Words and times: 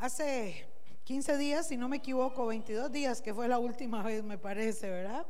Hace 0.00 0.66
15 1.04 1.36
días, 1.36 1.68
si 1.68 1.76
no 1.76 1.86
me 1.86 1.98
equivoco, 1.98 2.46
22 2.46 2.90
días, 2.90 3.20
que 3.20 3.34
fue 3.34 3.48
la 3.48 3.58
última 3.58 4.02
vez, 4.02 4.24
me 4.24 4.38
parece, 4.38 4.88
¿verdad? 4.88 5.26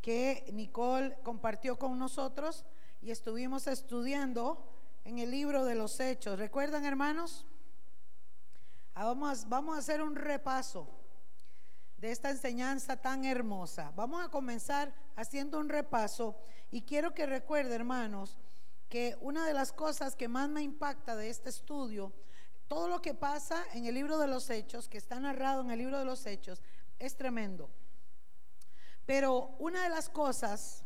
Que 0.00 0.48
Nicole 0.54 1.18
compartió 1.22 1.78
con 1.78 1.98
nosotros 1.98 2.64
y 3.02 3.10
estuvimos 3.10 3.66
estudiando 3.66 4.72
en 5.04 5.18
el 5.18 5.30
libro 5.30 5.66
de 5.66 5.74
los 5.74 6.00
Hechos. 6.00 6.38
¿Recuerdan, 6.38 6.86
hermanos? 6.86 7.44
Ah, 8.94 9.04
vamos, 9.04 9.50
vamos 9.50 9.76
a 9.76 9.80
hacer 9.80 10.00
un 10.00 10.16
repaso 10.16 10.88
de 11.98 12.10
esta 12.10 12.30
enseñanza 12.30 12.96
tan 12.96 13.26
hermosa. 13.26 13.92
Vamos 13.96 14.24
a 14.24 14.30
comenzar 14.30 14.94
haciendo 15.14 15.58
un 15.58 15.68
repaso 15.68 16.38
y 16.70 16.80
quiero 16.80 17.12
que 17.12 17.26
recuerde, 17.26 17.74
hermanos, 17.74 18.38
que 18.88 19.14
una 19.20 19.46
de 19.46 19.52
las 19.52 19.74
cosas 19.74 20.16
que 20.16 20.26
más 20.26 20.48
me 20.48 20.62
impacta 20.62 21.16
de 21.16 21.28
este 21.28 21.50
estudio 21.50 22.14
todo 22.68 22.88
lo 22.88 23.00
que 23.00 23.14
pasa 23.14 23.62
en 23.74 23.86
el 23.86 23.94
libro 23.94 24.18
de 24.18 24.26
los 24.26 24.50
hechos, 24.50 24.88
que 24.88 24.98
está 24.98 25.20
narrado 25.20 25.62
en 25.62 25.70
el 25.70 25.78
libro 25.78 25.98
de 25.98 26.04
los 26.04 26.26
hechos, 26.26 26.62
es 26.98 27.16
tremendo. 27.16 27.70
Pero 29.04 29.54
una 29.58 29.84
de 29.84 29.88
las 29.88 30.08
cosas 30.08 30.84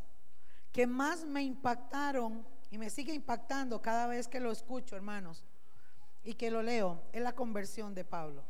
que 0.72 0.86
más 0.86 1.24
me 1.24 1.42
impactaron 1.42 2.46
y 2.70 2.78
me 2.78 2.90
sigue 2.90 3.14
impactando 3.14 3.80
cada 3.80 4.06
vez 4.06 4.28
que 4.28 4.40
lo 4.40 4.52
escucho, 4.52 4.94
hermanos, 4.94 5.44
y 6.22 6.34
que 6.34 6.50
lo 6.50 6.62
leo, 6.62 7.02
es 7.12 7.22
la 7.22 7.34
conversión 7.34 7.94
de 7.94 8.04
Pablo. 8.04 8.44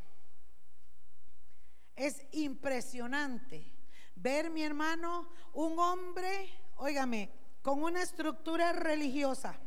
Es 1.95 2.27
impresionante 2.33 3.73
ver, 4.17 4.51
mi 4.51 4.62
hermano, 4.62 5.28
un 5.53 5.78
hombre, 5.78 6.51
óigame, 6.77 7.31
con 7.62 7.83
una 7.83 8.03
estructura 8.03 8.73
religiosa 8.73 9.59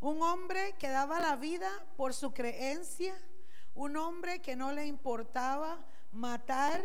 un 0.00 0.22
hombre 0.22 0.74
que 0.78 0.88
daba 0.88 1.20
la 1.20 1.36
vida 1.36 1.70
por 1.96 2.14
su 2.14 2.32
creencia, 2.32 3.14
un 3.74 3.96
hombre 3.96 4.40
que 4.40 4.56
no 4.56 4.72
le 4.72 4.86
importaba 4.86 5.84
matar, 6.12 6.82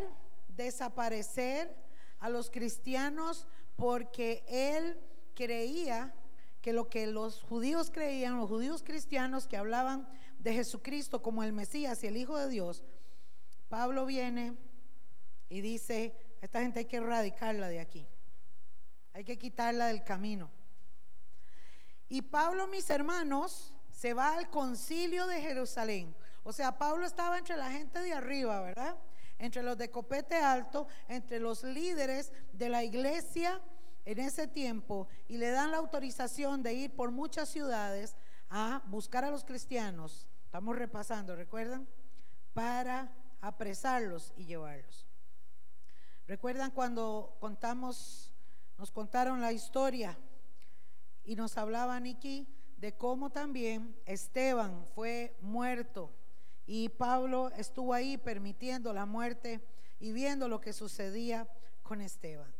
desaparecer 0.49 1.73
a 2.19 2.29
los 2.29 2.49
cristianos 2.49 3.47
porque 3.75 4.43
él 4.47 4.99
creía 5.33 6.13
que 6.61 6.73
lo 6.73 6.89
que 6.89 7.07
los 7.07 7.43
judíos 7.43 7.91
creían, 7.91 8.37
los 8.37 8.49
judíos 8.49 8.83
cristianos 8.83 9.47
que 9.47 9.57
hablaban 9.57 10.07
de 10.39 10.53
Jesucristo 10.53 11.21
como 11.21 11.43
el 11.43 11.53
Mesías 11.53 12.03
y 12.03 12.07
el 12.07 12.17
Hijo 12.17 12.37
de 12.37 12.49
Dios, 12.49 12.83
Pablo 13.69 14.05
viene 14.05 14.57
y 15.49 15.61
dice, 15.61 16.15
esta 16.41 16.61
gente 16.61 16.79
hay 16.79 16.85
que 16.85 16.97
erradicarla 16.97 17.67
de 17.67 17.79
aquí, 17.79 18.07
hay 19.13 19.23
que 19.23 19.37
quitarla 19.37 19.87
del 19.87 20.03
camino. 20.03 20.49
Y 22.09 22.21
Pablo, 22.21 22.67
mis 22.67 22.89
hermanos, 22.89 23.73
se 23.91 24.13
va 24.13 24.35
al 24.35 24.49
concilio 24.49 25.25
de 25.27 25.41
Jerusalén. 25.41 26.15
O 26.43 26.53
sea, 26.53 26.77
Pablo 26.77 27.05
estaba 27.05 27.37
entre 27.37 27.57
la 27.57 27.71
gente 27.71 27.99
de 27.99 28.13
arriba, 28.13 28.61
¿verdad? 28.61 28.97
Entre 29.39 29.63
los 29.63 29.77
de 29.77 29.89
copete 29.89 30.35
alto, 30.35 30.87
entre 31.07 31.39
los 31.39 31.63
líderes 31.63 32.31
de 32.53 32.69
la 32.69 32.83
iglesia 32.83 33.61
en 34.05 34.19
ese 34.19 34.47
tiempo, 34.47 35.07
y 35.27 35.37
le 35.37 35.49
dan 35.49 35.71
la 35.71 35.77
autorización 35.77 36.61
de 36.61 36.73
ir 36.73 36.95
por 36.95 37.09
muchas 37.09 37.49
ciudades 37.49 38.15
a 38.49 38.83
buscar 38.85 39.25
a 39.25 39.31
los 39.31 39.43
cristianos. 39.43 40.27
Estamos 40.45 40.75
repasando, 40.75 41.35
¿recuerdan? 41.35 41.87
Para 42.53 43.11
apresarlos 43.41 44.31
y 44.37 44.45
llevarlos. 44.45 45.07
¿Recuerdan 46.27 46.71
cuando 46.71 47.35
contamos, 47.39 48.31
nos 48.77 48.91
contaron 48.91 49.41
la 49.41 49.51
historia 49.51 50.17
y 51.25 51.35
nos 51.35 51.57
hablaba 51.57 51.99
Niki 51.99 52.47
de 52.77 52.95
cómo 52.95 53.31
también 53.31 53.95
Esteban 54.05 54.85
fue 54.93 55.35
muerto 55.41 56.11
y 56.65 56.89
Pablo 56.89 57.51
estuvo 57.57 57.93
ahí 57.93 58.17
permitiendo 58.17 58.93
la 58.93 59.05
muerte 59.05 59.61
y 59.99 60.11
viendo 60.11 60.47
lo 60.47 60.61
que 60.61 60.73
sucedía 60.73 61.47
con 61.83 62.01
Esteban. 62.01 62.53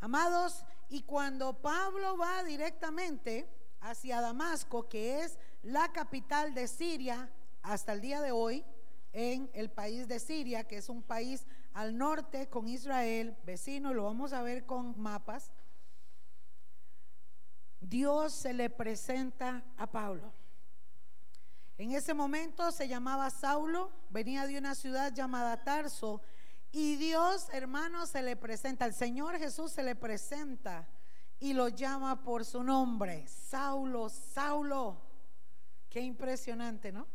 Amados, 0.00 0.64
y 0.88 1.02
cuando 1.02 1.60
Pablo 1.60 2.16
va 2.16 2.44
directamente 2.44 3.48
hacia 3.80 4.20
Damasco, 4.20 4.88
que 4.88 5.20
es 5.22 5.38
la 5.62 5.92
capital 5.92 6.54
de 6.54 6.68
Siria 6.68 7.30
hasta 7.62 7.92
el 7.92 8.00
día 8.00 8.20
de 8.20 8.32
hoy, 8.32 8.64
en 9.12 9.50
el 9.54 9.70
país 9.70 10.08
de 10.08 10.18
Siria, 10.20 10.64
que 10.64 10.76
es 10.76 10.88
un 10.90 11.02
país 11.02 11.46
al 11.72 11.96
norte 11.96 12.48
con 12.48 12.68
Israel, 12.68 13.34
vecino, 13.44 13.94
lo 13.94 14.04
vamos 14.04 14.32
a 14.32 14.42
ver 14.42 14.66
con 14.66 15.00
mapas. 15.00 15.52
Dios 17.88 18.32
se 18.32 18.52
le 18.52 18.68
presenta 18.68 19.62
a 19.76 19.86
Pablo. 19.86 20.32
En 21.78 21.92
ese 21.92 22.14
momento 22.14 22.72
se 22.72 22.88
llamaba 22.88 23.30
Saulo, 23.30 23.92
venía 24.10 24.46
de 24.46 24.58
una 24.58 24.74
ciudad 24.74 25.12
llamada 25.14 25.62
Tarso, 25.62 26.20
y 26.72 26.96
Dios, 26.96 27.48
hermano, 27.52 28.06
se 28.06 28.22
le 28.22 28.34
presenta, 28.34 28.86
el 28.86 28.94
Señor 28.94 29.38
Jesús 29.38 29.72
se 29.72 29.82
le 29.82 29.94
presenta 29.94 30.88
y 31.38 31.52
lo 31.52 31.68
llama 31.68 32.24
por 32.24 32.44
su 32.44 32.62
nombre, 32.62 33.26
Saulo, 33.28 34.08
Saulo. 34.08 35.00
Qué 35.88 36.00
impresionante, 36.00 36.90
¿no? 36.90 37.06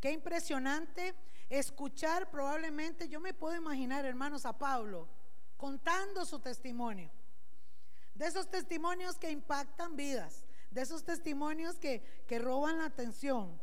Qué 0.00 0.10
impresionante 0.10 1.14
escuchar 1.48 2.28
probablemente, 2.28 3.08
yo 3.08 3.20
me 3.20 3.34
puedo 3.34 3.54
imaginar, 3.54 4.04
hermanos, 4.04 4.46
a 4.46 4.58
Pablo 4.58 5.08
contando 5.56 6.24
su 6.24 6.40
testimonio 6.40 7.08
de 8.14 8.26
esos 8.26 8.48
testimonios 8.50 9.18
que 9.18 9.30
impactan 9.30 9.96
vidas, 9.96 10.44
de 10.70 10.82
esos 10.82 11.04
testimonios 11.04 11.78
que, 11.78 12.02
roban 12.38 12.78
la 12.78 12.86
atención, 12.86 13.60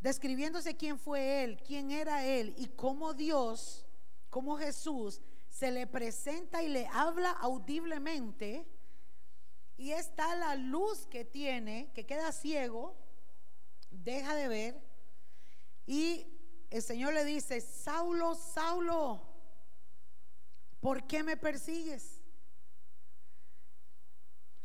describiéndose 0.00 0.76
quién 0.76 0.98
fue 0.98 1.44
él, 1.44 1.62
quién 1.62 1.90
era 1.90 2.24
él 2.24 2.54
y 2.56 2.68
cómo 2.68 3.12
Dios, 3.12 3.86
cómo 4.30 4.56
Jesús 4.56 5.20
se 5.48 5.70
le 5.70 5.86
presenta 5.86 6.62
y 6.62 6.68
le 6.68 6.86
habla 6.86 7.30
audiblemente. 7.30 8.66
Y 9.78 9.92
está 9.92 10.34
la 10.36 10.54
luz 10.54 11.06
que 11.06 11.24
tiene, 11.24 11.90
que 11.94 12.06
queda 12.06 12.32
ciego, 12.32 12.96
deja 13.90 14.34
de 14.34 14.48
ver. 14.48 14.80
Y 15.86 16.26
el 16.70 16.82
Señor 16.82 17.12
le 17.12 17.24
dice, 17.24 17.60
Saulo, 17.60 18.34
Saulo, 18.34 19.22
¿por 20.80 21.06
qué 21.06 21.22
me 21.22 21.36
persigues? 21.36 22.15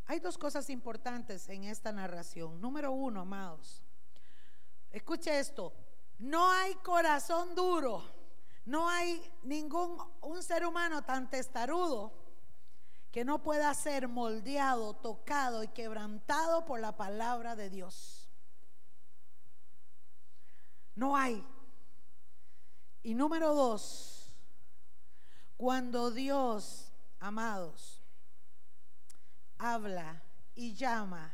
Hay 0.06 0.20
dos 0.20 0.38
cosas 0.38 0.70
importantes 0.70 1.48
en 1.50 1.64
esta 1.64 1.92
narración. 1.92 2.60
Número 2.60 2.92
uno, 2.92 3.22
amados. 3.22 3.84
Escuche 4.92 5.40
esto. 5.40 5.74
No 6.20 6.50
hay 6.50 6.76
corazón 6.76 7.56
duro. 7.56 8.04
No 8.66 8.90
hay 8.90 9.22
ningún 9.44 9.98
un 10.22 10.44
ser 10.44 10.66
humano 10.66 11.02
tan 11.04 11.30
testarudo 11.30 12.14
que 13.12 13.26
no 13.26 13.44
pueda 13.44 13.74
ser 13.74 14.08
moldeado, 14.08 14.94
tocado 14.94 15.64
y 15.64 15.68
quebrantado 15.68 16.66
por 16.66 16.80
la 16.80 16.96
palabra 16.96 17.56
de 17.56 17.70
Dios. 17.70 18.30
No 20.96 21.18
hay. 21.18 21.46
Y 23.04 23.14
número 23.16 23.54
dos, 23.54 24.32
cuando 25.58 26.12
Dios, 26.12 26.94
amados, 27.20 28.01
habla 29.62 30.24
y 30.56 30.74
llama, 30.74 31.32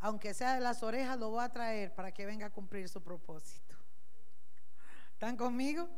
aunque 0.00 0.34
sea 0.34 0.54
de 0.54 0.60
las 0.60 0.82
orejas, 0.82 1.16
lo 1.16 1.30
va 1.30 1.44
a 1.44 1.52
traer 1.52 1.94
para 1.94 2.12
que 2.12 2.26
venga 2.26 2.46
a 2.46 2.50
cumplir 2.50 2.88
su 2.88 3.00
propósito. 3.00 3.76
¿Están 5.12 5.36
conmigo? 5.36 5.88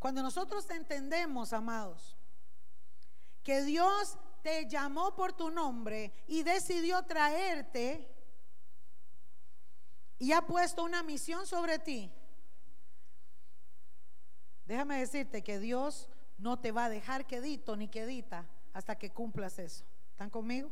Cuando 0.00 0.22
nosotros 0.22 0.68
entendemos, 0.70 1.52
amados, 1.52 2.16
que 3.44 3.62
Dios 3.62 4.18
te 4.42 4.66
llamó 4.68 5.14
por 5.14 5.32
tu 5.32 5.50
nombre 5.50 6.12
y 6.26 6.42
decidió 6.42 7.02
traerte 7.04 8.12
y 10.18 10.32
ha 10.32 10.42
puesto 10.42 10.82
una 10.82 11.04
misión 11.04 11.46
sobre 11.46 11.78
ti, 11.78 12.10
déjame 14.66 14.98
decirte 14.98 15.44
que 15.44 15.60
Dios 15.60 16.08
no 16.40 16.58
te 16.58 16.72
va 16.72 16.86
a 16.86 16.88
dejar 16.88 17.26
quedito 17.26 17.76
ni 17.76 17.88
quedita 17.88 18.46
hasta 18.72 18.96
que 18.96 19.10
cumplas 19.10 19.58
eso. 19.58 19.84
¿Están 20.10 20.30
conmigo? 20.30 20.70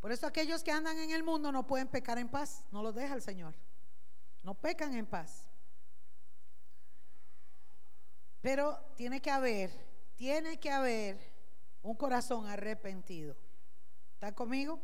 Por 0.00 0.12
eso 0.12 0.26
aquellos 0.26 0.62
que 0.62 0.70
andan 0.70 0.98
en 0.98 1.10
el 1.10 1.22
mundo 1.22 1.52
no 1.52 1.66
pueden 1.66 1.88
pecar 1.88 2.18
en 2.18 2.28
paz, 2.28 2.64
no 2.70 2.82
los 2.82 2.94
deja 2.94 3.14
el 3.14 3.22
Señor. 3.22 3.54
No 4.42 4.54
pecan 4.54 4.94
en 4.94 5.06
paz. 5.06 5.46
Pero 8.40 8.78
tiene 8.96 9.20
que 9.20 9.30
haber, 9.30 9.70
tiene 10.16 10.58
que 10.58 10.70
haber 10.70 11.18
un 11.82 11.94
corazón 11.94 12.46
arrepentido. 12.46 13.36
¿Están 14.14 14.34
conmigo? 14.34 14.80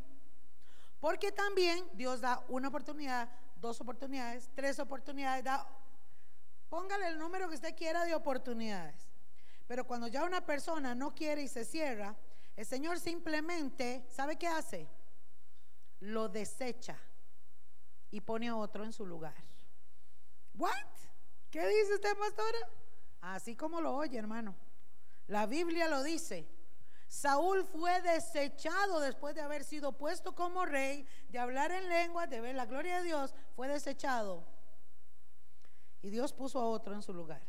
Porque 1.00 1.32
también 1.32 1.84
Dios 1.94 2.20
da 2.20 2.44
una 2.48 2.69
oportunidad, 2.69 3.31
dos 3.56 3.81
oportunidades, 3.81 4.50
tres 4.54 4.78
oportunidades, 4.78 5.44
da 5.44 5.66
Póngale 6.68 7.08
el 7.08 7.18
número 7.18 7.48
que 7.48 7.54
usted 7.54 7.76
quiera 7.76 8.04
de 8.04 8.14
oportunidades. 8.14 9.06
Pero 9.66 9.86
cuando 9.86 10.06
ya 10.08 10.24
una 10.24 10.44
persona 10.44 10.94
no 10.94 11.14
quiere 11.14 11.42
y 11.42 11.48
se 11.48 11.64
cierra, 11.64 12.16
El 12.56 12.64
Señor 12.64 12.98
simplemente, 12.98 14.06
¿sabe 14.08 14.36
qué 14.36 14.46
hace? 14.46 14.88
Lo 16.00 16.28
desecha 16.28 16.96
y 18.10 18.22
pone 18.22 18.48
a 18.48 18.56
otro 18.56 18.82
en 18.82 18.94
su 18.94 19.04
lugar. 19.04 19.34
¿What? 20.54 20.72
¿Qué 21.50 21.66
dice 21.68 21.94
usted, 21.94 22.16
pastora? 22.16 22.58
Así 23.20 23.54
como 23.54 23.82
lo 23.82 23.94
oye, 23.94 24.19
hermano. 24.19 24.56
La 25.26 25.44
Biblia 25.44 25.86
lo 25.88 26.02
dice. 26.02 26.48
Saúl 27.08 27.64
fue 27.64 28.00
desechado 28.02 29.00
después 29.00 29.34
de 29.34 29.42
haber 29.42 29.62
sido 29.62 29.92
puesto 29.92 30.34
como 30.34 30.64
rey, 30.64 31.06
de 31.28 31.38
hablar 31.38 31.70
en 31.70 31.88
lengua, 31.88 32.26
de 32.26 32.40
ver 32.40 32.54
la 32.54 32.66
gloria 32.66 32.98
de 32.98 33.04
Dios, 33.04 33.34
fue 33.54 33.69
desechado. 33.69 34.44
Y 36.02 36.10
Dios 36.10 36.32
puso 36.32 36.60
a 36.60 36.66
otro 36.66 36.94
en 36.94 37.02
su 37.02 37.12
lugar. 37.12 37.43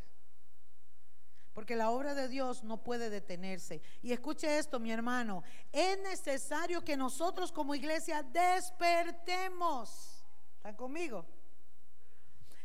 Porque 1.54 1.76
la 1.76 1.90
obra 1.90 2.14
de 2.14 2.28
Dios 2.28 2.64
no 2.64 2.84
puede 2.84 3.10
detenerse. 3.10 3.82
Y 4.04 4.12
escuche 4.12 4.60
esto, 4.60 4.80
mi 4.80 4.92
hermano. 4.92 5.44
Es 5.72 6.00
necesario 6.02 6.84
que 6.84 6.96
nosotros 6.96 7.52
como 7.52 7.74
iglesia 7.74 8.22
despertemos. 8.22 10.24
¿Están 10.58 10.76
conmigo? 10.76 11.26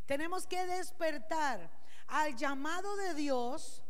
Tenemos 0.05 0.47
que 0.47 0.67
despertar 0.67 1.71
al 2.07 2.37
llamado 2.37 2.95
de 2.97 3.15
Dios 3.15 3.83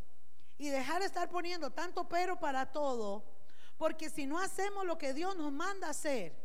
y 0.57 0.69
dejar 0.69 1.01
de 1.01 1.07
estar 1.07 1.29
poniendo 1.29 1.73
tanto 1.73 2.09
pero 2.09 2.39
para 2.39 2.71
todo. 2.71 3.25
Porque 3.77 4.09
si 4.09 4.27
no 4.27 4.39
hacemos 4.39 4.87
lo 4.87 4.99
que 4.99 5.13
Dios 5.13 5.37
nos 5.37 5.51
manda 5.51 5.89
hacer, 5.89 6.41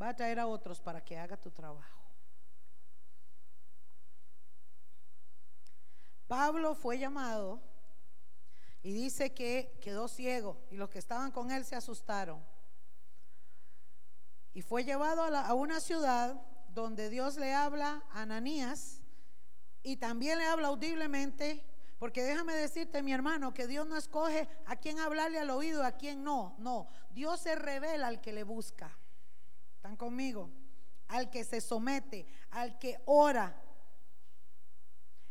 va 0.00 0.08
a 0.08 0.16
traer 0.16 0.40
a 0.40 0.46
otros 0.46 0.80
para 0.80 1.04
que 1.04 1.18
haga 1.18 1.36
tu 1.36 1.50
trabajo. 1.50 2.01
Pablo 6.32 6.74
fue 6.74 6.98
llamado 6.98 7.60
y 8.82 8.94
dice 8.94 9.34
que 9.34 9.78
quedó 9.82 10.08
ciego 10.08 10.64
y 10.70 10.76
los 10.76 10.88
que 10.88 10.98
estaban 10.98 11.30
con 11.30 11.50
él 11.50 11.66
se 11.66 11.76
asustaron. 11.76 12.42
Y 14.54 14.62
fue 14.62 14.82
llevado 14.82 15.22
a, 15.24 15.52
una 15.52 15.78
ciudad 15.78 16.40
donde 16.70 17.10
Dios 17.10 17.36
le 17.36 17.52
habla 17.52 18.02
a 18.12 18.22
Ananías 18.22 19.02
y 19.82 19.98
también 19.98 20.38
le 20.38 20.46
habla 20.46 20.68
audiblemente, 20.68 21.66
porque 21.98 22.22
déjame 22.22 22.54
decirte, 22.54 23.02
mi 23.02 23.12
hermano, 23.12 23.52
que 23.52 23.66
Dios 23.66 23.86
no 23.86 23.98
escoge 23.98 24.48
a 24.64 24.76
quién 24.76 25.00
hablarle 25.00 25.38
al 25.38 25.50
oído, 25.50 25.84
a 25.84 25.98
quién 25.98 26.24
no, 26.24 26.54
no. 26.56 26.88
Dios 27.10 27.40
se 27.40 27.56
revela 27.56 28.06
al 28.06 28.22
que 28.22 28.32
le 28.32 28.44
busca. 28.44 28.98
¿Están 29.74 29.96
conmigo? 29.98 30.48
Al 31.08 31.28
que 31.28 31.44
se 31.44 31.60
somete, 31.60 32.26
al 32.52 32.78
que 32.78 33.02
ora, 33.04 33.61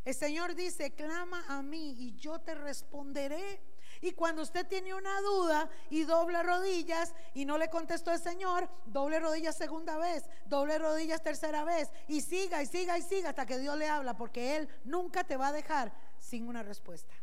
el 0.03 0.15
Señor 0.15 0.55
dice, 0.55 0.93
clama 0.93 1.45
a 1.47 1.61
mí 1.61 1.95
y 1.97 2.15
yo 2.15 2.39
te 2.39 2.55
responderé. 2.55 3.61
Y 4.03 4.13
cuando 4.13 4.41
usted 4.41 4.65
tiene 4.67 4.95
una 4.95 5.21
duda 5.21 5.69
y 5.91 6.03
doble 6.03 6.41
rodillas 6.41 7.13
y 7.35 7.45
no 7.45 7.59
le 7.59 7.69
contestó 7.69 8.11
el 8.11 8.19
Señor, 8.19 8.67
doble 8.87 9.19
rodillas 9.19 9.55
segunda 9.55 9.97
vez, 9.97 10.23
doble 10.47 10.79
rodillas 10.79 11.21
tercera 11.21 11.63
vez 11.63 11.91
y 12.07 12.21
siga 12.21 12.63
y 12.63 12.65
siga 12.65 12.97
y 12.97 13.03
siga 13.03 13.29
hasta 13.29 13.45
que 13.45 13.59
Dios 13.59 13.77
le 13.77 13.87
habla, 13.87 14.17
porque 14.17 14.57
Él 14.57 14.69
nunca 14.85 15.23
te 15.23 15.37
va 15.37 15.49
a 15.49 15.53
dejar 15.53 15.93
sin 16.17 16.47
una 16.47 16.63
respuesta. 16.63 17.13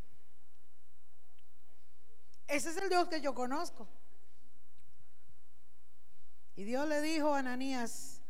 Ese 2.46 2.70
es 2.70 2.76
el 2.76 2.88
Dios 2.88 3.08
que 3.08 3.20
yo 3.20 3.34
conozco. 3.34 3.88
Y 6.54 6.62
Dios 6.62 6.86
le 6.88 7.00
dijo 7.02 7.34
a 7.34 7.40
Ananías, 7.40 8.20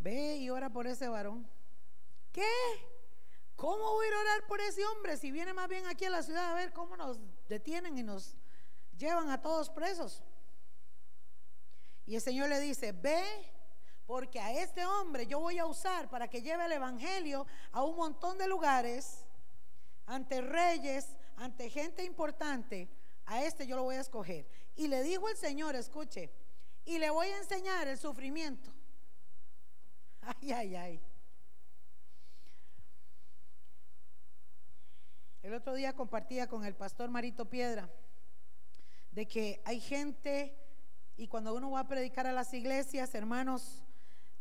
ve 0.00 0.36
y 0.36 0.50
ora 0.50 0.68
por 0.70 0.88
ese 0.88 1.08
varón. 1.08 1.48
¿Qué? 2.32 2.97
¿Cómo 3.58 3.90
voy 3.90 4.06
a 4.06 4.20
orar 4.20 4.46
por 4.46 4.60
ese 4.60 4.86
hombre 4.86 5.16
si 5.16 5.32
viene 5.32 5.52
más 5.52 5.68
bien 5.68 5.84
aquí 5.86 6.04
a 6.04 6.10
la 6.10 6.22
ciudad 6.22 6.52
a 6.52 6.54
ver 6.54 6.72
cómo 6.72 6.96
nos 6.96 7.18
detienen 7.48 7.98
y 7.98 8.04
nos 8.04 8.36
llevan 8.96 9.30
a 9.30 9.42
todos 9.42 9.68
presos? 9.68 10.22
Y 12.06 12.14
el 12.14 12.20
Señor 12.20 12.50
le 12.50 12.60
dice, 12.60 12.92
ve, 12.92 13.24
porque 14.06 14.38
a 14.38 14.52
este 14.52 14.86
hombre 14.86 15.26
yo 15.26 15.40
voy 15.40 15.58
a 15.58 15.66
usar 15.66 16.08
para 16.08 16.28
que 16.28 16.40
lleve 16.40 16.66
el 16.66 16.70
Evangelio 16.70 17.48
a 17.72 17.82
un 17.82 17.96
montón 17.96 18.38
de 18.38 18.46
lugares, 18.46 19.26
ante 20.06 20.40
reyes, 20.40 21.16
ante 21.34 21.68
gente 21.68 22.04
importante. 22.04 22.88
A 23.26 23.42
este 23.42 23.66
yo 23.66 23.74
lo 23.74 23.82
voy 23.82 23.96
a 23.96 24.02
escoger. 24.02 24.46
Y 24.76 24.86
le 24.86 25.02
dijo 25.02 25.28
el 25.28 25.36
Señor, 25.36 25.74
escuche, 25.74 26.32
y 26.84 27.00
le 27.00 27.10
voy 27.10 27.26
a 27.26 27.38
enseñar 27.38 27.88
el 27.88 27.98
sufrimiento. 27.98 28.72
Ay, 30.20 30.52
ay, 30.52 30.76
ay. 30.76 31.07
El 35.48 35.54
otro 35.54 35.72
día 35.72 35.96
compartía 35.96 36.46
con 36.46 36.66
el 36.66 36.74
pastor 36.74 37.08
Marito 37.08 37.48
Piedra 37.48 37.88
de 39.12 39.26
que 39.26 39.62
hay 39.64 39.80
gente 39.80 40.54
y 41.16 41.26
cuando 41.26 41.54
uno 41.54 41.70
va 41.70 41.80
a 41.80 41.88
predicar 41.88 42.26
a 42.26 42.32
las 42.32 42.52
iglesias, 42.52 43.14
hermanos, 43.14 43.82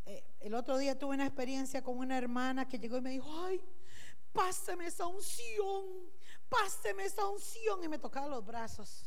eh, 0.05 0.25
el 0.41 0.53
otro 0.53 0.77
día 0.77 0.99
tuve 0.99 1.15
una 1.15 1.25
experiencia 1.25 1.81
con 1.81 1.97
una 1.97 2.17
hermana 2.17 2.67
que 2.67 2.77
llegó 2.77 2.97
y 2.97 3.01
me 3.01 3.11
dijo, 3.11 3.29
ay, 3.45 3.63
páseme 4.33 4.87
esa 4.87 5.07
unción, 5.07 5.85
páseme 6.49 7.05
esa 7.05 7.25
unción 7.25 7.81
y 7.81 7.87
me 7.87 7.99
tocaba 7.99 8.27
los 8.27 8.45
brazos. 8.45 9.05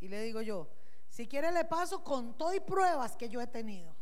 Y 0.00 0.08
le 0.08 0.20
digo 0.20 0.42
yo, 0.42 0.68
si 1.08 1.26
quiere 1.26 1.50
le 1.50 1.64
paso 1.64 2.04
con 2.04 2.36
todo 2.36 2.52
y 2.52 2.60
pruebas 2.60 3.16
que 3.16 3.30
yo 3.30 3.40
he 3.40 3.46
tenido. 3.46 3.96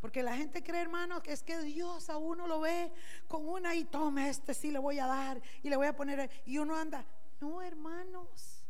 Porque 0.00 0.22
la 0.22 0.36
gente 0.36 0.62
cree, 0.62 0.80
hermanos, 0.80 1.22
que 1.22 1.32
es 1.32 1.42
que 1.42 1.60
Dios 1.60 2.08
a 2.08 2.16
uno 2.16 2.46
lo 2.46 2.60
ve 2.60 2.90
con 3.28 3.46
una 3.46 3.74
y 3.74 3.84
tome 3.84 4.30
este, 4.30 4.54
sí 4.54 4.70
le 4.70 4.78
voy 4.78 4.98
a 4.98 5.06
dar 5.06 5.42
y 5.62 5.68
le 5.68 5.76
voy 5.76 5.86
a 5.86 5.94
poner. 5.94 6.30
Y 6.46 6.58
uno 6.58 6.76
anda, 6.76 7.04
no, 7.40 7.60
hermanos. 7.60 8.64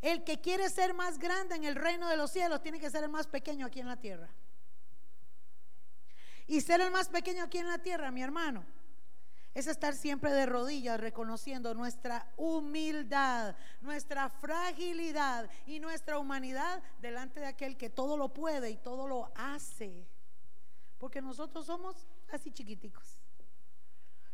El 0.00 0.24
que 0.24 0.40
quiere 0.40 0.68
ser 0.70 0.94
más 0.94 1.18
grande 1.18 1.54
en 1.54 1.64
el 1.64 1.76
reino 1.76 2.08
de 2.08 2.16
los 2.16 2.30
cielos 2.30 2.62
tiene 2.62 2.80
que 2.80 2.90
ser 2.90 3.04
el 3.04 3.10
más 3.10 3.26
pequeño 3.26 3.66
aquí 3.66 3.80
en 3.80 3.88
la 3.88 4.00
tierra. 4.00 4.30
Y 6.46 6.60
ser 6.60 6.80
el 6.80 6.90
más 6.90 7.08
pequeño 7.08 7.44
aquí 7.44 7.58
en 7.58 7.68
la 7.68 7.78
tierra, 7.78 8.10
mi 8.10 8.22
hermano, 8.22 8.64
es 9.54 9.66
estar 9.66 9.94
siempre 9.94 10.32
de 10.32 10.46
rodillas 10.46 10.98
reconociendo 10.98 11.74
nuestra 11.74 12.26
humildad, 12.36 13.54
nuestra 13.82 14.30
fragilidad 14.30 15.48
y 15.66 15.78
nuestra 15.78 16.18
humanidad 16.18 16.82
delante 17.00 17.40
de 17.40 17.46
aquel 17.46 17.76
que 17.76 17.90
todo 17.90 18.16
lo 18.16 18.32
puede 18.32 18.70
y 18.70 18.78
todo 18.78 19.06
lo 19.06 19.30
hace 19.36 20.06
porque 21.02 21.20
nosotros 21.20 21.66
somos 21.66 21.96
así 22.30 22.52
chiquiticos. 22.52 23.18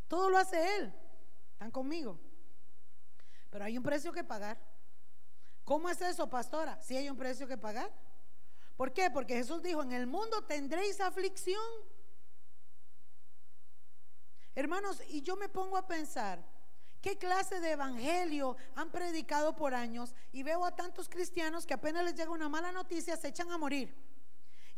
Todo 0.07 0.29
lo 0.29 0.37
hace 0.37 0.77
Él. 0.77 0.93
¿Están 1.53 1.71
conmigo? 1.71 2.21
Pero 3.49 3.65
hay 3.65 3.79
un 3.79 3.83
precio 3.83 4.13
que 4.13 4.23
pagar. 4.23 4.59
¿Cómo 5.65 5.89
es 5.89 5.99
eso, 6.03 6.29
pastora? 6.29 6.79
Si 6.83 6.95
hay 6.95 7.09
un 7.09 7.17
precio 7.17 7.49
que 7.49 7.57
pagar. 7.57 7.91
¿Por 8.77 8.93
qué? 8.93 9.11
Porque 9.11 9.35
Jesús 9.35 9.63
dijo, 9.63 9.83
en 9.83 9.93
el 9.93 10.07
mundo 10.07 10.45
tendréis 10.45 11.01
aflicción. 11.01 11.65
Hermanos, 14.55 15.01
y 15.09 15.23
yo 15.23 15.37
me 15.37 15.49
pongo 15.49 15.79
a 15.79 15.87
pensar, 15.87 16.45
¿qué 17.01 17.17
clase 17.17 17.61
de 17.61 17.71
evangelio 17.71 18.59
han 18.75 18.91
predicado 18.91 19.57
por 19.57 19.73
años? 19.73 20.15
Y 20.33 20.43
veo 20.43 20.67
a 20.67 20.77
tantos 20.77 21.09
cristianos 21.09 21.65
que 21.65 21.73
apenas 21.73 22.05
les 22.05 22.15
llega 22.15 22.31
una 22.31 22.51
mala 22.51 22.73
noticia, 22.73 23.17
se 23.17 23.29
echan 23.29 23.51
a 23.53 23.57
morir 23.57 24.08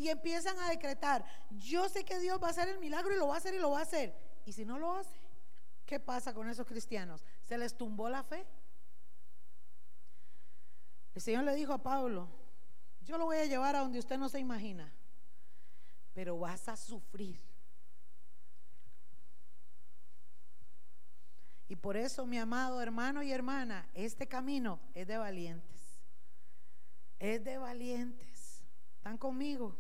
y 0.01 0.09
empiezan 0.09 0.59
a 0.59 0.71
decretar, 0.71 1.23
yo 1.51 1.87
sé 1.91 2.07
que 2.07 2.19
Dios 2.19 2.43
va 2.43 2.47
a 2.47 2.51
hacer 2.53 2.71
el 2.71 2.79
milagro 2.79 3.13
y 3.13 3.19
lo 3.19 3.29
va 3.29 3.35
a 3.35 3.37
hacer 3.37 3.53
y 3.53 3.59
lo 3.59 3.73
va 3.73 3.81
a 3.81 3.83
hacer. 3.83 4.17
Y 4.47 4.53
si 4.55 4.65
no 4.65 4.79
lo 4.79 4.95
hace, 4.95 5.21
¿qué 5.85 6.01
pasa 6.01 6.33
con 6.33 6.49
esos 6.49 6.67
cristianos? 6.67 7.23
¿Se 7.45 7.59
les 7.59 7.77
tumbó 7.77 8.09
la 8.09 8.23
fe? 8.23 8.47
El 11.15 11.21
Señor 11.21 11.45
le 11.45 11.55
dijo 11.55 11.75
a 11.75 11.83
Pablo, 11.83 12.31
yo 13.03 13.19
lo 13.19 13.27
voy 13.27 13.37
a 13.37 13.45
llevar 13.45 13.77
a 13.77 13.81
donde 13.81 13.99
usted 13.99 14.17
no 14.17 14.31
se 14.31 14.39
imagina, 14.39 14.91
pero 16.15 16.39
vas 16.39 16.67
a 16.71 16.79
sufrir. 16.79 17.39
Y 21.69 21.77
por 21.77 21.99
eso, 21.99 22.25
mi 22.25 22.39
amado 22.39 22.81
hermano 22.81 23.23
y 23.23 23.33
hermana, 23.33 23.87
este 23.93 24.27
camino 24.27 24.81
es 24.95 25.07
de 25.07 25.19
valientes. 25.19 26.01
Es 27.19 27.45
de 27.45 27.59
valientes. 27.59 28.65
¿Están 28.97 29.19
conmigo? 29.19 29.77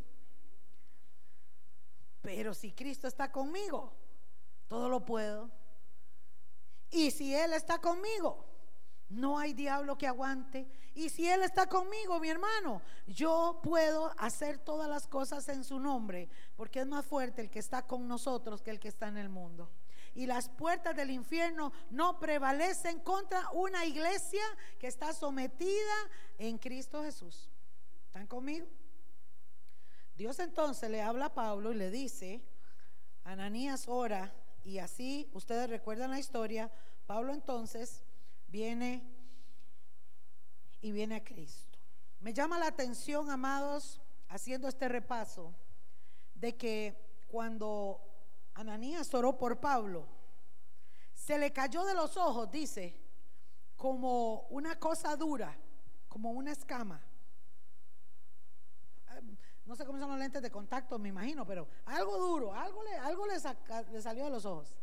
Pero 2.23 2.55
si 2.55 2.73
Cristo 2.73 3.07
está 3.07 3.33
conmigo, 3.33 3.93
todo 4.69 4.89
lo 4.89 5.05
puedo. 5.05 5.51
Y 6.91 7.11
si 7.11 7.35
Él 7.35 7.53
está 7.53 7.79
conmigo, 7.81 8.47
no 9.09 9.39
hay 9.39 9.53
diablo 9.55 9.97
que 9.97 10.07
aguante. 10.07 10.69
Y 10.95 11.09
si 11.09 11.29
Él 11.29 11.43
está 11.43 11.67
conmigo, 11.67 12.19
mi 12.21 12.29
hermano, 12.29 12.83
yo 13.07 13.61
puedo 13.63 14.13
hacer 14.19 14.59
todas 14.59 14.89
las 14.89 15.07
cosas 15.07 15.49
en 15.49 15.65
su 15.65 15.79
nombre, 15.79 16.29
porque 16.57 16.81
es 16.81 16.87
más 16.87 17.07
fuerte 17.07 17.43
el 17.43 17.51
que 17.51 17.59
está 17.59 17.87
con 17.87 18.07
nosotros 18.07 18.63
que 18.63 18.71
el 18.71 18.81
que 18.81 18.89
está 18.89 19.09
en 19.09 19.17
el 19.17 19.29
mundo. 19.29 19.71
Y 20.15 20.27
las 20.27 20.49
puertas 20.49 20.97
del 20.97 21.11
infierno 21.11 21.73
no 21.91 22.19
prevalecen 22.19 23.01
contra 23.01 23.49
una 23.51 23.85
iglesia 23.87 24.43
que 24.79 24.89
está 24.89 25.13
sometida 25.13 25.95
en 26.39 26.59
Cristo 26.59 27.03
Jesús. 27.05 27.49
¿Están 28.07 28.27
conmigo? 28.27 28.67
Dios 30.21 30.39
entonces 30.39 30.91
le 30.91 31.01
habla 31.01 31.25
a 31.25 31.35
Pablo 31.35 31.73
y 31.73 31.77
le 31.77 31.91
dice, 31.91 32.45
Ananías 33.25 33.89
ora, 33.89 34.31
y 34.63 34.77
así 34.77 35.31
ustedes 35.33 35.71
recuerdan 35.71 36.11
la 36.11 36.19
historia, 36.19 36.71
Pablo 37.07 37.33
entonces 37.33 38.05
viene 38.47 39.03
y 40.83 40.93
viene 40.93 41.15
a 41.15 41.25
Cristo. 41.25 41.79
Me 42.19 42.35
llama 42.35 42.59
la 42.59 42.67
atención, 42.67 43.31
amados, 43.31 43.99
haciendo 44.29 44.69
este 44.69 44.91
repaso, 44.91 45.55
de 46.35 46.55
que 46.55 47.25
cuando 47.27 48.03
Ananías 48.53 49.15
oró 49.15 49.39
por 49.39 49.59
Pablo, 49.59 50.07
se 51.15 51.39
le 51.39 51.51
cayó 51.51 51.83
de 51.87 51.95
los 51.95 52.19
ojos, 52.19 52.51
dice, 52.51 52.95
como 53.75 54.43
una 54.51 54.79
cosa 54.79 55.17
dura, 55.17 55.57
como 56.11 56.33
una 56.33 56.53
escama. 56.53 57.03
No 59.71 59.77
sé 59.77 59.87
cómo 59.87 60.01
son 60.01 60.11
los 60.11 60.19
lentes 60.19 60.43
de 60.43 60.51
contacto, 60.51 60.99
me 60.99 61.11
imagino, 61.11 61.47
pero 61.47 61.69
algo 61.85 62.19
duro, 62.19 62.53
algo 62.53 62.83
le, 62.83 62.93
algo 62.97 63.25
le, 63.25 63.39
salió 64.03 64.25
de 64.25 64.31
los 64.31 64.45
ojos. 64.45 64.75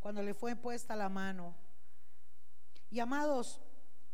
Cuando 0.00 0.20
le 0.20 0.34
fue 0.34 0.56
puesta 0.56 0.96
la 0.96 1.08
mano. 1.08 1.54
Y 2.90 2.98
amados, 2.98 3.60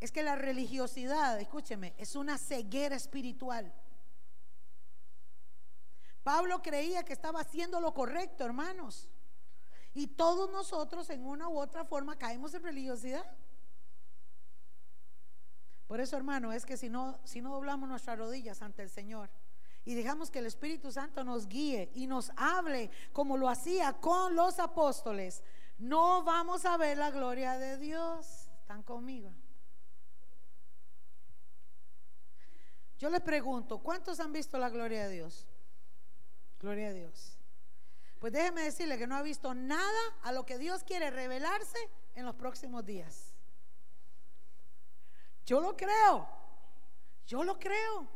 es 0.00 0.12
que 0.12 0.22
la 0.22 0.36
religiosidad, 0.36 1.40
escúcheme, 1.40 1.94
es 1.96 2.14
una 2.14 2.36
ceguera 2.36 2.94
espiritual. 2.94 3.72
Pablo 6.22 6.60
creía 6.60 7.02
que 7.02 7.14
estaba 7.14 7.40
haciendo 7.40 7.80
lo 7.80 7.94
correcto, 7.94 8.44
hermanos. 8.44 9.08
Y 9.94 10.08
todos 10.08 10.50
nosotros 10.50 11.08
en 11.08 11.24
una 11.24 11.48
u 11.48 11.58
otra 11.58 11.86
forma 11.86 12.18
caemos 12.18 12.52
en 12.52 12.64
religiosidad. 12.64 13.24
Por 15.90 16.00
eso, 16.00 16.16
hermano, 16.16 16.52
es 16.52 16.64
que 16.64 16.76
si 16.76 16.88
no, 16.88 17.18
si 17.24 17.40
no 17.42 17.52
doblamos 17.52 17.88
nuestras 17.88 18.16
rodillas 18.16 18.62
ante 18.62 18.80
el 18.84 18.90
Señor 18.90 19.28
y 19.84 19.96
dejamos 19.96 20.30
que 20.30 20.38
el 20.38 20.46
Espíritu 20.46 20.92
Santo 20.92 21.24
nos 21.24 21.48
guíe 21.48 21.90
y 21.92 22.06
nos 22.06 22.30
hable 22.36 22.92
como 23.12 23.36
lo 23.36 23.48
hacía 23.48 23.94
con 23.94 24.36
los 24.36 24.60
apóstoles, 24.60 25.42
no 25.78 26.22
vamos 26.22 26.64
a 26.64 26.76
ver 26.76 26.96
la 26.96 27.10
gloria 27.10 27.58
de 27.58 27.76
Dios. 27.76 28.48
¿Están 28.60 28.84
conmigo? 28.84 29.32
Yo 32.96 33.10
les 33.10 33.22
pregunto, 33.22 33.80
¿cuántos 33.80 34.20
han 34.20 34.32
visto 34.32 34.58
la 34.58 34.68
gloria 34.68 35.08
de 35.08 35.14
Dios? 35.14 35.48
Gloria 36.60 36.90
a 36.90 36.92
Dios. 36.92 37.36
Pues 38.20 38.32
déjeme 38.32 38.62
decirle 38.62 38.96
que 38.96 39.08
no 39.08 39.16
ha 39.16 39.22
visto 39.22 39.54
nada 39.54 40.00
a 40.22 40.30
lo 40.30 40.46
que 40.46 40.56
Dios 40.56 40.84
quiere 40.84 41.10
revelarse 41.10 41.78
en 42.14 42.26
los 42.26 42.36
próximos 42.36 42.86
días. 42.86 43.29
Yo 45.50 45.58
lo 45.58 45.76
creo. 45.76 46.28
Yo 47.26 47.42
lo 47.42 47.58
creo. 47.58 48.06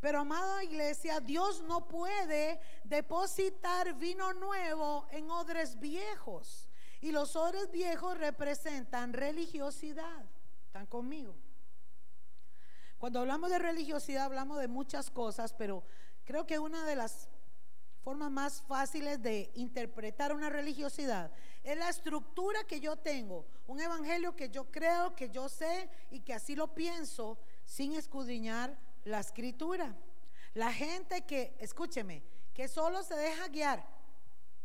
Pero 0.00 0.20
amada 0.20 0.64
iglesia, 0.64 1.20
Dios 1.20 1.60
no 1.60 1.86
puede 1.86 2.58
depositar 2.82 3.92
vino 3.98 4.32
nuevo 4.32 5.06
en 5.10 5.30
odres 5.30 5.78
viejos. 5.78 6.70
Y 7.02 7.12
los 7.12 7.36
odres 7.36 7.70
viejos 7.70 8.16
representan 8.16 9.12
religiosidad. 9.12 10.24
¿Están 10.64 10.86
conmigo? 10.86 11.36
Cuando 12.96 13.20
hablamos 13.20 13.50
de 13.50 13.58
religiosidad 13.58 14.24
hablamos 14.24 14.58
de 14.60 14.68
muchas 14.68 15.10
cosas, 15.10 15.52
pero 15.52 15.84
creo 16.24 16.46
que 16.46 16.58
una 16.58 16.86
de 16.86 16.96
las 16.96 17.28
formas 18.02 18.30
más 18.30 18.62
fáciles 18.62 19.20
de 19.20 19.50
interpretar 19.56 20.32
una 20.32 20.48
religiosidad 20.48 21.30
es 21.66 21.76
la 21.76 21.88
estructura 21.88 22.62
que 22.62 22.78
yo 22.78 22.94
tengo, 22.94 23.44
un 23.66 23.80
evangelio 23.80 24.36
que 24.36 24.50
yo 24.50 24.70
creo, 24.70 25.16
que 25.16 25.30
yo 25.30 25.48
sé 25.48 25.90
y 26.12 26.20
que 26.20 26.32
así 26.32 26.54
lo 26.54 26.72
pienso 26.72 27.38
sin 27.64 27.94
escudriñar 27.94 28.78
la 29.04 29.18
escritura. 29.18 29.96
La 30.54 30.72
gente 30.72 31.26
que, 31.26 31.56
escúcheme, 31.58 32.22
que 32.54 32.68
solo 32.68 33.02
se 33.02 33.16
deja 33.16 33.48
guiar 33.48 33.84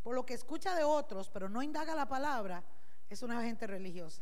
por 0.03 0.13
lo 0.13 0.27
que 0.27 0.35
escucha 0.35 0.75
de 0.75 0.83
otros, 0.83 1.27
pero 1.31 1.49
no 1.49 1.63
indaga 1.63 1.95
la 1.95 2.07
palabra, 2.07 2.63
es 3.09 3.23
una 3.23 3.41
gente 3.41 3.65
religiosa. 3.65 4.21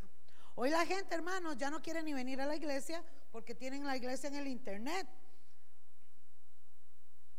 Hoy 0.56 0.70
la 0.70 0.86
gente, 0.86 1.14
hermanos, 1.14 1.58
ya 1.58 1.70
no 1.70 1.82
quiere 1.82 2.02
ni 2.02 2.14
venir 2.14 2.40
a 2.40 2.46
la 2.46 2.56
iglesia 2.56 3.04
porque 3.30 3.54
tienen 3.54 3.86
la 3.86 3.98
iglesia 3.98 4.30
en 4.30 4.36
el 4.36 4.48
internet. 4.48 5.06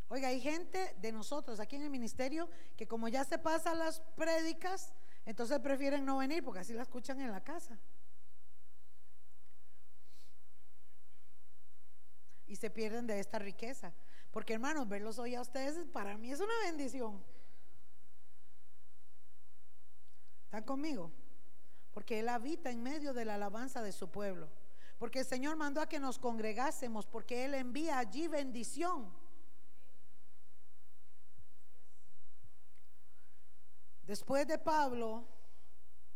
Oiga, 0.09 0.29
hay 0.29 0.41
gente 0.41 0.95
de 1.01 1.13
nosotros 1.13 1.61
aquí 1.61 1.77
en 1.77 1.83
el 1.83 1.91
ministerio 1.91 2.51
que 2.77 2.87
como 2.87 3.09
ya 3.09 3.25
se 3.25 3.39
pasan 3.39 3.79
las 3.79 4.01
prédicas, 4.17 4.93
entonces 5.25 5.59
prefieren 5.61 6.05
no 6.05 6.19
venir 6.19 6.43
porque 6.43 6.61
así 6.61 6.73
la 6.73 6.83
escuchan 6.83 7.21
en 7.21 7.31
la 7.31 7.43
casa. 7.43 7.79
Y 12.47 12.57
se 12.57 12.71
pierden 12.71 13.07
de 13.07 13.21
esta 13.21 13.39
riqueza. 13.39 13.93
Porque 14.31 14.55
hermanos, 14.55 14.89
verlos 14.89 15.19
hoy 15.19 15.35
a 15.35 15.41
ustedes 15.41 15.87
para 15.87 16.17
mí 16.17 16.33
es 16.33 16.41
una 16.41 16.55
bendición. 16.65 17.23
¿Están 20.45 20.65
conmigo? 20.65 21.13
Porque 21.93 22.21
Él 22.21 22.29
habita 22.29 22.71
en 22.71 22.83
medio 22.83 23.15
de 23.15 23.25
la 23.25 23.37
alabanza 23.37 23.83
de 23.83 23.93
su 23.93 24.11
pueblo. 24.11 24.49
Porque 24.99 25.21
el 25.21 25.25
Señor 25.25 25.57
mandó 25.57 25.81
a 25.81 25.89
que 25.89 26.01
nos 26.01 26.19
congregásemos, 26.19 27.07
porque 27.07 27.45
Él 27.45 27.55
envía 27.55 27.99
allí 27.99 28.29
bendición. 28.29 29.13
Después 34.11 34.45
de 34.49 34.59
Pablo 34.59 35.25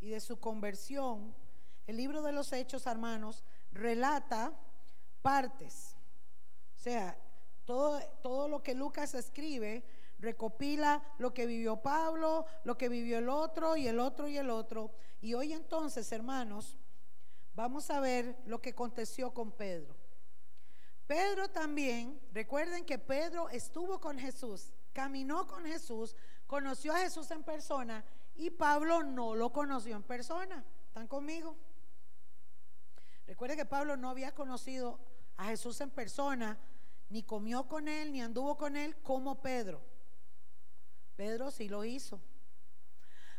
y 0.00 0.08
de 0.08 0.18
su 0.18 0.40
conversión, 0.40 1.32
el 1.86 1.96
libro 1.96 2.22
de 2.22 2.32
los 2.32 2.52
Hechos, 2.52 2.88
hermanos, 2.88 3.44
relata 3.70 4.52
partes. 5.22 5.94
O 6.76 6.80
sea, 6.80 7.16
todo, 7.64 8.00
todo 8.20 8.48
lo 8.48 8.64
que 8.64 8.74
Lucas 8.74 9.14
escribe 9.14 9.84
recopila 10.18 11.04
lo 11.18 11.32
que 11.32 11.46
vivió 11.46 11.82
Pablo, 11.82 12.46
lo 12.64 12.76
que 12.76 12.88
vivió 12.88 13.18
el 13.18 13.28
otro 13.28 13.76
y 13.76 13.86
el 13.86 14.00
otro 14.00 14.26
y 14.26 14.38
el 14.38 14.50
otro. 14.50 14.90
Y 15.20 15.34
hoy 15.34 15.52
entonces, 15.52 16.10
hermanos, 16.10 16.76
vamos 17.54 17.90
a 17.90 18.00
ver 18.00 18.36
lo 18.44 18.60
que 18.60 18.70
aconteció 18.70 19.32
con 19.32 19.52
Pedro. 19.52 19.94
Pedro 21.06 21.48
también, 21.48 22.20
recuerden 22.32 22.84
que 22.84 22.98
Pedro 22.98 23.48
estuvo 23.50 24.00
con 24.00 24.18
Jesús, 24.18 24.72
caminó 24.92 25.46
con 25.46 25.64
Jesús, 25.64 26.16
conoció 26.46 26.92
a 26.92 26.98
Jesús 26.98 27.30
en 27.30 27.42
persona 27.42 28.04
y 28.34 28.50
Pablo 28.50 29.02
no 29.02 29.34
lo 29.34 29.52
conoció 29.52 29.96
en 29.96 30.02
persona. 30.02 30.64
¿Están 30.86 31.06
conmigo? 31.06 31.56
Recuerde 33.26 33.56
que 33.56 33.64
Pablo 33.64 33.96
no 33.96 34.10
había 34.10 34.34
conocido 34.34 34.98
a 35.36 35.46
Jesús 35.46 35.80
en 35.80 35.90
persona, 35.90 36.58
ni 37.08 37.22
comió 37.22 37.66
con 37.68 37.88
él, 37.88 38.12
ni 38.12 38.22
anduvo 38.22 38.56
con 38.56 38.76
él 38.76 38.96
como 39.02 39.40
Pedro. 39.40 39.82
Pedro 41.16 41.50
sí 41.50 41.68
lo 41.68 41.84
hizo. 41.84 42.20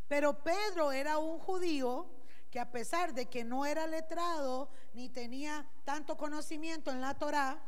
Pero 0.07 0.43
Pedro 0.43 0.91
era 0.91 1.17
un 1.17 1.39
judío 1.39 2.09
que 2.51 2.59
a 2.59 2.71
pesar 2.71 3.13
de 3.13 3.25
que 3.25 3.43
no 3.43 3.65
era 3.65 3.85
letrado 3.88 4.69
ni 4.93 5.09
tenía 5.09 5.67
tanto 5.83 6.15
conocimiento 6.15 6.91
en 6.91 7.01
la 7.01 7.13
Torá 7.15 7.62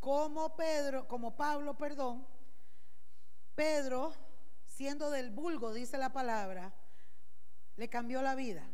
como 0.00 0.54
Pedro, 0.54 1.08
como 1.08 1.34
Pablo, 1.36 1.76
perdón, 1.76 2.26
Pedro, 3.58 4.14
siendo 4.66 5.10
del 5.10 5.30
vulgo, 5.30 5.72
dice 5.72 5.98
la 5.98 6.12
palabra, 6.12 6.72
le 7.74 7.90
cambió 7.90 8.22
la 8.22 8.36
vida. 8.36 8.64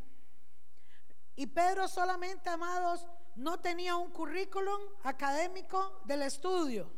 Y 1.37 1.47
Pedro 1.47 1.89
solamente, 1.89 2.51
amados, 2.51 3.07
no 3.35 3.61
tenía 3.61 3.97
un 3.97 4.11
currículum 4.11 4.79
académico 5.03 6.03
del 6.05 6.21
estudio. 6.21 6.93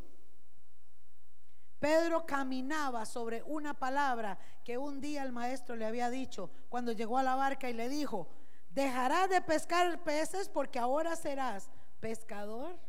Pedro 1.79 2.27
caminaba 2.27 3.07
sobre 3.07 3.45
una 3.45 3.73
palabra 3.73 4.37
que 4.65 4.79
un 4.79 5.01
día 5.01 5.23
el 5.23 5.31
maestro 5.31 5.77
le 5.77 5.87
había 5.87 6.11
dicho 6.11 6.51
cuando 6.69 6.91
llegó 6.91 7.19
a 7.19 7.23
la 7.23 7.37
barca 7.37 7.71
y 7.71 7.73
le 7.73 7.89
dijo, 7.89 8.27
dejarás 8.71 9.31
de 9.31 9.41
pescar 9.43 10.03
peces 10.03 10.49
porque 10.49 10.81
ahora 10.81 11.15
serás 11.15 11.71
pescador 12.01 12.81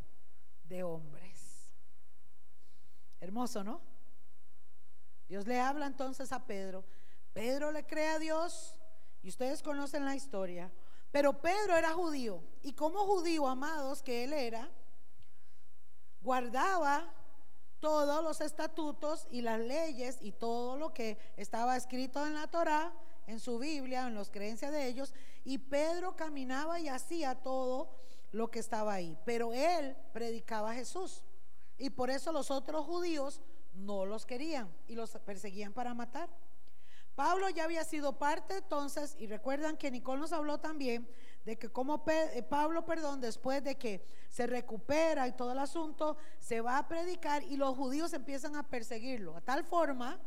de 0.63 0.81
hombres. 0.81 1.69
Hermoso, 3.19 3.63
¿no? 3.63 3.95
Dios 5.27 5.45
le 5.47 5.59
habla 5.59 5.85
entonces 5.85 6.31
a 6.31 6.45
Pedro. 6.45 6.83
Pedro 7.33 7.71
le 7.71 7.85
cree 7.85 8.07
a 8.07 8.19
Dios 8.19 8.79
y 9.21 9.29
ustedes 9.29 9.61
conocen 9.61 10.05
la 10.05 10.15
historia. 10.15 10.71
Pero 11.11 11.41
Pedro 11.41 11.75
era 11.75 11.93
judío 11.93 12.41
y 12.61 12.73
como 12.73 13.05
judío, 13.05 13.47
amados, 13.47 14.01
que 14.01 14.23
él 14.23 14.33
era, 14.33 14.69
guardaba 16.21 17.13
todos 17.79 18.23
los 18.23 18.41
estatutos 18.41 19.27
y 19.31 19.41
las 19.41 19.59
leyes 19.59 20.17
y 20.21 20.31
todo 20.31 20.77
lo 20.77 20.93
que 20.93 21.17
estaba 21.37 21.77
escrito 21.77 22.25
en 22.25 22.33
la 22.33 22.47
Torá, 22.47 22.93
en 23.27 23.39
su 23.39 23.59
Biblia, 23.59 24.07
en 24.07 24.15
las 24.15 24.29
creencias 24.29 24.71
de 24.71 24.87
ellos, 24.87 25.13
y 25.43 25.57
Pedro 25.57 26.15
caminaba 26.15 26.79
y 26.79 26.87
hacía 26.87 27.35
todo 27.35 27.89
lo 28.31 28.49
que 28.49 28.59
estaba 28.59 28.93
ahí. 28.93 29.17
Pero 29.25 29.53
él 29.53 29.95
predicaba 30.13 30.71
a 30.71 30.75
Jesús. 30.75 31.23
Y 31.77 31.89
por 31.89 32.09
eso 32.09 32.31
los 32.31 32.49
otros 32.49 32.85
judíos 32.85 33.41
no 33.77 34.05
los 34.05 34.25
querían 34.25 34.69
y 34.87 34.95
los 34.95 35.11
perseguían 35.25 35.73
para 35.73 35.93
matar. 35.93 36.29
Pablo 37.15 37.49
ya 37.49 37.63
había 37.63 37.83
sido 37.83 38.19
parte 38.19 38.57
entonces, 38.57 39.15
y 39.17 39.25
recuerdan 39.25 39.75
que 39.75 39.89
Nicole 39.89 40.21
nos 40.21 40.33
habló 40.33 40.59
también 40.59 41.09
de 41.45 41.57
que 41.57 41.67
como 41.67 42.03
eh, 42.07 42.43
Pablo, 42.47 42.85
perdón, 42.85 43.21
después 43.21 43.63
de 43.63 43.75
que 43.75 44.05
se 44.29 44.45
recupera 44.45 45.27
y 45.27 45.31
todo 45.31 45.53
el 45.53 45.59
asunto, 45.59 46.17
se 46.39 46.61
va 46.61 46.77
a 46.77 46.87
predicar 46.87 47.41
y 47.43 47.57
los 47.57 47.75
judíos 47.75 48.13
empiezan 48.13 48.55
a 48.55 48.61
perseguirlo, 48.61 49.35
a 49.35 49.41
tal 49.41 49.63
forma 49.63 50.19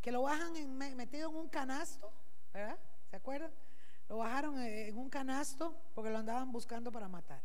que 0.00 0.10
lo 0.10 0.22
bajan 0.22 0.56
en, 0.56 0.76
metido 0.96 1.30
en 1.30 1.36
un 1.36 1.48
canasto, 1.48 2.12
¿verdad? 2.52 2.76
¿Se 3.08 3.14
acuerdan? 3.14 3.52
Lo 4.08 4.16
bajaron 4.16 4.58
en 4.58 4.98
un 4.98 5.08
canasto 5.08 5.76
porque 5.94 6.10
lo 6.10 6.18
andaban 6.18 6.50
buscando 6.50 6.90
para 6.90 7.06
matar. 7.06 7.40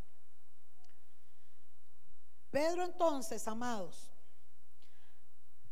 Pedro 2.49 2.83
entonces, 2.83 3.47
amados, 3.47 4.11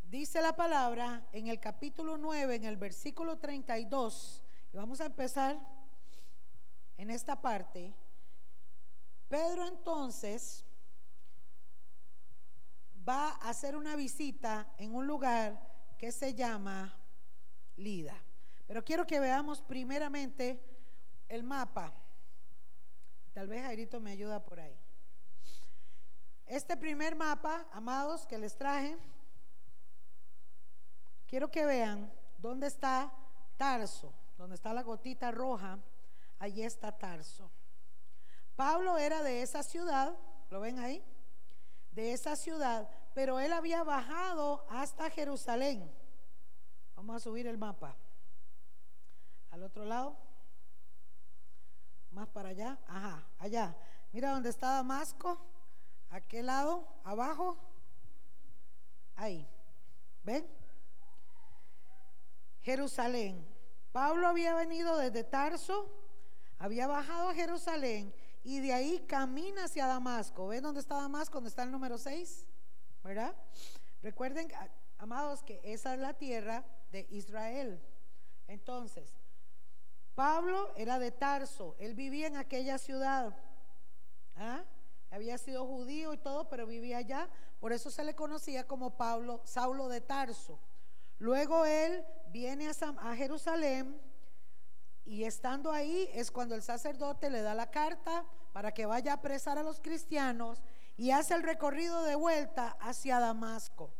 dice 0.09 0.41
la 0.41 0.55
palabra 0.55 1.27
en 1.31 1.47
el 1.47 1.59
capítulo 1.59 2.17
9, 2.17 2.55
en 2.55 2.65
el 2.65 2.77
versículo 2.77 3.37
32, 3.37 4.43
y 4.73 4.77
vamos 4.77 5.01
a 5.01 5.05
empezar 5.05 5.59
en 6.97 7.09
esta 7.09 7.41
parte. 7.41 7.93
Pedro 9.27 9.67
entonces 9.67 10.65
va 13.07 13.29
a 13.29 13.49
hacer 13.49 13.75
una 13.75 13.95
visita 13.95 14.71
en 14.77 14.95
un 14.95 15.07
lugar 15.07 15.59
que 15.97 16.11
se 16.11 16.33
llama 16.33 16.97
Lida. 17.77 18.21
Pero 18.67 18.83
quiero 18.83 19.05
que 19.05 19.19
veamos 19.19 19.61
primeramente 19.61 20.61
el 21.27 21.43
mapa. 21.43 21.93
Tal 23.33 23.47
vez 23.47 23.63
Jairito 23.63 23.99
me 23.99 24.11
ayuda 24.11 24.43
por 24.43 24.59
ahí. 24.59 24.77
Este 26.45 26.77
primer 26.77 27.15
mapa, 27.15 27.67
amados, 27.71 28.25
que 28.25 28.37
les 28.37 28.55
traje, 28.55 28.97
quiero 31.27 31.49
que 31.49 31.65
vean 31.65 32.11
dónde 32.37 32.67
está 32.67 33.11
Tarso, 33.57 34.13
donde 34.37 34.55
está 34.55 34.73
la 34.73 34.83
gotita 34.83 35.31
roja, 35.31 35.79
allí 36.39 36.63
está 36.63 36.91
Tarso. 36.91 37.49
Pablo 38.55 38.97
era 38.97 39.21
de 39.23 39.41
esa 39.41 39.63
ciudad, 39.63 40.15
¿lo 40.49 40.59
ven 40.59 40.79
ahí? 40.79 41.03
De 41.91 42.13
esa 42.13 42.35
ciudad, 42.35 42.89
pero 43.13 43.39
él 43.39 43.53
había 43.53 43.83
bajado 43.83 44.65
hasta 44.69 45.09
Jerusalén. 45.09 45.89
Vamos 46.95 47.17
a 47.17 47.19
subir 47.19 47.47
el 47.47 47.57
mapa. 47.57 47.95
Al 49.51 49.63
otro 49.63 49.85
lado. 49.85 50.17
Más 52.11 52.27
para 52.29 52.49
allá. 52.49 52.77
Ajá, 52.87 53.23
allá. 53.39 53.75
Mira 54.11 54.31
dónde 54.31 54.49
está 54.49 54.71
Damasco. 54.71 55.37
¿A 56.09 56.21
qué 56.21 56.41
lado? 56.41 56.87
Abajo. 57.03 57.57
Ahí. 59.15 59.47
¿Ven? 60.23 60.45
Jerusalén. 62.65 63.47
Pablo 63.91 64.27
había 64.27 64.55
venido 64.55 64.97
desde 64.97 65.23
Tarso, 65.23 65.87
había 66.57 66.87
bajado 66.87 67.29
a 67.29 67.33
Jerusalén 67.33 68.13
y 68.43 68.59
de 68.59 68.73
ahí 68.73 69.05
camina 69.07 69.65
hacia 69.65 69.85
Damasco. 69.85 70.47
¿Ven 70.47 70.63
dónde 70.63 70.81
está 70.81 70.95
Damasco? 70.95 71.35
¿Dónde 71.35 71.49
está 71.49 71.63
el 71.63 71.71
número 71.71 71.97
6? 71.97 72.45
¿verdad? 73.05 73.35
Recuerden, 74.01 74.51
amados, 74.97 75.43
que 75.43 75.61
esa 75.63 75.93
es 75.93 75.99
la 75.99 76.15
tierra 76.15 76.65
de 76.91 77.05
Israel. 77.11 77.79
Entonces, 78.47 79.15
Pablo 80.15 80.73
era 80.75 80.97
de 80.97 81.11
Tarso, 81.11 81.75
él 81.77 81.93
vivía 81.93 82.25
en 82.25 82.35
aquella 82.35 82.79
ciudad. 82.79 83.37
¿ah? 84.37 84.63
Había 85.11 85.37
sido 85.37 85.67
judío 85.67 86.13
y 86.13 86.17
todo, 86.17 86.49
pero 86.49 86.65
vivía 86.65 86.97
allá, 86.97 87.29
por 87.59 87.73
eso 87.73 87.91
se 87.91 88.03
le 88.03 88.15
conocía 88.15 88.65
como 88.65 88.97
Pablo, 88.97 89.41
Saulo 89.43 89.87
de 89.87 90.01
Tarso. 90.01 90.59
Luego 91.19 91.63
él 91.63 92.03
viene 92.35 92.69
a, 92.69 93.15
Jerusalén 93.15 93.97
y 95.05 95.23
estando 95.23 95.71
ahí 95.71 96.09
es 96.11 96.29
cuando 96.31 96.53
el 96.53 96.61
sacerdote 96.61 97.29
le 97.29 97.41
da 97.41 97.55
la 97.55 97.71
carta 97.71 98.25
para 98.51 98.73
que 98.73 98.85
vaya 98.85 99.13
a 99.13 99.15
apresar 99.15 99.57
a 99.57 99.63
los 99.63 99.79
cristianos 99.79 100.61
y 100.97 101.11
hace 101.11 101.33
el 101.33 101.43
recorrido 101.43 102.03
de 102.03 102.15
vuelta 102.15 102.75
hacia 102.81 103.21
Damasco. 103.21 103.93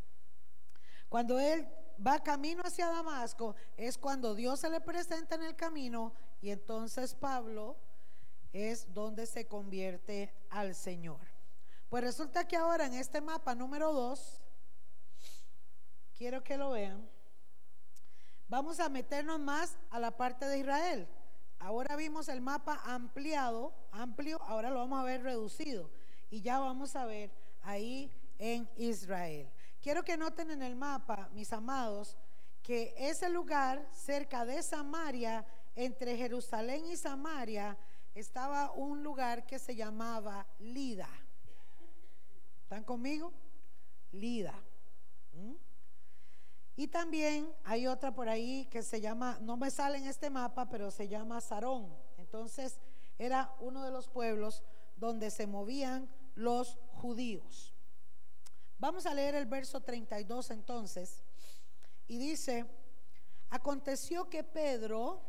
Cuando 1.08 1.40
él 1.40 1.66
va 2.06 2.22
camino 2.24 2.62
hacia 2.66 2.88
Damasco 2.88 3.56
es 3.78 3.98
cuando 3.98 4.36
Dios 4.36 4.60
se 4.60 4.70
le 4.70 4.82
presenta 4.82 5.36
en 5.36 5.44
el 5.44 5.56
camino 5.56 6.12
y 6.42 6.50
entonces 6.50 7.16
Pablo 7.16 7.78
es 8.52 8.94
donde 8.94 9.28
se 9.28 9.48
convierte 9.48 10.36
al 10.50 10.76
Señor. 10.76 11.22
Pues 11.88 12.04
resulta 12.04 12.46
que 12.46 12.58
ahora 12.58 12.86
en 12.86 12.96
este 12.96 13.22
mapa 13.22 13.56
número 13.56 13.94
2, 13.94 14.42
quiero 16.18 16.44
que 16.44 16.58
lo 16.58 16.72
vean, 16.72 17.15
vamos 18.48 18.80
a 18.80 18.90
meternos 18.90 19.40
más 19.40 19.78
a 19.90 20.00
la 20.00 20.16
parte 20.16 20.46
de 20.46 20.60
Israel. 20.60 21.08
Ahora 21.60 21.96
vimos 21.96 22.28
el 22.28 22.42
mapa 22.42 22.82
ampliado, 22.86 23.74
amplio, 23.92 24.42
ahora 24.44 24.70
lo 24.70 24.80
vamos 24.80 25.00
a 25.00 25.04
ver 25.04 25.24
reducido 25.24 25.90
y 26.30 26.42
ya 26.42 26.60
vamos 26.60 26.96
a 26.96 27.06
ver 27.06 27.32
ahí 27.64 28.12
en 28.38 28.70
Israel. 28.78 29.50
Quiero 29.82 30.04
que 30.04 30.18
noten 30.18 30.52
en 30.52 30.62
el 30.62 30.76
mapa, 30.76 31.30
mis 31.34 31.54
amados, 31.54 32.18
que 32.62 32.94
ese 32.98 33.30
lugar 33.30 33.88
cerca 33.94 34.46
de 34.46 34.62
Samaria, 34.64 35.46
entre 35.76 36.18
Jerusalén 36.18 36.86
y 36.88 36.98
Samaria, 36.98 37.78
estaba 38.16 38.72
un 38.72 39.04
lugar 39.04 39.46
que 39.46 39.60
se 39.60 39.76
llamaba 39.76 40.48
Lida. 40.60 41.10
¿Están 42.64 42.84
conmigo? 42.84 43.34
Lida. 44.12 44.56
¿Mm? 45.34 45.65
Y 46.76 46.88
también 46.88 47.54
hay 47.64 47.88
otra 47.88 48.14
por 48.14 48.28
ahí 48.28 48.66
que 48.66 48.84
se 48.84 49.00
llama, 49.00 49.38
no 49.42 49.56
me 49.56 49.72
sale 49.72 49.98
en 49.98 50.08
este 50.08 50.30
mapa, 50.30 50.68
pero 50.68 50.92
se 50.92 51.08
llama 51.08 51.40
Sarón. 51.40 51.96
Entonces 52.18 52.80
era 53.18 53.56
uno 53.62 53.84
de 53.84 53.92
los 53.92 54.10
pueblos 54.10 54.62
donde 54.98 55.32
se 55.32 55.48
movían 55.48 56.10
los 56.36 56.78
judíos. 56.92 57.74
Vamos 58.78 59.06
a 59.06 59.14
leer 59.14 59.36
el 59.36 59.46
verso 59.46 59.82
32 59.82 60.52
entonces. 60.52 61.24
Y 62.08 62.18
dice, 62.18 62.66
aconteció 63.50 64.30
que 64.30 64.44
Pedro, 64.44 65.22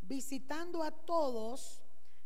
visitando 0.00 0.82
a 0.82 0.90
todos, 0.90 1.82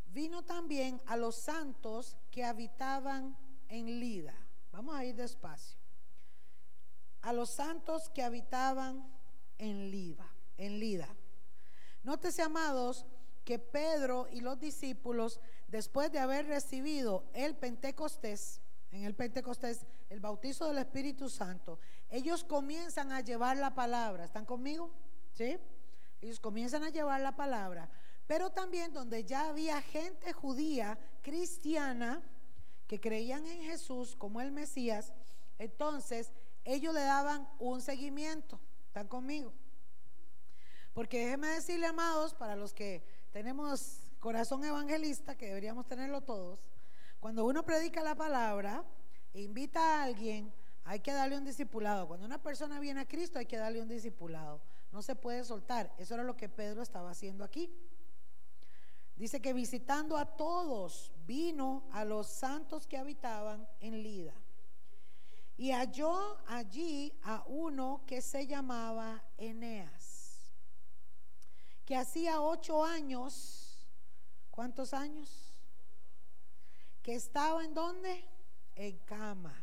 vino 0.07 0.43
también 0.43 0.99
a 1.05 1.15
los 1.15 1.35
santos 1.35 2.17
que 2.31 2.43
habitaban 2.43 3.37
en 3.69 3.99
Lida. 3.99 4.35
Vamos 4.71 4.95
a 4.95 5.05
ir 5.05 5.15
despacio. 5.15 5.86
A 7.27 7.33
los 7.33 7.49
santos 7.49 8.09
que 8.11 8.23
habitaban 8.23 9.05
en 9.57 9.91
Lida, 9.91 10.25
en 10.55 10.79
Lida. 10.79 11.09
Nótese, 12.03 12.41
amados, 12.41 13.05
que 13.43 13.59
Pedro 13.59 14.29
y 14.31 14.39
los 14.39 14.57
discípulos 14.61 15.41
después 15.67 16.09
de 16.09 16.19
haber 16.19 16.45
recibido 16.45 17.25
el 17.33 17.53
Pentecostés, 17.57 18.61
en 18.91 19.03
el 19.03 19.13
Pentecostés, 19.13 19.85
el 20.09 20.21
bautizo 20.21 20.67
del 20.67 20.77
Espíritu 20.77 21.29
Santo, 21.29 21.79
ellos 22.09 22.45
comienzan 22.45 23.11
a 23.11 23.19
llevar 23.19 23.57
la 23.57 23.75
palabra. 23.75 24.23
¿Están 24.23 24.45
conmigo? 24.45 24.89
¿Sí? 25.33 25.57
Ellos 26.21 26.39
comienzan 26.39 26.85
a 26.85 26.91
llevar 26.91 27.19
la 27.19 27.35
palabra. 27.35 27.89
Pero 28.25 28.51
también 28.51 28.93
donde 28.93 29.25
ya 29.25 29.49
había 29.49 29.81
gente 29.81 30.31
judía, 30.31 30.97
cristiana, 31.23 32.23
que 32.87 33.01
creían 33.01 33.45
en 33.47 33.63
Jesús 33.63 34.15
como 34.15 34.39
el 34.39 34.53
Mesías, 34.53 35.11
entonces 35.59 36.31
ellos 36.67 36.93
le 36.93 37.01
daban 37.01 37.47
un 37.59 37.81
seguimiento. 37.81 38.59
¿Están 38.87 39.07
conmigo? 39.07 39.53
Porque 40.93 41.23
déjenme 41.23 41.47
decirle, 41.47 41.87
amados, 41.87 42.33
para 42.33 42.55
los 42.55 42.73
que 42.73 43.03
tenemos 43.31 44.11
corazón 44.19 44.65
evangelista, 44.65 45.37
que 45.37 45.47
deberíamos 45.47 45.87
tenerlo 45.87 46.21
todos, 46.21 46.59
cuando 47.19 47.45
uno 47.45 47.63
predica 47.63 48.03
la 48.03 48.15
palabra 48.15 48.83
e 49.33 49.41
invita 49.41 49.79
a 49.79 50.03
alguien, 50.03 50.53
hay 50.83 50.99
que 50.99 51.13
darle 51.13 51.37
un 51.37 51.45
discipulado. 51.45 52.07
Cuando 52.07 52.25
una 52.25 52.41
persona 52.41 52.79
viene 52.79 53.01
a 53.01 53.07
Cristo, 53.07 53.39
hay 53.39 53.45
que 53.45 53.57
darle 53.57 53.81
un 53.81 53.87
discipulado. 53.87 54.61
No 54.91 55.01
se 55.01 55.15
puede 55.15 55.45
soltar. 55.45 55.93
Eso 55.97 56.15
era 56.15 56.23
lo 56.23 56.35
que 56.35 56.49
Pedro 56.49 56.81
estaba 56.81 57.11
haciendo 57.11 57.43
aquí. 57.45 57.73
Dice 59.15 59.41
que 59.41 59.53
visitando 59.53 60.17
a 60.17 60.25
todos, 60.25 61.13
vino 61.25 61.87
a 61.91 62.03
los 62.03 62.27
santos 62.27 62.87
que 62.87 62.97
habitaban 62.97 63.67
en 63.79 64.03
Lida. 64.03 64.33
Y 65.57 65.71
halló 65.71 66.37
allí 66.47 67.11
a 67.23 67.43
uno 67.47 68.03
que 68.05 68.21
se 68.21 68.45
llamaba 68.45 69.23
Eneas, 69.37 70.51
que 71.83 71.95
hacía 71.95 72.41
ocho 72.41 72.85
años 72.85 73.67
¿Cuántos 74.57 74.91
años? 74.95 75.53
Que 77.03 77.13
estaba 77.13 77.63
en 77.63 77.75
dónde? 77.75 78.27
En 78.73 78.97
cama. 79.05 79.53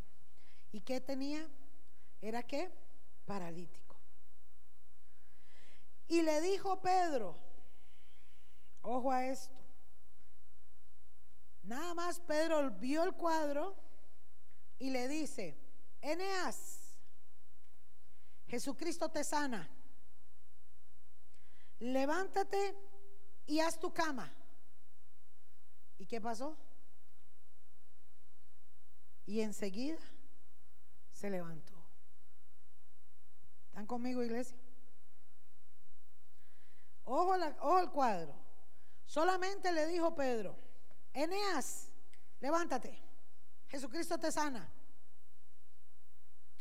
¿Y 0.70 0.82
qué 0.82 1.00
tenía? 1.00 1.50
¿Era 2.22 2.44
qué? 2.44 2.70
Paralítico. 3.26 3.96
Y 6.06 6.22
le 6.22 6.40
dijo 6.42 6.80
Pedro, 6.80 7.36
ojo 8.82 9.10
a 9.10 9.26
esto. 9.26 9.58
Nada 11.64 11.92
más 11.94 12.20
Pedro 12.20 12.70
vio 12.70 13.02
el 13.02 13.14
cuadro 13.14 13.74
y 14.78 14.90
le 14.90 15.08
dice, 15.08 15.58
Eneas, 16.04 16.94
Jesucristo 18.46 19.08
te 19.10 19.24
sana. 19.24 19.66
Levántate 21.78 22.76
y 23.46 23.60
haz 23.60 23.80
tu 23.80 23.90
cama. 23.90 24.30
¿Y 25.96 26.04
qué 26.04 26.20
pasó? 26.20 26.58
Y 29.24 29.40
enseguida 29.40 29.98
se 31.10 31.30
levantó. 31.30 31.72
¿Están 33.68 33.86
conmigo, 33.86 34.22
iglesia? 34.22 34.58
Ojo, 37.04 37.32
al 37.32 37.90
cuadro. 37.90 38.34
Solamente 39.06 39.72
le 39.72 39.86
dijo 39.86 40.14
Pedro, 40.14 40.54
Eneas, 41.14 41.88
levántate. 42.40 43.02
Jesucristo 43.68 44.18
te 44.18 44.30
sana. 44.30 44.70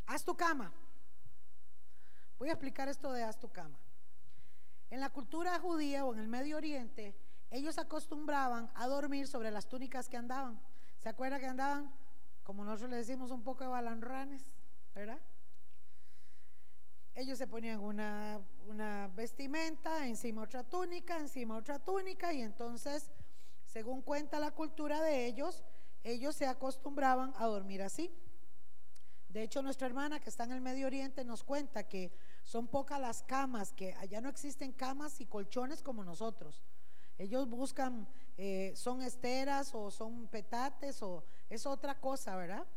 Haz 0.05 0.23
tu 0.23 0.35
cama. 0.35 0.73
Voy 2.37 2.49
a 2.49 2.53
explicar 2.53 2.89
esto 2.89 3.11
de 3.11 3.23
haz 3.23 3.39
tu 3.39 3.51
cama. 3.51 3.77
En 4.89 4.99
la 4.99 5.09
cultura 5.09 5.59
judía 5.59 6.05
o 6.05 6.13
en 6.13 6.19
el 6.19 6.27
Medio 6.27 6.57
Oriente, 6.57 7.15
ellos 7.49 7.77
acostumbraban 7.77 8.71
a 8.75 8.87
dormir 8.87 9.27
sobre 9.27 9.49
las 9.51 9.67
túnicas 9.67 10.09
que 10.09 10.17
andaban. 10.17 10.59
¿Se 10.97 11.09
acuerda 11.09 11.39
que 11.39 11.45
andaban, 11.45 11.91
como 12.43 12.63
nosotros 12.63 12.91
le 12.91 12.97
decimos, 12.97 13.31
un 13.31 13.43
poco 13.43 13.63
de 13.63 13.69
balanranes? 13.69 14.45
¿Verdad? 14.93 15.19
Ellos 17.15 17.37
se 17.37 17.47
ponían 17.47 17.79
una, 17.79 18.41
una 18.65 19.07
vestimenta, 19.15 20.07
encima 20.07 20.41
otra 20.41 20.63
túnica, 20.63 21.17
encima 21.19 21.57
otra 21.57 21.79
túnica, 21.79 22.33
y 22.33 22.41
entonces, 22.41 23.11
según 23.65 24.01
cuenta 24.01 24.39
la 24.39 24.51
cultura 24.51 25.01
de 25.01 25.27
ellos, 25.27 25.63
ellos 26.03 26.35
se 26.35 26.47
acostumbraban 26.47 27.33
a 27.37 27.45
dormir 27.45 27.83
así. 27.83 28.11
De 29.33 29.41
hecho, 29.41 29.63
nuestra 29.63 29.87
hermana 29.87 30.19
que 30.19 30.29
está 30.29 30.43
en 30.43 30.51
el 30.51 30.61
Medio 30.61 30.85
Oriente 30.85 31.25
nos 31.25 31.43
cuenta 31.43 31.89
que 31.89 32.11
son 32.43 32.67
pocas 32.67 33.01
las 33.01 33.23
camas, 33.23 33.73
que 33.73 33.95
allá 33.95 34.21
no 34.21 34.29
existen 34.29 34.71
camas 34.71 35.19
y 35.21 35.25
colchones 35.25 35.81
como 35.81 36.03
nosotros. 36.03 36.61
Ellos 37.17 37.49
buscan, 37.49 38.07
eh, 38.37 38.73
son 38.75 39.01
esteras 39.01 39.73
o 39.73 39.89
son 39.89 40.27
petates 40.27 41.01
o 41.01 41.23
es 41.49 41.65
otra 41.65 41.99
cosa, 41.99 42.35
¿verdad? 42.35 42.67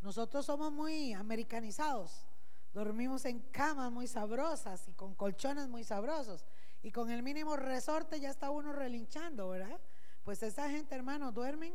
Nosotros 0.00 0.46
somos 0.46 0.72
muy 0.72 1.12
americanizados. 1.12 2.24
Dormimos 2.72 3.26
en 3.26 3.40
camas 3.50 3.92
muy 3.92 4.06
sabrosas 4.06 4.88
y 4.88 4.92
con 4.92 5.14
colchones 5.14 5.68
muy 5.68 5.84
sabrosos. 5.84 6.46
Y 6.82 6.92
con 6.92 7.10
el 7.10 7.22
mínimo 7.22 7.56
resorte 7.56 8.20
ya 8.20 8.30
está 8.30 8.48
uno 8.48 8.72
relinchando, 8.72 9.50
¿verdad? 9.50 9.78
Pues 10.24 10.42
esa 10.42 10.70
gente, 10.70 10.94
hermano, 10.94 11.30
duermen. 11.30 11.74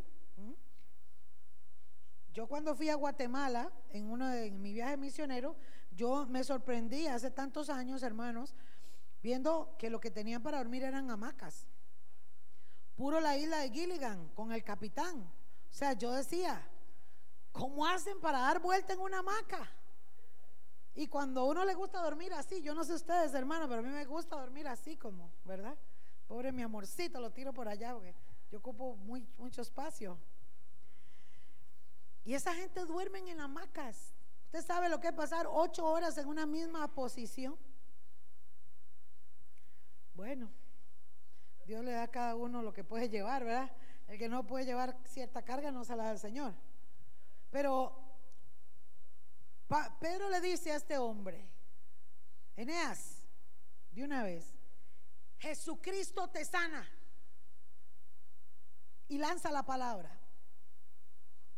Yo 2.33 2.47
cuando 2.47 2.75
fui 2.75 2.89
a 2.89 2.95
Guatemala, 2.95 3.71
en 3.89 4.09
uno 4.09 4.29
de 4.29 4.51
mi 4.51 4.73
viaje 4.73 4.95
misionero, 4.95 5.57
yo 5.91 6.25
me 6.27 6.43
sorprendí 6.43 7.07
hace 7.07 7.29
tantos 7.29 7.69
años, 7.69 8.03
hermanos, 8.03 8.55
viendo 9.21 9.75
que 9.77 9.89
lo 9.89 9.99
que 9.99 10.11
tenían 10.11 10.41
para 10.41 10.59
dormir 10.59 10.83
eran 10.83 11.11
hamacas. 11.11 11.67
Puro 12.95 13.19
la 13.19 13.37
isla 13.37 13.59
de 13.59 13.69
Gilligan 13.71 14.29
con 14.29 14.53
el 14.53 14.63
capitán. 14.63 15.19
O 15.19 15.73
sea, 15.73 15.93
yo 15.93 16.11
decía, 16.13 16.65
¿cómo 17.51 17.85
hacen 17.85 18.19
para 18.21 18.39
dar 18.39 18.61
vuelta 18.61 18.93
en 18.93 18.99
una 18.99 19.19
hamaca? 19.19 19.69
Y 20.93 21.07
cuando 21.07 21.41
a 21.41 21.45
uno 21.45 21.65
le 21.65 21.73
gusta 21.73 22.01
dormir 22.01 22.33
así, 22.33 22.61
yo 22.61 22.73
no 22.73 22.83
sé 22.83 22.93
ustedes, 22.93 23.33
hermanos, 23.33 23.67
pero 23.69 23.79
a 23.79 23.83
mí 23.83 23.89
me 23.89 24.05
gusta 24.05 24.37
dormir 24.37 24.67
así 24.67 24.97
como, 24.97 25.31
¿verdad? 25.45 25.77
Pobre 26.27 26.51
mi 26.51 26.61
amorcito, 26.61 27.19
lo 27.19 27.31
tiro 27.31 27.53
por 27.53 27.67
allá 27.67 27.93
porque 27.93 28.13
yo 28.49 28.59
ocupo 28.59 28.95
muy, 28.95 29.27
mucho 29.37 29.61
espacio. 29.61 30.17
Y 32.23 32.33
esa 32.33 32.53
gente 32.53 32.85
duerme 32.85 33.19
en 33.19 33.39
hamacas. 33.39 34.13
Usted 34.45 34.65
sabe 34.65 34.89
lo 34.89 34.99
que 34.99 35.07
es 35.07 35.13
pasar 35.13 35.47
ocho 35.49 35.85
horas 35.85 36.17
en 36.17 36.27
una 36.27 36.45
misma 36.45 36.93
posición. 36.93 37.57
Bueno, 40.13 40.51
Dios 41.65 41.83
le 41.83 41.91
da 41.91 42.03
a 42.03 42.11
cada 42.11 42.35
uno 42.35 42.61
lo 42.61 42.73
que 42.73 42.83
puede 42.83 43.09
llevar, 43.09 43.43
¿verdad? 43.43 43.71
El 44.07 44.17
que 44.17 44.27
no 44.29 44.45
puede 44.45 44.65
llevar 44.65 44.97
cierta 45.05 45.41
carga 45.43 45.71
no 45.71 45.85
se 45.85 45.95
la 45.95 46.03
da 46.03 46.09
al 46.11 46.19
Señor. 46.19 46.53
Pero 47.49 47.97
Pedro 49.99 50.29
le 50.29 50.41
dice 50.41 50.71
a 50.71 50.75
este 50.75 50.97
hombre, 50.97 51.49
Eneas, 52.55 53.25
de 53.91 54.03
una 54.03 54.23
vez, 54.23 54.53
Jesucristo 55.39 56.29
te 56.29 56.45
sana. 56.45 56.87
Y 59.07 59.17
lanza 59.17 59.51
la 59.51 59.63
palabra. 59.63 60.20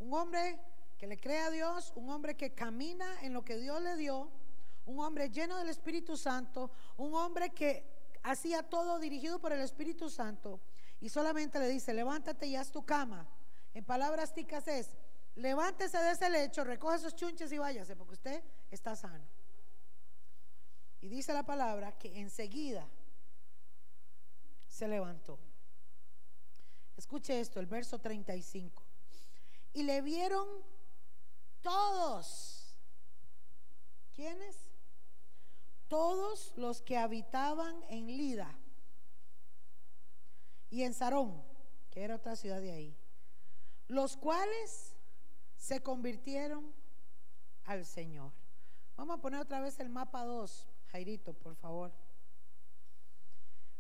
Un 0.04 0.14
hombre 0.14 0.60
que 0.98 1.08
le 1.08 1.18
cree 1.18 1.40
a 1.40 1.50
Dios, 1.50 1.94
un 1.96 2.10
hombre 2.10 2.36
que 2.36 2.54
camina 2.54 3.22
en 3.22 3.32
lo 3.32 3.46
que 3.46 3.58
Dios 3.58 3.82
le 3.82 3.96
dio, 3.96 4.30
un 4.86 5.00
hombre 5.00 5.30
lleno 5.30 5.58
del 5.58 5.70
Espíritu 5.70 6.18
Santo, 6.18 6.72
un 6.98 7.14
hombre 7.14 7.52
que 7.52 7.86
hacía 8.22 8.64
todo 8.64 9.00
dirigido 9.00 9.40
por 9.40 9.54
el 9.54 9.62
Espíritu 9.62 10.10
Santo 10.10 10.60
y 11.00 11.08
solamente 11.08 11.58
le 11.58 11.70
dice, 11.70 11.94
levántate 11.94 12.48
y 12.48 12.58
haz 12.58 12.70
tu 12.70 12.86
cama. 12.86 13.26
En 13.74 13.86
palabras 13.86 14.34
ticas 14.34 14.68
es, 14.68 14.90
levántese 15.36 15.98
de 15.98 16.12
ese 16.12 16.30
lecho, 16.30 16.66
recoge 16.66 16.98
esos 16.98 17.16
chunches 17.16 17.50
y 17.54 17.58
váyase, 17.58 17.96
porque 17.96 18.16
usted 18.16 18.44
está 18.72 18.98
sano. 18.98 19.26
Y 21.00 21.08
dice 21.08 21.32
la 21.34 21.44
palabra 21.44 21.98
que 21.98 22.20
enseguida 22.20 22.86
se 24.68 24.86
levantó. 24.90 25.40
Escuche 26.98 27.40
esto, 27.40 27.62
el 27.62 27.68
verso 27.68 28.00
35. 28.00 28.83
Y 29.74 29.84
le 29.84 30.02
vieron 30.02 30.48
todos. 31.62 32.76
¿Quiénes? 34.14 34.70
Todos 35.88 36.54
los 36.56 36.82
que 36.82 36.98
habitaban 36.98 37.84
en 37.90 38.08
Lida 38.08 38.56
y 40.70 40.84
en 40.84 40.94
Sarón, 40.94 41.44
que 41.92 42.04
era 42.04 42.16
otra 42.16 42.36
ciudad 42.36 42.62
de 42.62 42.72
ahí, 42.72 42.98
los 43.88 44.18
cuales 44.18 44.96
se 45.56 45.82
convirtieron 45.82 46.74
al 47.66 47.86
Señor. 47.86 48.32
Vamos 48.96 49.18
a 49.18 49.22
poner 49.22 49.40
otra 49.40 49.60
vez 49.62 49.80
el 49.80 49.90
mapa 49.90 50.24
2, 50.26 50.68
Jairito, 50.88 51.34
por 51.34 51.56
favor. 51.56 51.92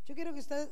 Yo 0.05 0.15
quiero 0.15 0.33
que 0.33 0.39
usted 0.39 0.71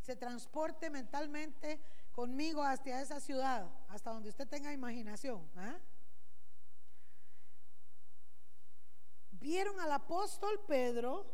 se 0.00 0.16
transporte 0.16 0.90
mentalmente 0.90 1.80
conmigo 2.12 2.62
hasta 2.62 3.00
esa 3.00 3.20
ciudad, 3.20 3.68
hasta 3.88 4.10
donde 4.10 4.28
usted 4.28 4.48
tenga 4.48 4.72
imaginación. 4.72 5.50
¿ah? 5.56 5.78
vieron 9.42 9.78
al 9.80 9.92
apóstol 9.92 10.60
Pedro 10.66 11.26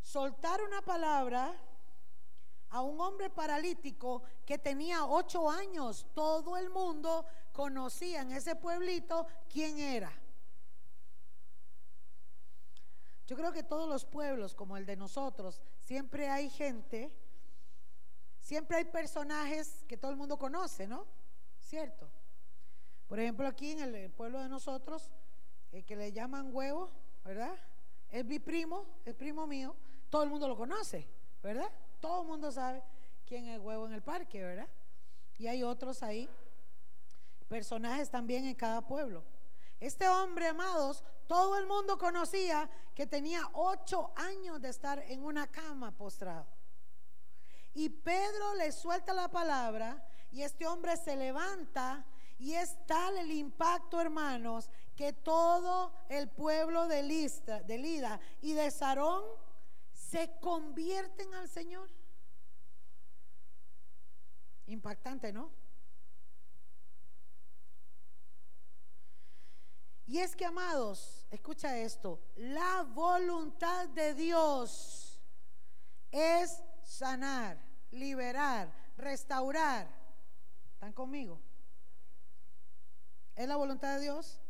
soltar 0.00 0.62
una 0.62 0.82
palabra 0.82 1.54
a 2.70 2.80
un 2.80 3.00
hombre 3.00 3.30
paralítico 3.30 4.22
que 4.44 4.58
tenía 4.58 5.06
ocho 5.06 5.48
años. 5.48 6.06
Todo 6.14 6.56
el 6.56 6.70
mundo 6.70 7.26
conocía 7.52 8.22
en 8.22 8.32
ese 8.32 8.56
pueblito 8.56 9.26
quién 9.48 9.78
era. 9.78 10.12
Yo 13.26 13.36
creo 13.36 13.52
que 13.52 13.62
todos 13.62 13.88
los 13.88 14.04
pueblos, 14.04 14.54
como 14.54 14.76
el 14.76 14.84
de 14.84 14.96
nosotros, 14.96 15.60
siempre 15.78 16.28
hay 16.28 16.50
gente, 16.50 17.14
siempre 18.44 18.76
hay 18.76 18.84
personajes 18.84 19.82
que 19.88 19.96
todo 19.96 20.10
el 20.10 20.18
mundo 20.18 20.38
conoce, 20.38 20.86
¿no? 20.86 21.06
¿Cierto? 21.60 22.10
Por 23.08 23.18
ejemplo, 23.18 23.48
aquí 23.48 23.72
en 23.72 23.80
el 23.94 24.10
pueblo 24.10 24.40
de 24.40 24.50
nosotros, 24.50 25.10
el 25.72 25.82
que 25.84 25.96
le 25.96 26.12
llaman 26.12 26.54
huevo, 26.54 26.90
¿verdad? 27.24 27.56
Es 28.10 28.22
mi 28.26 28.38
primo, 28.38 28.84
es 29.06 29.14
primo 29.14 29.46
mío, 29.46 29.74
todo 30.10 30.22
el 30.22 30.28
mundo 30.28 30.46
lo 30.46 30.56
conoce, 30.56 31.08
¿verdad? 31.42 31.70
Todo 32.00 32.20
el 32.20 32.28
mundo 32.28 32.52
sabe 32.52 32.82
quién 33.26 33.48
es 33.48 33.58
huevo 33.58 33.86
en 33.86 33.94
el 33.94 34.02
parque, 34.02 34.42
¿verdad? 34.42 34.68
Y 35.38 35.46
hay 35.46 35.62
otros 35.62 36.02
ahí, 36.02 36.28
personajes 37.48 38.10
también 38.10 38.44
en 38.44 38.54
cada 38.54 38.82
pueblo. 38.86 39.24
Este 39.80 40.06
hombre, 40.06 40.48
amados, 40.48 41.02
todo 41.26 41.56
el 41.56 41.66
mundo 41.66 41.96
conocía 41.96 42.68
que 42.94 43.06
tenía 43.06 43.40
ocho 43.54 44.12
años 44.16 44.60
de 44.60 44.68
estar 44.68 44.98
en 44.98 45.24
una 45.24 45.46
cama 45.46 45.92
postrado. 45.92 46.46
Y 47.74 47.88
Pedro 47.88 48.54
le 48.54 48.72
suelta 48.72 49.12
la 49.12 49.28
palabra 49.28 50.06
y 50.30 50.42
este 50.42 50.66
hombre 50.66 50.96
se 50.96 51.16
levanta 51.16 52.06
y 52.38 52.54
es 52.54 52.76
tal 52.86 53.16
el 53.16 53.30
impacto, 53.30 54.00
hermanos, 54.00 54.70
que 54.96 55.12
todo 55.12 55.92
el 56.08 56.28
pueblo 56.28 56.86
de, 56.88 57.02
Lista, 57.02 57.62
de 57.62 57.78
Lida 57.78 58.20
y 58.42 58.52
de 58.52 58.70
Sarón 58.70 59.24
se 59.92 60.30
convierten 60.40 61.32
al 61.34 61.48
Señor. 61.48 61.90
Impactante, 64.66 65.32
¿no? 65.32 65.50
Y 70.06 70.18
es 70.18 70.36
que, 70.36 70.44
amados, 70.44 71.26
escucha 71.30 71.78
esto, 71.78 72.20
la 72.36 72.82
voluntad 72.82 73.88
de 73.88 74.14
Dios 74.14 75.18
es 76.10 76.62
sanar, 76.82 77.58
liberar, 77.94 78.72
restaurar. 78.96 79.88
¿Están 80.74 80.92
conmigo? 80.92 81.40
¿Es 83.36 83.48
la 83.48 83.56
voluntad 83.56 83.96
de 83.96 84.02
Dios? 84.02 84.40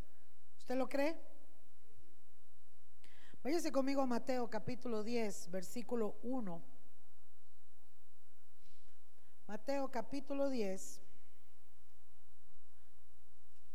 ¿Usted 0.59 0.76
lo 0.76 0.88
cree? 0.88 1.16
Váyase 3.42 3.70
conmigo 3.70 4.02
a 4.02 4.07
Mateo 4.07 4.48
capítulo 4.48 5.02
10, 5.02 5.50
versículo 5.50 6.16
1. 6.22 6.62
Mateo 9.46 9.90
capítulo 9.90 10.48
10, 10.48 11.02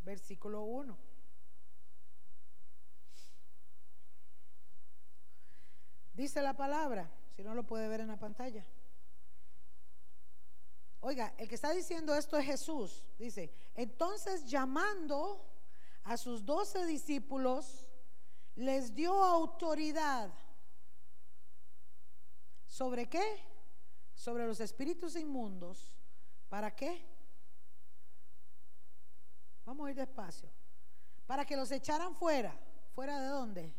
versículo 0.01 0.63
1. 0.63 0.97
Dice 6.13 6.41
la 6.41 6.53
palabra, 6.55 7.10
Si 7.36 7.43
no 7.43 7.53
lo 7.53 7.63
puede 7.63 7.88
ver 7.88 8.01
en 8.01 8.08
la 8.08 8.17
pantalla. 8.17 8.65
Oiga, 11.02 11.34
el 11.38 11.48
que 11.48 11.56
está 11.56 11.72
diciendo 11.72 12.14
esto 12.14 12.38
es 12.38 12.46
Jesús. 12.46 13.06
Dice, 13.18 13.54
entonces 13.76 14.46
llamando 14.46 15.46
a 16.04 16.18
sus 16.18 16.46
doce 16.46 16.86
discípulos, 16.86 17.88
les 18.56 18.94
dio 18.94 19.24
autoridad. 19.24 20.34
¿Sobre 22.66 23.08
qué? 23.08 23.42
Sobre 24.14 24.46
los 24.46 24.60
espíritus 24.60 25.16
inmundos. 25.16 25.96
¿Para 26.50 26.76
qué? 26.76 27.06
Vamos 29.66 29.88
a 29.88 29.92
ir 29.92 29.96
despacio. 29.96 30.50
Para 31.26 31.46
que 31.46 31.56
los 31.56 31.72
echaran 31.72 32.16
fuera. 32.16 32.54
¿Fuera 32.94 33.22
de 33.22 33.28
dónde? 33.28 33.74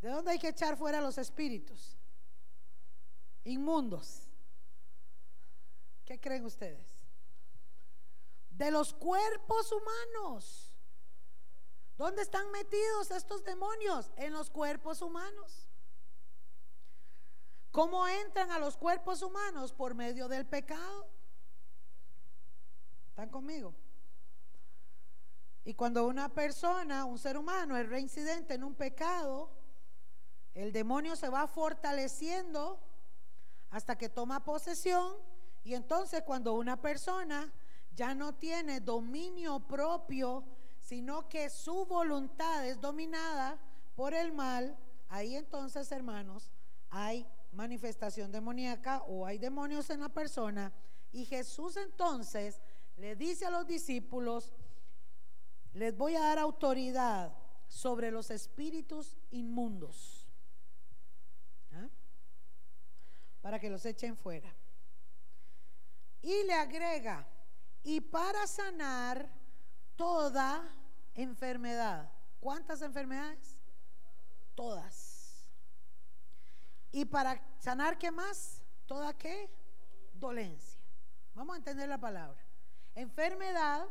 ¿De 0.00 0.08
dónde 0.08 0.30
hay 0.30 0.38
que 0.38 0.48
echar 0.48 0.76
fuera 0.76 1.00
los 1.00 1.18
espíritus? 1.18 1.96
Inmundos. 3.44 4.27
¿Qué 6.08 6.18
creen 6.18 6.46
ustedes? 6.46 6.88
De 8.48 8.70
los 8.70 8.94
cuerpos 8.94 9.70
humanos. 9.70 10.74
¿Dónde 11.98 12.22
están 12.22 12.50
metidos 12.50 13.10
estos 13.10 13.44
demonios? 13.44 14.10
En 14.16 14.32
los 14.32 14.48
cuerpos 14.48 15.02
humanos. 15.02 15.68
¿Cómo 17.72 18.08
entran 18.08 18.50
a 18.52 18.58
los 18.58 18.78
cuerpos 18.78 19.20
humanos? 19.20 19.74
Por 19.74 19.94
medio 19.94 20.28
del 20.28 20.46
pecado. 20.46 21.10
¿Están 23.10 23.28
conmigo? 23.28 23.74
Y 25.62 25.74
cuando 25.74 26.06
una 26.06 26.30
persona, 26.30 27.04
un 27.04 27.18
ser 27.18 27.36
humano, 27.36 27.76
es 27.76 27.86
reincidente 27.86 28.54
en 28.54 28.64
un 28.64 28.74
pecado, 28.74 29.50
el 30.54 30.72
demonio 30.72 31.16
se 31.16 31.28
va 31.28 31.46
fortaleciendo 31.46 32.80
hasta 33.68 33.98
que 33.98 34.08
toma 34.08 34.42
posesión 34.42 35.37
y 35.64 35.74
entonces 35.74 36.22
cuando 36.22 36.54
una 36.54 36.80
persona 36.80 37.52
ya 37.94 38.14
no 38.14 38.34
tiene 38.34 38.80
dominio 38.80 39.60
propio, 39.60 40.44
sino 40.78 41.28
que 41.28 41.50
su 41.50 41.84
voluntad 41.84 42.66
es 42.66 42.80
dominada 42.80 43.58
por 43.94 44.14
el 44.14 44.32
mal, 44.32 44.78
ahí 45.08 45.34
entonces, 45.36 45.90
hermanos, 45.90 46.50
hay 46.90 47.26
manifestación 47.52 48.30
demoníaca 48.30 49.02
o 49.02 49.26
hay 49.26 49.38
demonios 49.38 49.90
en 49.90 50.00
la 50.00 50.08
persona. 50.08 50.72
Y 51.12 51.24
Jesús 51.24 51.76
entonces 51.76 52.60
le 52.96 53.16
dice 53.16 53.46
a 53.46 53.50
los 53.50 53.66
discípulos, 53.66 54.52
les 55.72 55.96
voy 55.96 56.14
a 56.14 56.20
dar 56.20 56.38
autoridad 56.38 57.36
sobre 57.66 58.10
los 58.10 58.30
espíritus 58.30 59.16
inmundos. 59.30 60.28
¿ah? 61.72 61.88
Para 63.40 63.58
que 63.58 63.70
los 63.70 63.84
echen 63.84 64.16
fuera. 64.16 64.54
Y 66.22 66.42
le 66.44 66.52
agrega, 66.52 67.26
y 67.82 68.00
para 68.00 68.46
sanar 68.46 69.30
toda 69.96 70.62
enfermedad. 71.14 72.10
¿Cuántas 72.40 72.82
enfermedades? 72.82 73.56
Todas. 74.54 75.46
Y 76.92 77.04
para 77.04 77.42
sanar 77.58 77.98
qué 77.98 78.10
más? 78.10 78.62
Toda 78.86 79.16
qué? 79.16 79.50
Dolencia. 80.14 80.80
Vamos 81.34 81.54
a 81.54 81.58
entender 81.58 81.88
la 81.88 81.98
palabra. 81.98 82.40
Enfermedad, 82.94 83.86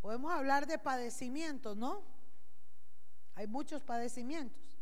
podemos 0.00 0.32
hablar 0.32 0.66
de 0.66 0.78
padecimientos, 0.78 1.76
¿no? 1.76 2.04
Hay 3.34 3.46
muchos 3.46 3.82
padecimientos. 3.82 4.78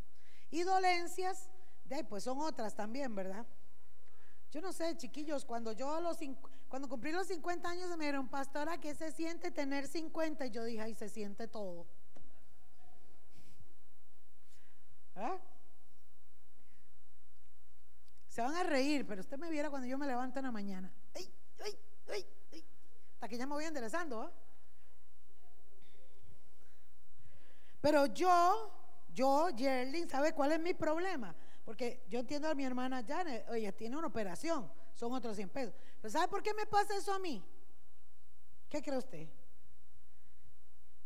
Y 0.51 0.63
dolencias, 0.63 1.49
de, 1.85 2.05
pues 2.05 2.25
son 2.25 2.39
otras 2.41 2.75
también, 2.75 3.15
¿verdad? 3.15 3.47
Yo 4.55 4.61
no 4.61 4.73
sé, 4.73 4.97
chiquillos, 4.97 5.45
cuando 5.45 5.73
yo 5.73 6.01
los 6.01 6.17
cuando 6.69 6.89
cumplí 6.89 7.11
los 7.11 7.27
50 7.27 7.69
años 7.69 7.89
me 7.89 8.05
dijeron, 8.05 8.29
pastora, 8.29 8.79
¿qué 8.79 8.95
se 8.95 9.11
siente 9.11 9.51
tener 9.51 9.89
50? 9.89 10.47
Y 10.47 10.51
yo 10.53 10.63
dije, 10.63 10.81
ahí 10.81 10.95
se 10.95 11.09
siente 11.09 11.49
todo. 11.49 11.89
¿Ah? 15.17 15.41
Se 18.29 18.43
van 18.43 18.55
a 18.55 18.63
reír, 18.63 19.05
pero 19.09 19.23
usted 19.23 19.39
me 19.39 19.51
viera 19.51 19.71
cuando 19.71 19.89
yo 19.89 19.99
me 19.99 20.07
levanto 20.07 20.39
en 20.39 20.45
la 20.45 20.53
mañana. 20.53 20.93
¡Ay, 21.17 21.29
ay, 21.65 21.77
ay, 22.13 22.27
ay! 22.53 22.65
Hasta 23.15 23.29
que 23.29 23.37
ya 23.37 23.49
me 23.49 23.55
voy 23.55 23.65
enderezando. 23.65 24.23
¿ah? 24.23 24.33
Pero 27.81 28.07
yo, 28.07 28.73
yo, 29.13 29.51
Yerlin, 29.51 30.09
¿sabe 30.09 30.33
cuál 30.33 30.53
es 30.53 30.61
mi 30.61 30.75
problema? 30.75 31.35
Porque 31.65 32.05
yo 32.09 32.21
entiendo 32.21 32.49
a 32.49 32.55
mi 32.55 32.65
hermana 32.65 33.03
Janet, 33.07 33.49
oye, 33.49 33.73
tiene 33.73 33.97
una 33.97 34.09
operación, 34.09 34.71
son 34.95 35.13
otros 35.13 35.37
100 35.37 35.49
pesos. 35.49 35.75
Pero 36.01 36.13
¿sabe 36.13 36.29
por 36.29 36.43
qué 36.43 36.53
me 36.53 36.67
pasa 36.67 36.97
eso 36.97 37.13
a 37.13 37.19
mí? 37.19 37.43
¿Qué 38.69 38.83
cree 38.83 38.99
usted? 38.99 39.29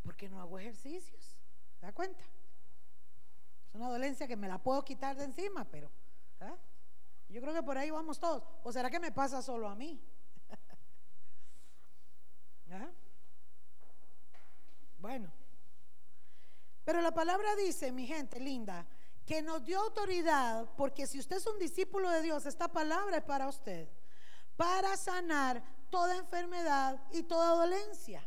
Porque 0.02 0.28
no 0.28 0.40
hago 0.40 0.58
ejercicios. 0.58 1.36
¿Se 1.78 1.86
da 1.86 1.92
cuenta? 1.92 2.20
Es 3.68 3.74
una 3.74 3.88
dolencia 3.88 4.26
que 4.26 4.36
me 4.36 4.48
la 4.48 4.58
puedo 4.58 4.84
quitar 4.84 5.16
de 5.16 5.24
encima, 5.24 5.64
pero 5.64 5.90
¿ah? 6.40 6.56
yo 7.28 7.40
creo 7.40 7.54
que 7.54 7.62
por 7.62 7.78
ahí 7.78 7.90
vamos 7.90 8.18
todos. 8.18 8.42
¿O 8.64 8.72
será 8.72 8.90
que 8.90 8.98
me 8.98 9.12
pasa 9.12 9.42
solo 9.42 9.68
a 9.68 9.76
mí? 9.76 10.02
¿Ah? 12.72 12.90
Bueno. 14.98 15.32
Pero 16.84 17.00
la 17.00 17.12
palabra 17.12 17.54
dice, 17.54 17.92
mi 17.92 18.06
gente 18.06 18.40
linda, 18.40 18.86
que 19.28 19.42
nos 19.42 19.62
dio 19.62 19.78
autoridad, 19.78 20.70
porque 20.74 21.06
si 21.06 21.18
usted 21.18 21.36
es 21.36 21.46
un 21.46 21.58
discípulo 21.58 22.08
de 22.08 22.22
Dios, 22.22 22.46
esta 22.46 22.66
palabra 22.66 23.18
es 23.18 23.24
para 23.24 23.46
usted, 23.46 23.86
para 24.56 24.96
sanar 24.96 25.62
toda 25.90 26.16
enfermedad 26.16 26.98
y 27.12 27.22
toda 27.24 27.50
dolencia. 27.50 28.26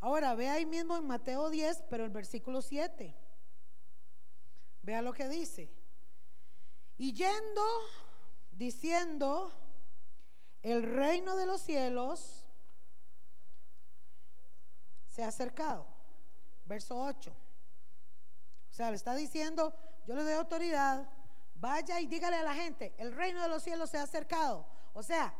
Ahora, 0.00 0.34
ve 0.34 0.48
ahí 0.48 0.64
mismo 0.64 0.96
en 0.96 1.06
Mateo 1.06 1.50
10, 1.50 1.84
pero 1.90 2.06
el 2.06 2.10
versículo 2.10 2.62
7. 2.62 3.14
Vea 4.80 5.02
lo 5.02 5.12
que 5.12 5.28
dice. 5.28 5.70
Y 6.96 7.12
yendo, 7.12 7.66
diciendo, 8.52 9.52
el 10.62 10.82
reino 10.82 11.36
de 11.36 11.44
los 11.44 11.60
cielos 11.60 12.46
se 15.08 15.22
ha 15.22 15.28
acercado. 15.28 15.86
Verso 16.64 16.98
8. 16.98 17.30
O 18.70 18.72
sea, 18.72 18.88
le 18.88 18.96
está 18.96 19.14
diciendo, 19.14 19.74
yo 20.06 20.14
le 20.14 20.22
doy 20.22 20.34
autoridad, 20.34 21.08
vaya 21.54 22.00
y 22.00 22.06
dígale 22.06 22.36
a 22.36 22.42
la 22.42 22.54
gente, 22.54 22.94
el 22.98 23.12
reino 23.12 23.42
de 23.42 23.48
los 23.48 23.62
cielos 23.62 23.90
se 23.90 23.98
ha 23.98 24.02
acercado. 24.02 24.66
O 24.92 25.02
sea, 25.02 25.34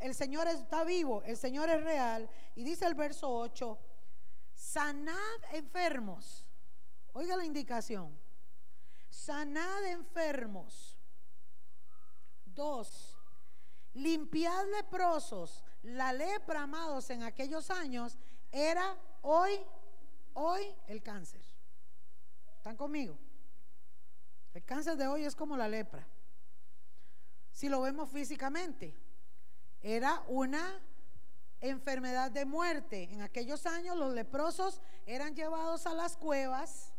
el, 0.00 0.14
Señor 0.14 0.46
está 0.48 0.84
vivo, 0.84 1.22
el 1.22 1.36
Señor 1.36 1.70
es 1.70 1.82
real. 1.82 2.28
Y 2.54 2.64
dice 2.64 2.86
el 2.86 2.94
verso 2.94 3.30
8, 3.30 3.78
sanad 4.54 5.16
enfermos. 5.52 6.44
Oiga 7.12 7.36
la 7.36 7.44
indicación. 7.44 8.18
Sanad 9.08 9.84
enfermos. 9.86 10.98
Dos, 12.44 13.16
limpiad 13.94 14.66
leprosos. 14.76 15.64
La 15.82 16.12
lepra, 16.12 16.62
amados, 16.62 17.08
en 17.10 17.22
aquellos 17.22 17.70
años 17.70 18.18
era 18.50 18.96
hoy, 19.22 19.52
hoy 20.34 20.74
el 20.88 21.02
cáncer. 21.02 21.42
¿Están 22.56 22.76
conmigo? 22.76 23.16
El 24.56 24.64
cáncer 24.64 24.96
de 24.96 25.06
hoy 25.06 25.22
es 25.22 25.36
como 25.36 25.54
la 25.58 25.68
lepra. 25.68 26.08
Si 27.52 27.68
lo 27.68 27.82
vemos 27.82 28.08
físicamente, 28.08 28.96
era 29.82 30.22
una 30.28 30.80
enfermedad 31.60 32.30
de 32.30 32.46
muerte. 32.46 33.02
En 33.12 33.20
aquellos 33.20 33.66
años 33.66 33.98
los 33.98 34.14
leprosos 34.14 34.80
eran 35.04 35.34
llevados 35.34 35.84
a 35.84 35.92
las 35.92 36.16
cuevas 36.16 36.94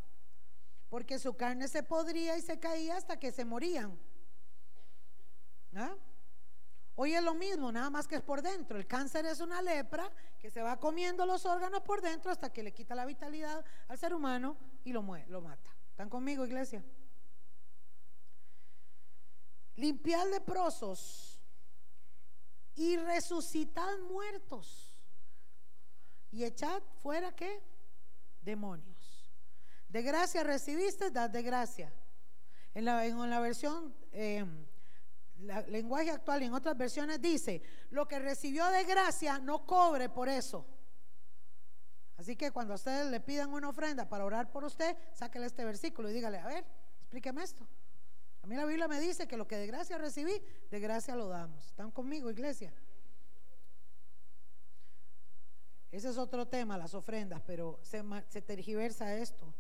porque 0.90 1.18
su 1.18 1.36
carne 1.36 1.68
se 1.68 1.82
podría 1.82 2.38
y 2.38 2.44
se 2.44 2.60
caía 2.60 2.96
hasta 2.96 3.18
que 3.18 3.32
se 3.32 3.44
morían. 3.44 3.98
¿Ah? 5.76 5.96
Hoy 6.94 7.16
es 7.16 7.24
lo 7.24 7.34
mismo, 7.34 7.72
nada 7.72 7.90
más 7.90 8.08
que 8.08 8.18
es 8.18 8.22
por 8.22 8.44
dentro. 8.44 8.78
El 8.78 8.86
cáncer 8.86 9.26
es 9.26 9.40
una 9.40 9.64
lepra 9.64 10.12
que 10.38 10.52
se 10.52 10.62
va 10.62 10.80
comiendo 10.80 11.26
los 11.26 11.44
órganos 11.48 11.82
por 11.82 12.02
dentro 12.02 12.30
hasta 12.30 12.54
que 12.54 12.62
le 12.62 12.72
quita 12.72 12.94
la 12.94 13.08
vitalidad 13.08 13.66
al 13.88 13.98
ser 13.98 14.14
humano 14.14 14.58
y 14.84 14.94
lo, 14.94 15.02
lo 15.30 15.42
mata. 15.42 15.72
¿Están 15.90 16.12
conmigo, 16.12 16.46
iglesia? 16.46 16.84
Limpiad 19.78 20.30
leprosos 20.30 21.40
y 22.76 22.98
resucitad 22.98 23.98
muertos. 24.10 24.94
Y 26.32 26.44
echad 26.44 26.82
fuera 27.02 27.34
qué? 27.36 27.64
Demonios. 28.42 29.32
De 29.88 30.02
gracia 30.02 30.44
recibiste, 30.44 31.10
dad 31.10 31.30
de 31.30 31.42
gracia. 31.42 31.94
En 32.74 32.86
la, 32.86 33.06
en 33.06 33.30
la 33.30 33.40
versión, 33.40 33.96
eh, 34.12 34.46
lenguaje 35.68 36.12
actual 36.12 36.44
y 36.44 36.46
en 36.46 36.54
otras 36.54 36.78
versiones 36.78 37.22
dice, 37.22 37.62
lo 37.90 38.08
que 38.08 38.20
recibió 38.20 38.66
de 38.68 38.84
gracia 38.84 39.40
no 39.40 39.66
cobre 39.66 40.10
por 40.10 40.28
eso. 40.30 40.66
Así 42.18 42.36
que 42.36 42.52
cuando 42.52 42.74
ustedes 42.74 43.08
le 43.12 43.20
pidan 43.20 43.54
una 43.54 43.70
ofrenda 43.70 44.10
para 44.10 44.26
orar 44.26 44.52
por 44.52 44.64
usted, 44.64 44.98
sáquele 45.14 45.46
este 45.46 45.64
versículo 45.64 46.10
y 46.10 46.14
dígale, 46.14 46.40
a 46.40 46.48
ver, 46.48 46.66
explíqueme 47.02 47.44
esto. 47.44 47.68
A 48.48 48.50
mí 48.50 48.56
la 48.56 48.66
Biblia 48.66 48.88
me 48.88 49.02
dice 49.02 49.28
que 49.28 49.36
lo 49.36 49.46
que 49.46 49.58
de 49.58 49.68
gracia 49.68 49.98
recibí, 49.98 50.42
de 50.72 50.80
gracia 50.80 51.18
lo 51.18 51.28
damos. 51.28 51.66
¿Están 51.66 51.92
conmigo, 51.92 52.32
iglesia? 52.32 52.74
Ese 55.92 56.08
es 56.08 56.18
otro 56.18 56.48
tema, 56.48 56.78
las 56.78 56.94
ofrendas, 56.94 57.42
pero 57.46 57.82
se, 57.84 58.42
tergiversa 58.42 59.14
esto. 59.18 59.54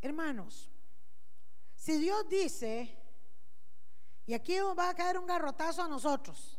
Hermanos, 0.00 0.68
si 1.76 1.96
Dios 1.96 2.28
dice, 2.28 2.92
y 4.26 4.34
aquí 4.34 4.58
va 4.76 4.88
a 4.88 4.94
caer 4.94 5.16
un 5.16 5.26
garrotazo 5.26 5.84
a 5.84 5.88
nosotros, 5.88 6.58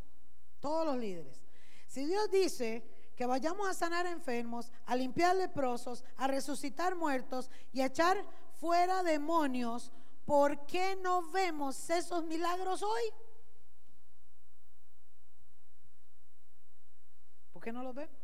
todos 0.61 0.85
los 0.85 0.95
líderes, 0.95 1.41
si 1.87 2.05
Dios 2.05 2.31
dice 2.31 2.87
que 3.17 3.25
vayamos 3.25 3.67
a 3.67 3.73
sanar 3.73 4.05
enfermos, 4.05 4.71
a 4.85 4.95
limpiar 4.95 5.35
leprosos, 5.35 6.05
a 6.15 6.27
resucitar 6.27 6.95
muertos 6.95 7.51
y 7.73 7.81
a 7.81 7.87
echar 7.87 8.25
fuera 8.53 9.03
demonios, 9.03 9.91
¿por 10.31 10.65
qué 10.65 10.95
no 10.95 11.29
vemos 11.29 11.89
esos 11.89 12.23
milagros 12.23 12.81
hoy? 12.81 13.01
¿Por 17.51 17.61
qué 17.61 17.73
no 17.73 17.83
los 17.83 17.93
vemos? 17.93 18.15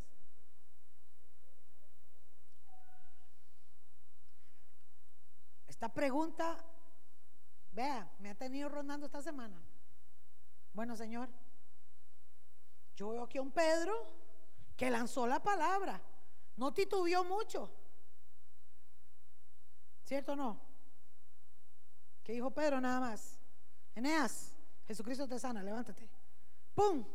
Esta 5.68 5.94
pregunta, 5.94 6.64
vea, 7.74 8.10
me 8.20 8.30
ha 8.30 8.36
tenido 8.36 8.70
rondando 8.70 9.08
esta 9.08 9.22
semana. 9.22 9.62
Bueno, 10.72 10.96
Señor, 10.96 11.28
yo 12.96 13.10
veo 13.10 13.24
aquí 13.24 13.38
a 13.38 13.42
un 13.42 13.52
Pedro 13.52 13.94
que 14.78 14.90
lanzó 14.90 15.28
la 15.28 15.44
palabra, 15.44 16.02
no 16.56 16.74
titubeó 16.74 17.26
mucho. 17.26 17.70
¿Cierto 20.06 20.32
o 20.32 20.36
no? 20.38 20.67
¿Qué 22.28 22.34
dijo 22.34 22.52
Pedro 22.52 22.82
nada 22.82 23.00
más? 23.00 23.40
Eneas, 23.96 24.54
Jesucristo 24.86 25.30
te 25.30 25.40
sana, 25.40 25.64
levántate. 25.64 26.10
¡Pum! 26.76 27.06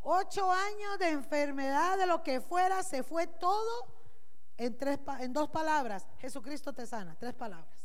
Ocho 0.00 0.50
años 0.50 0.98
de 0.98 1.10
enfermedad, 1.10 1.98
de 1.98 2.06
lo 2.06 2.22
que 2.22 2.40
fuera, 2.40 2.82
se 2.82 3.02
fue 3.02 3.26
todo 3.26 3.86
en, 4.56 4.74
tres, 4.78 4.98
en 5.20 5.34
dos 5.34 5.50
palabras. 5.50 6.06
Jesucristo 6.16 6.72
te 6.72 6.86
sana, 6.86 7.14
tres 7.18 7.34
palabras. 7.34 7.78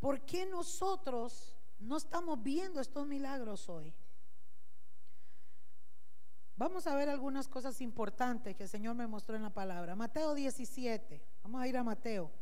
¿Por 0.00 0.22
qué 0.22 0.46
nosotros 0.46 1.54
no 1.78 1.98
estamos 1.98 2.42
viendo 2.42 2.80
estos 2.80 3.06
milagros 3.06 3.68
hoy? 3.68 3.92
Vamos 6.56 6.86
a 6.86 6.94
ver 6.94 7.10
algunas 7.10 7.48
cosas 7.48 7.82
importantes 7.82 8.56
que 8.56 8.62
el 8.62 8.68
Señor 8.70 8.94
me 8.94 9.06
mostró 9.06 9.36
en 9.36 9.42
la 9.42 9.50
palabra. 9.50 9.94
Mateo 9.94 10.32
17. 10.32 11.22
Vamos 11.42 11.60
a 11.60 11.68
ir 11.68 11.76
a 11.76 11.84
Mateo, 11.84 12.32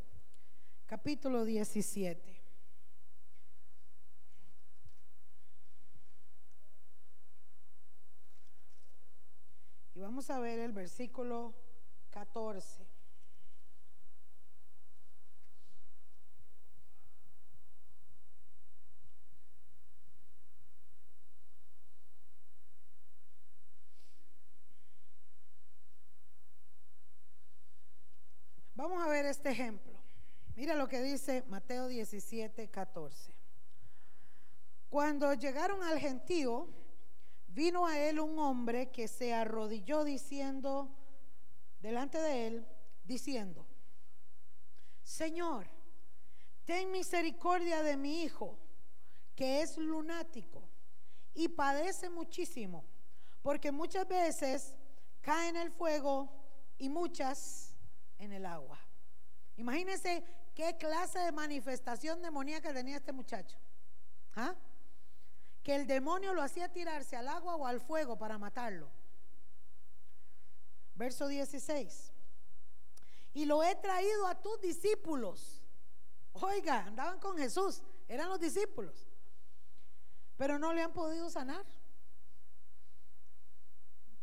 capítulo 0.85 1.45
17. 1.45 2.41
Y 9.95 9.99
vamos 9.99 10.29
a 10.29 10.39
ver 10.39 10.59
el 10.59 10.71
versículo 10.71 11.53
14. 12.11 12.85
Vamos 28.75 29.01
a 29.01 29.07
ver 29.09 29.25
este 29.25 29.49
ejemplo. 29.49 29.94
Mira 30.55 30.73
lo 30.73 30.87
que 30.87 31.01
dice 31.01 31.43
Mateo 31.47 31.87
17, 31.87 32.69
14. 32.69 33.35
Cuando 34.89 35.33
llegaron 35.33 35.83
al 35.83 35.99
gentío, 35.99 36.69
vino 37.47 37.85
a 37.85 37.99
él 37.99 38.21
un 38.21 38.39
hombre 38.39 38.89
que 38.89 39.09
se 39.09 39.33
arrodilló 39.33 40.05
diciendo, 40.05 40.89
delante 41.81 42.19
de 42.19 42.47
él, 42.47 42.65
diciendo, 43.03 43.67
Señor, 45.03 45.67
ten 46.63 46.89
misericordia 46.89 47.83
de 47.83 47.97
mi 47.97 48.23
hijo, 48.23 48.57
que 49.35 49.61
es 49.61 49.77
lunático 49.77 50.63
y 51.33 51.49
padece 51.49 52.09
muchísimo, 52.09 52.85
porque 53.41 53.73
muchas 53.73 54.07
veces 54.07 54.73
cae 55.19 55.49
en 55.49 55.57
el 55.57 55.71
fuego 55.71 56.31
y 56.77 56.87
muchas 56.87 57.75
en 58.17 58.31
el 58.31 58.45
agua. 58.45 58.79
Imagínense 59.57 60.23
qué 60.55 60.77
clase 60.77 61.19
de 61.19 61.31
manifestación 61.31 62.21
demoníaca 62.21 62.73
tenía 62.73 62.97
este 62.97 63.11
muchacho. 63.11 63.57
¿Ah? 64.35 64.55
que 65.65 65.75
el 65.75 65.87
demonio 65.87 66.35
lo 66.35 66.43
hacía 66.43 66.71
tirarse 66.71 67.17
al 67.17 67.27
agua 67.27 67.55
o 67.55 67.65
al 67.65 67.81
fuego 67.81 68.19
para 68.19 68.37
matarlo. 68.37 68.87
Verso 70.93 71.27
16. 71.27 72.11
Y 73.33 73.45
lo 73.45 73.63
he 73.63 73.73
traído 73.73 74.27
a 74.27 74.39
tus 74.39 74.61
discípulos. 74.61 75.63
Oiga, 76.33 76.85
andaban 76.85 77.19
con 77.19 77.35
Jesús, 77.35 77.81
eran 78.07 78.29
los 78.29 78.39
discípulos. 78.39 79.07
Pero 80.37 80.59
no 80.59 80.71
le 80.71 80.83
han 80.83 80.93
podido 80.93 81.31
sanar. 81.31 81.65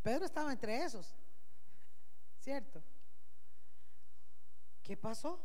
Pedro 0.01 0.27
estaba 0.27 0.53
entre 0.53 0.85
esos. 0.85 1.13
¿Cierto? 2.39 2.85
¿Qué 4.85 4.97
pasó? 4.97 5.41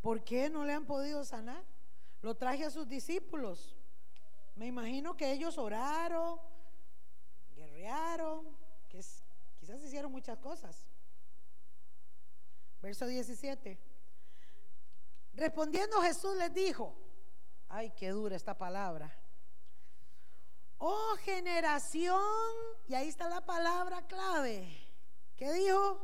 ¿Por 0.00 0.24
qué 0.24 0.48
no 0.48 0.64
le 0.64 0.72
han 0.72 0.86
podido 0.86 1.24
sanar? 1.24 1.64
Lo 2.22 2.34
traje 2.36 2.64
a 2.64 2.70
sus 2.70 2.88
discípulos. 2.88 3.76
Me 4.56 4.66
imagino 4.66 5.16
que 5.16 5.32
ellos 5.32 5.58
oraron, 5.58 6.38
guerrearon, 7.54 8.56
que 8.88 9.02
quizás 9.58 9.82
hicieron 9.82 10.10
muchas 10.10 10.38
cosas. 10.38 10.86
Verso 12.82 13.06
17. 13.06 13.78
Respondiendo 15.34 16.00
Jesús 16.02 16.36
les 16.36 16.52
dijo, 16.52 16.94
ay, 17.68 17.90
qué 17.90 18.10
dura 18.10 18.36
esta 18.36 18.56
palabra. 18.56 19.14
Oh 20.78 21.14
generación, 21.22 22.20
y 22.88 22.94
ahí 22.94 23.08
está 23.08 23.28
la 23.28 23.44
palabra 23.44 24.06
clave. 24.06 24.66
¿Qué 25.36 25.52
dijo? 25.52 26.00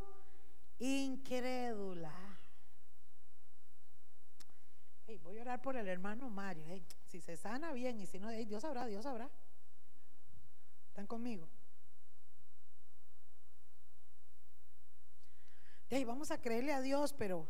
Incrédula. 0.78 2.25
Voy 5.22 5.38
a 5.38 5.42
orar 5.42 5.62
por 5.62 5.76
el 5.76 5.86
hermano 5.86 6.28
Mario. 6.28 6.64
Si 7.04 7.20
se 7.20 7.36
sana, 7.36 7.72
bien. 7.72 8.00
Y 8.00 8.06
si 8.06 8.18
no, 8.18 8.30
Dios 8.30 8.62
sabrá, 8.62 8.86
Dios 8.86 9.04
sabrá. 9.04 9.30
¿Están 10.88 11.06
conmigo? 11.06 11.48
vamos 16.04 16.30
a 16.30 16.40
creerle 16.40 16.72
a 16.72 16.80
Dios, 16.80 17.12
pero 17.14 17.46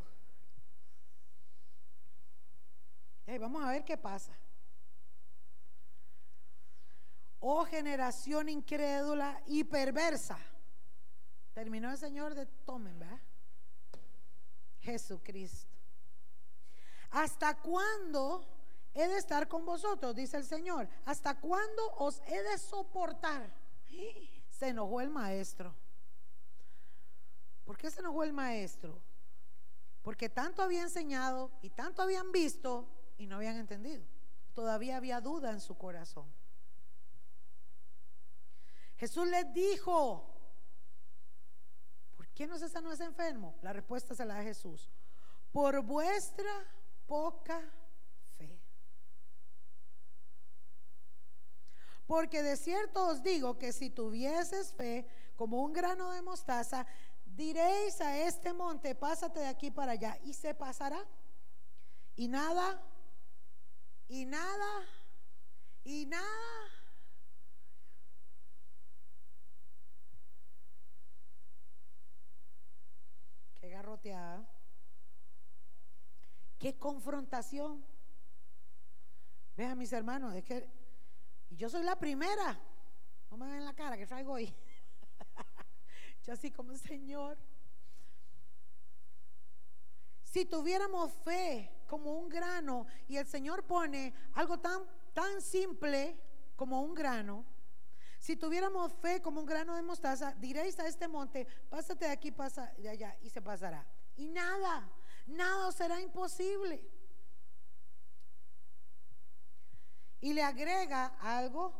vamos 3.40 3.64
a 3.64 3.71
ver 3.71 3.85
qué 3.85 3.97
pasa. 3.97 4.33
Oh 7.40 7.64
generación 7.64 8.49
incrédula 8.49 9.42
y 9.47 9.64
perversa. 9.64 10.38
Terminó 11.55 11.90
el 11.90 11.99
Señor 11.99 12.35
de 12.35 12.47
tomen, 12.47 12.99
¿verdad? 12.99 13.21
Jesucristo. 14.81 15.76
¿Hasta 17.16 17.57
cuándo 17.57 18.46
he 18.92 19.09
de 19.09 19.16
estar 19.16 19.48
con 19.48 19.64
vosotros, 19.64 20.14
dice 20.14 20.37
el 20.37 20.44
Señor. 20.44 20.87
¿Hasta 21.07 21.40
cuándo 21.40 21.83
os 21.96 22.20
he 22.26 22.42
de 22.42 22.59
soportar? 22.59 23.50
Se 24.50 24.68
enojó 24.68 25.00
el 25.00 25.09
maestro. 25.09 25.74
¿Por 27.64 27.78
qué 27.78 27.91
se 27.91 28.01
enojó 28.01 28.22
el 28.22 28.34
maestro? 28.34 29.01
Porque 30.03 30.28
tanto 30.28 30.62
había 30.62 30.82
enseñado 30.82 31.51
y 31.62 31.70
tanto 31.70 32.03
habían 32.03 32.32
visto 32.32 32.86
y 33.16 33.26
no 33.26 33.36
habían 33.36 33.57
entendido. 33.57 34.05
Todavía 34.53 34.99
había 34.99 35.20
duda 35.22 35.51
en 35.51 35.61
su 35.61 35.76
corazón. 35.76 36.30
Jesús 38.99 39.26
les 39.26 39.53
dijo, 39.55 40.34
¿por 42.14 42.28
qué 42.28 42.47
no 42.47 42.59
se 42.59 42.68
sanó 42.68 42.93
ese 42.93 43.05
enfermo? 43.05 43.57
La 43.62 43.72
respuesta 43.72 44.14
se 44.14 44.24
la 44.26 44.34
da 44.34 44.43
Jesús. 44.43 44.91
Por 45.51 45.82
vuestra 45.82 46.51
poca 47.07 47.62
Porque 52.07 52.42
de 52.42 52.57
cierto 52.57 53.04
os 53.09 53.22
digo 53.22 53.59
que 53.59 53.72
si 53.72 53.90
tuvieses 53.90 54.72
fe 54.72 55.07
como 55.34 55.62
un 55.62 55.72
grano 55.72 56.12
de 56.12 56.22
mostaza, 56.22 56.86
diréis 57.24 58.00
a 58.00 58.16
este 58.18 58.52
monte, 58.52 58.94
pásate 58.94 59.40
de 59.40 59.48
aquí 59.48 59.70
para 59.70 59.92
allá, 59.92 60.18
y 60.22 60.32
se 60.32 60.54
pasará. 60.54 61.04
Y 62.14 62.28
nada, 62.28 62.80
y 64.09 64.24
nada, 64.24 64.86
y 65.84 66.07
nada. 66.07 66.24
Qué 73.61 73.68
garroteada. 73.68 74.55
Qué 76.59 76.78
confrontación. 76.78 77.84
Vean 79.57 79.78
mis 79.78 79.92
hermanos, 79.92 80.34
es 80.34 80.44
que 80.44 80.68
yo 81.50 81.68
soy 81.68 81.82
la 81.82 81.96
primera. 81.96 82.59
No 83.30 83.36
me 83.36 83.50
ven 83.50 83.64
la 83.64 83.74
cara 83.74 83.96
que 83.96 84.07
traigo 84.07 84.32
hoy. 84.32 84.54
yo 86.24 86.32
así 86.32 86.50
como 86.50 86.76
Señor. 86.76 87.38
Si 90.24 90.44
tuviéramos 90.44 91.12
fe 91.24 91.72
como 91.86 92.12
un 92.18 92.28
grano 92.28 92.86
y 93.09 93.16
el 93.16 93.26
Señor 93.26 93.64
pone 93.64 94.12
algo 94.34 94.59
tan, 94.59 94.82
tan 95.14 95.40
simple 95.40 96.20
como 96.57 96.82
un 96.82 96.94
grano, 96.94 97.44
si 98.18 98.36
tuviéramos 98.36 98.92
fe 98.94 99.22
como 99.22 99.40
un 99.40 99.46
grano 99.46 99.76
de 99.76 99.82
mostaza, 99.82 100.34
diréis 100.34 100.78
a 100.80 100.86
este 100.88 101.07
monte, 101.09 101.46
pásate 101.68 102.07
de 102.07 102.11
aquí, 102.11 102.32
pasa 102.32 102.72
de 102.76 102.88
allá, 102.88 103.16
y 103.22 103.30
se 103.30 103.40
pasará. 103.40 103.86
Y 104.16 104.28
nada, 104.28 104.90
nada 105.27 105.72
será 105.72 106.01
imposible. 106.01 106.83
Y 110.20 110.33
le 110.33 110.43
agrega 110.43 111.16
algo 111.20 111.74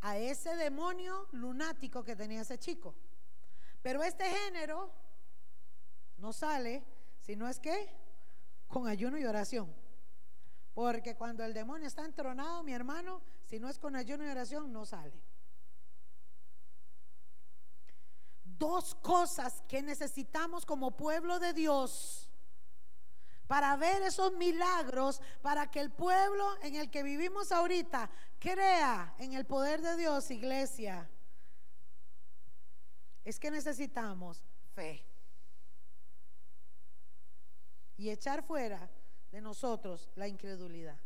a 0.00 0.18
ese 0.18 0.56
demonio 0.56 1.28
lunático 1.32 2.04
que 2.04 2.16
tenía 2.16 2.42
ese 2.42 2.58
chico. 2.58 2.94
Pero 3.82 4.02
este 4.02 4.24
género 4.24 4.92
no 6.18 6.32
sale 6.32 6.84
si 7.20 7.34
no 7.36 7.48
es 7.48 7.58
que 7.58 7.88
con 8.68 8.86
ayuno 8.86 9.18
y 9.18 9.24
oración. 9.24 9.74
Porque 10.74 11.16
cuando 11.16 11.44
el 11.44 11.52
demonio 11.52 11.86
está 11.86 12.04
entronado, 12.04 12.62
mi 12.62 12.72
hermano, 12.72 13.22
si 13.44 13.60
no 13.60 13.68
es 13.68 13.78
con 13.78 13.94
ayuno 13.94 14.24
y 14.24 14.28
oración, 14.28 14.72
no 14.72 14.86
sale. 14.86 15.20
Dos 18.44 18.94
cosas 18.94 19.62
que 19.68 19.82
necesitamos 19.82 20.64
como 20.64 20.96
pueblo 20.96 21.38
de 21.38 21.52
Dios 21.52 22.31
para 23.52 23.76
ver 23.76 24.00
esos 24.00 24.32
milagros, 24.32 25.20
para 25.42 25.70
que 25.70 25.78
el 25.78 25.90
pueblo 25.90 26.56
en 26.62 26.74
el 26.74 26.90
que 26.90 27.02
vivimos 27.02 27.52
ahorita 27.52 28.08
crea 28.38 29.14
en 29.18 29.34
el 29.34 29.44
poder 29.44 29.82
de 29.82 29.94
Dios, 29.94 30.30
iglesia. 30.30 31.06
Es 33.22 33.38
que 33.38 33.50
necesitamos 33.50 34.42
fe 34.74 35.04
y 37.98 38.08
echar 38.08 38.42
fuera 38.42 38.88
de 39.30 39.42
nosotros 39.42 40.08
la 40.14 40.28
incredulidad. 40.28 40.98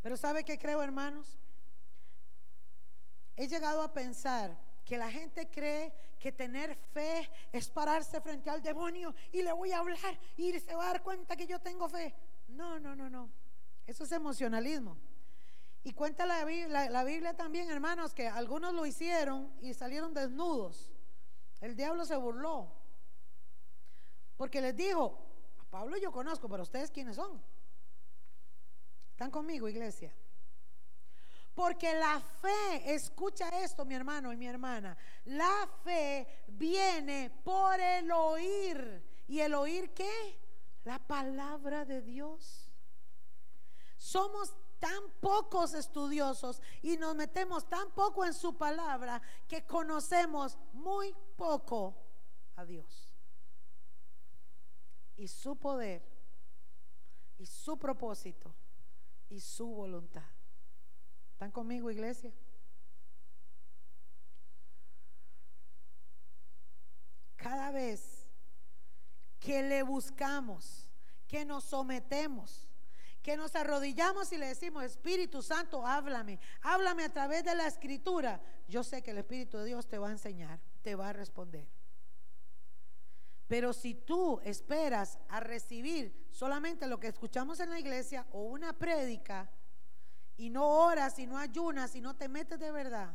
Pero 0.00 0.16
¿sabe 0.16 0.44
qué 0.44 0.58
creo, 0.58 0.82
hermanos? 0.82 1.38
He 3.36 3.48
llegado 3.48 3.82
a 3.82 3.92
pensar 3.92 4.56
que 4.82 4.96
la 4.96 5.10
gente 5.10 5.50
cree 5.50 5.92
que 6.20 6.30
tener 6.30 6.76
fe 6.92 7.28
es 7.50 7.68
pararse 7.70 8.20
frente 8.20 8.50
al 8.50 8.62
demonio 8.62 9.14
y 9.32 9.42
le 9.42 9.52
voy 9.52 9.72
a 9.72 9.78
hablar 9.78 10.20
y 10.36 10.52
se 10.60 10.74
va 10.74 10.84
a 10.84 10.92
dar 10.92 11.02
cuenta 11.02 11.34
que 11.34 11.46
yo 11.46 11.58
tengo 11.58 11.88
fe. 11.88 12.14
No, 12.48 12.78
no, 12.78 12.94
no, 12.94 13.08
no. 13.08 13.30
Eso 13.86 14.04
es 14.04 14.12
emocionalismo. 14.12 14.96
Y 15.82 15.94
cuenta 15.94 16.26
la, 16.26 16.44
Biblia 16.44 17.34
también, 17.34 17.70
hermanos, 17.70 18.12
que 18.12 18.28
algunos 18.28 18.74
lo 18.74 18.84
hicieron 18.84 19.50
y 19.62 19.72
salieron 19.72 20.12
desnudos. 20.12 20.92
El 21.60 21.74
diablo 21.74 22.04
se 22.04 22.16
burló. 22.16 22.70
Porque 24.36 24.60
les 24.60 24.76
dijo, 24.76 25.18
a 25.58 25.64
Pablo 25.64 25.96
yo 25.96 26.12
conozco, 26.12 26.48
pero 26.48 26.62
ustedes 26.62 26.90
quiénes 26.90 27.16
son. 27.16 27.42
¿Están 29.10 29.30
conmigo, 29.30 29.68
iglesia? 29.68 30.14
Porque 31.60 31.92
la 31.92 32.18
fe, 32.40 32.94
escucha 32.94 33.62
esto 33.62 33.84
mi 33.84 33.94
hermano 33.94 34.32
y 34.32 34.36
mi 34.38 34.46
hermana, 34.46 34.96
la 35.26 35.68
fe 35.84 36.44
viene 36.48 37.30
por 37.44 37.78
el 37.78 38.10
oír. 38.10 39.04
¿Y 39.28 39.40
el 39.40 39.52
oír 39.52 39.92
qué? 39.92 40.40
La 40.84 40.98
palabra 40.98 41.84
de 41.84 42.00
Dios. 42.00 42.72
Somos 43.98 44.54
tan 44.78 45.10
pocos 45.20 45.74
estudiosos 45.74 46.62
y 46.80 46.96
nos 46.96 47.14
metemos 47.14 47.68
tan 47.68 47.90
poco 47.90 48.24
en 48.24 48.32
su 48.32 48.56
palabra 48.56 49.20
que 49.46 49.66
conocemos 49.66 50.56
muy 50.72 51.14
poco 51.36 51.94
a 52.56 52.64
Dios 52.64 53.12
y 55.14 55.28
su 55.28 55.56
poder 55.56 56.02
y 57.36 57.44
su 57.44 57.78
propósito 57.78 58.50
y 59.28 59.40
su 59.40 59.66
voluntad. 59.66 60.39
¿Están 61.40 61.52
conmigo, 61.52 61.90
iglesia? 61.90 62.30
Cada 67.36 67.70
vez 67.70 68.26
que 69.38 69.62
le 69.62 69.82
buscamos, 69.82 70.86
que 71.26 71.46
nos 71.46 71.64
sometemos, 71.64 72.68
que 73.22 73.38
nos 73.38 73.56
arrodillamos 73.56 74.30
y 74.32 74.36
le 74.36 74.48
decimos, 74.48 74.84
Espíritu 74.84 75.40
Santo, 75.40 75.86
háblame, 75.86 76.38
háblame 76.60 77.04
a 77.04 77.12
través 77.14 77.42
de 77.42 77.54
la 77.54 77.66
escritura, 77.66 78.42
yo 78.68 78.84
sé 78.84 79.02
que 79.02 79.12
el 79.12 79.16
Espíritu 79.16 79.56
de 79.56 79.64
Dios 79.64 79.88
te 79.88 79.96
va 79.96 80.08
a 80.08 80.12
enseñar, 80.12 80.60
te 80.82 80.94
va 80.94 81.08
a 81.08 81.14
responder. 81.14 81.66
Pero 83.48 83.72
si 83.72 83.94
tú 83.94 84.42
esperas 84.44 85.18
a 85.30 85.40
recibir 85.40 86.28
solamente 86.32 86.86
lo 86.86 87.00
que 87.00 87.08
escuchamos 87.08 87.60
en 87.60 87.70
la 87.70 87.80
iglesia 87.80 88.26
o 88.30 88.42
una 88.42 88.74
prédica 88.74 89.50
y 90.40 90.48
no 90.48 90.66
oras 90.86 91.18
y 91.18 91.26
no 91.26 91.36
ayunas 91.36 91.94
y 91.94 92.00
no 92.00 92.16
te 92.16 92.26
metes 92.26 92.58
de 92.58 92.72
verdad, 92.72 93.12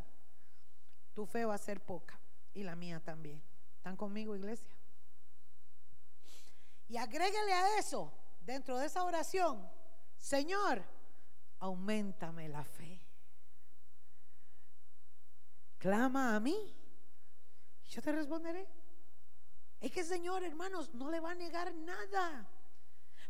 tu 1.15 1.25
fe 1.25 1.43
va 1.43 1.55
a 1.55 1.57
ser 1.57 1.81
poca 1.81 2.19
y 2.53 2.61
la 2.61 2.75
mía 2.75 2.99
también. 2.99 3.41
¿Están 3.77 3.97
conmigo, 3.97 4.35
iglesia? 4.35 4.71
Y 6.87 6.97
agréguele 6.97 7.51
a 7.51 7.79
eso, 7.79 8.13
dentro 8.41 8.77
de 8.77 8.85
esa 8.85 9.03
oración, 9.03 9.67
Señor, 10.17 10.83
aumentame 11.57 12.47
la 12.47 12.63
fe. 12.63 13.01
Clama 15.79 16.35
a 16.35 16.39
mí, 16.39 16.75
yo 17.89 18.03
te 18.03 18.11
responderé. 18.11 18.67
Es 19.79 19.91
que 19.91 20.03
Señor, 20.03 20.43
hermanos, 20.43 20.93
no 20.93 21.09
le 21.09 21.19
va 21.19 21.31
a 21.31 21.35
negar 21.35 21.73
nada. 21.73 22.47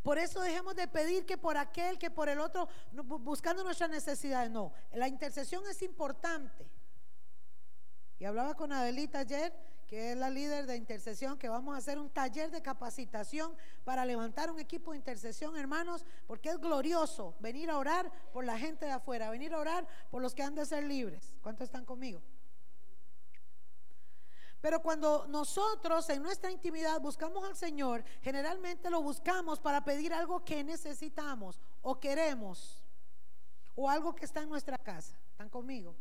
Por 0.06 0.20
eso 0.20 0.40
dejemos 0.40 0.76
de 0.76 0.88
pedir 0.88 1.26
que 1.26 1.36
por 1.36 1.58
aquel, 1.58 1.98
que 1.98 2.12
por 2.12 2.30
el 2.30 2.40
otro, 2.40 2.70
buscando 2.92 3.64
nuestras 3.64 3.90
necesidades. 3.90 4.52
No, 4.52 4.72
la 4.94 5.08
intercesión 5.08 5.64
es 5.68 5.82
importante. 5.82 6.70
Y 8.20 8.26
hablaba 8.26 8.54
con 8.54 8.72
Adelita 8.72 9.18
ayer, 9.22 9.52
que 9.88 10.12
es 10.12 10.18
la 10.18 10.30
líder 10.30 10.68
de 10.68 10.78
intercesión, 10.78 11.40
que 11.40 11.50
vamos 11.50 11.74
a 11.74 11.80
hacer 11.80 11.98
un 11.98 12.12
taller 12.12 12.52
de 12.52 12.62
capacitación 12.62 13.56
para 13.84 14.06
levantar 14.06 14.52
un 14.52 14.60
equipo 14.60 14.92
de 14.92 14.98
intercesión, 14.98 15.58
hermanos, 15.58 16.06
porque 16.28 16.50
es 16.50 16.60
glorioso 16.60 17.34
venir 17.40 17.72
a 17.72 17.80
orar 17.80 18.12
por 18.32 18.46
la 18.46 18.60
gente 18.60 18.86
de 18.86 18.92
afuera, 18.92 19.32
venir 19.32 19.56
a 19.56 19.58
orar 19.58 19.88
por 20.12 20.22
los 20.22 20.36
que 20.36 20.44
han 20.44 20.54
de 20.54 20.68
ser 20.68 20.84
libres. 20.84 21.34
¿Cuántos 21.42 21.66
están 21.66 21.84
conmigo? 21.84 22.22
Pero 24.66 24.82
cuando 24.82 25.28
nosotros 25.28 26.10
en 26.10 26.24
nuestra 26.24 26.50
intimidad 26.50 27.00
buscamos 27.00 27.44
al 27.44 27.56
Señor, 27.56 28.04
generalmente 28.24 28.90
lo 28.90 29.00
buscamos 29.04 29.60
para 29.60 29.86
pedir 29.86 30.12
algo 30.12 30.44
que 30.44 30.64
necesitamos 30.64 31.62
o 31.84 32.00
queremos 32.00 32.82
o 33.76 33.88
algo 33.88 34.16
que 34.16 34.26
está 34.26 34.42
en 34.42 34.50
nuestra 34.50 34.80
casa. 34.80 35.16
¿Están 35.30 35.50
conmigo? 35.50 35.96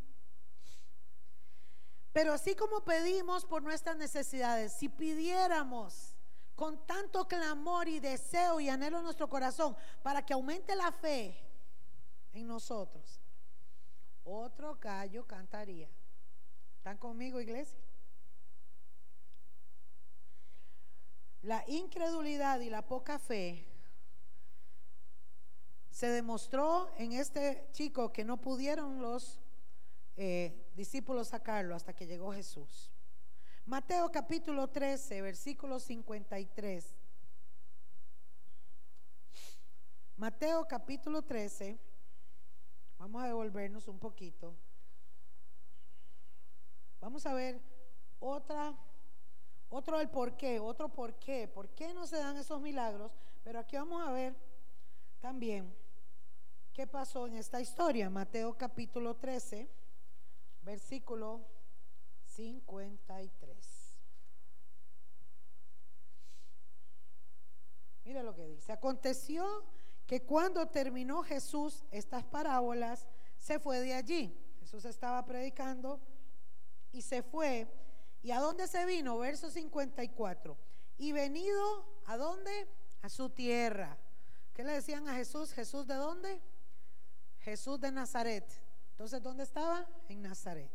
Pero 2.15 2.33
así 2.33 2.55
como 2.55 2.83
pedimos 2.83 3.45
por 3.45 3.63
nuestras 3.63 3.99
necesidades, 3.99 4.73
si 4.73 4.89
pidiéramos 4.89 6.17
con 6.55 6.87
tanto 6.87 7.29
clamor 7.29 7.87
y 7.87 8.01
deseo 8.01 8.61
y 8.61 8.71
anhelo 8.71 8.97
en 8.97 9.05
nuestro 9.05 9.29
corazón 9.29 9.77
para 10.03 10.25
que 10.25 10.33
aumente 10.33 10.75
la 10.75 10.91
fe 10.91 11.39
en 12.33 12.47
nosotros, 12.47 13.21
otro 14.25 14.79
gallo 14.81 15.27
cantaría. 15.27 15.91
¿Están 16.79 16.97
conmigo, 16.97 17.43
iglesia? 17.43 17.84
La 21.45 21.63
incredulidad 21.67 22.61
y 22.61 22.71
la 22.71 22.81
poca 22.81 23.19
fe 23.19 23.67
se 25.91 26.07
demostró 26.07 26.91
en 26.97 27.13
este 27.13 27.69
chico 27.73 28.15
que 28.15 28.25
no 28.25 28.41
pudieron 28.41 29.03
los 29.03 29.43
eh, 30.17 30.71
discípulos 30.75 31.29
sacarlo 31.29 31.75
hasta 31.75 31.93
que 31.93 32.07
llegó 32.07 32.33
Jesús. 32.33 32.91
Mateo 33.67 34.11
capítulo 34.11 34.69
13, 34.69 35.21
versículo 35.21 35.79
53. 35.79 36.95
Mateo 40.17 40.67
capítulo 40.67 41.21
13, 41.21 41.79
vamos 42.97 43.23
a 43.23 43.27
devolvernos 43.27 43.87
un 43.87 43.99
poquito. 43.99 44.57
Vamos 47.03 47.27
a 47.27 47.35
ver 47.35 47.61
otra 48.19 48.75
otro 49.69 50.01
el 50.01 50.09
por 50.09 50.37
qué, 50.37 50.61
otro 50.61 50.89
por 50.89 51.15
qué, 51.15 51.49
por 51.49 51.69
qué 51.71 51.93
no 51.95 52.07
se 52.07 52.17
dan 52.17 52.37
esos 52.37 52.61
milagros. 52.61 53.13
Pero 53.43 53.59
aquí 53.59 53.77
vamos 53.77 54.07
a 54.07 54.11
ver 54.13 54.35
también 55.21 55.75
qué 56.73 56.87
pasó 56.87 57.27
en 57.27 57.37
esta 57.37 57.61
historia. 57.61 58.09
Mateo 58.11 58.57
capítulo 58.57 59.17
13, 59.17 59.69
versículo 60.63 61.47
53. 62.25 63.85
Mira 68.05 68.23
lo 68.23 68.35
que 68.35 68.47
dice. 68.47 68.73
Aconteció 68.73 69.65
que 70.07 70.23
cuando 70.23 70.69
terminó 70.69 71.23
Jesús 71.23 71.85
estas 71.91 72.25
parábolas, 72.25 73.07
se 73.39 73.59
fue 73.59 73.81
de 73.81 73.95
allí. 73.95 74.37
Jesús 74.61 74.85
estaba 74.85 75.25
predicando 75.25 76.01
y 76.93 77.03
se 77.03 77.23
fue. 77.23 77.67
¿Y 78.25 78.31
a 78.31 78.41
dónde 78.41 78.67
se 78.67 78.87
vino? 78.87 79.19
Verso 79.19 79.51
54. 79.51 80.57
Y 80.97 81.13
venido, 81.13 81.85
¿a 82.07 82.17
dónde? 82.17 82.67
A 83.03 83.11
su 83.11 83.29
tierra. 83.29 83.99
¿Qué 84.55 84.65
le 84.65 84.73
decían 84.73 85.07
a 85.07 85.15
Jesús? 85.15 85.53
¿Jesús 85.53 85.87
de 85.87 85.95
dónde? 85.95 86.41
Jesús 87.41 87.79
de 87.79 87.93
Nazaret. 87.93 88.51
Entonces, 88.93 89.23
¿dónde 89.23 89.43
estaba? 89.43 89.87
En 90.09 90.23
Nazaret. 90.23 90.71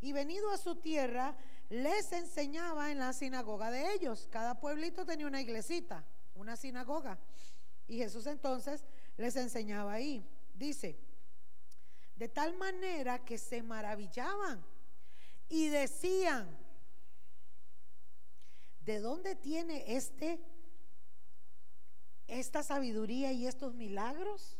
Y 0.00 0.12
venido 0.12 0.48
a 0.52 0.58
su 0.58 0.76
tierra, 0.76 1.36
les 1.70 2.12
enseñaba 2.12 2.92
en 2.92 3.00
la 3.00 3.12
sinagoga 3.12 3.72
de 3.72 3.92
ellos. 3.94 4.28
Cada 4.30 4.60
pueblito 4.60 5.04
tenía 5.04 5.26
una 5.26 5.40
iglesita, 5.40 6.04
una 6.36 6.54
sinagoga. 6.54 7.18
Y 7.88 7.98
Jesús 7.98 8.28
entonces 8.28 8.84
les 9.16 9.34
enseñaba 9.34 9.94
ahí. 9.94 10.24
Dice, 10.54 11.00
de 12.14 12.28
tal 12.28 12.56
manera 12.56 13.24
que 13.24 13.38
se 13.38 13.64
maravillaban 13.64 14.64
y 15.48 15.66
decían, 15.66 16.64
¿de 18.86 19.00
dónde 19.00 19.34
tiene 19.34 19.96
este 19.96 20.40
esta 22.28 22.62
sabiduría 22.62 23.32
y 23.32 23.46
estos 23.46 23.74
milagros? 23.74 24.56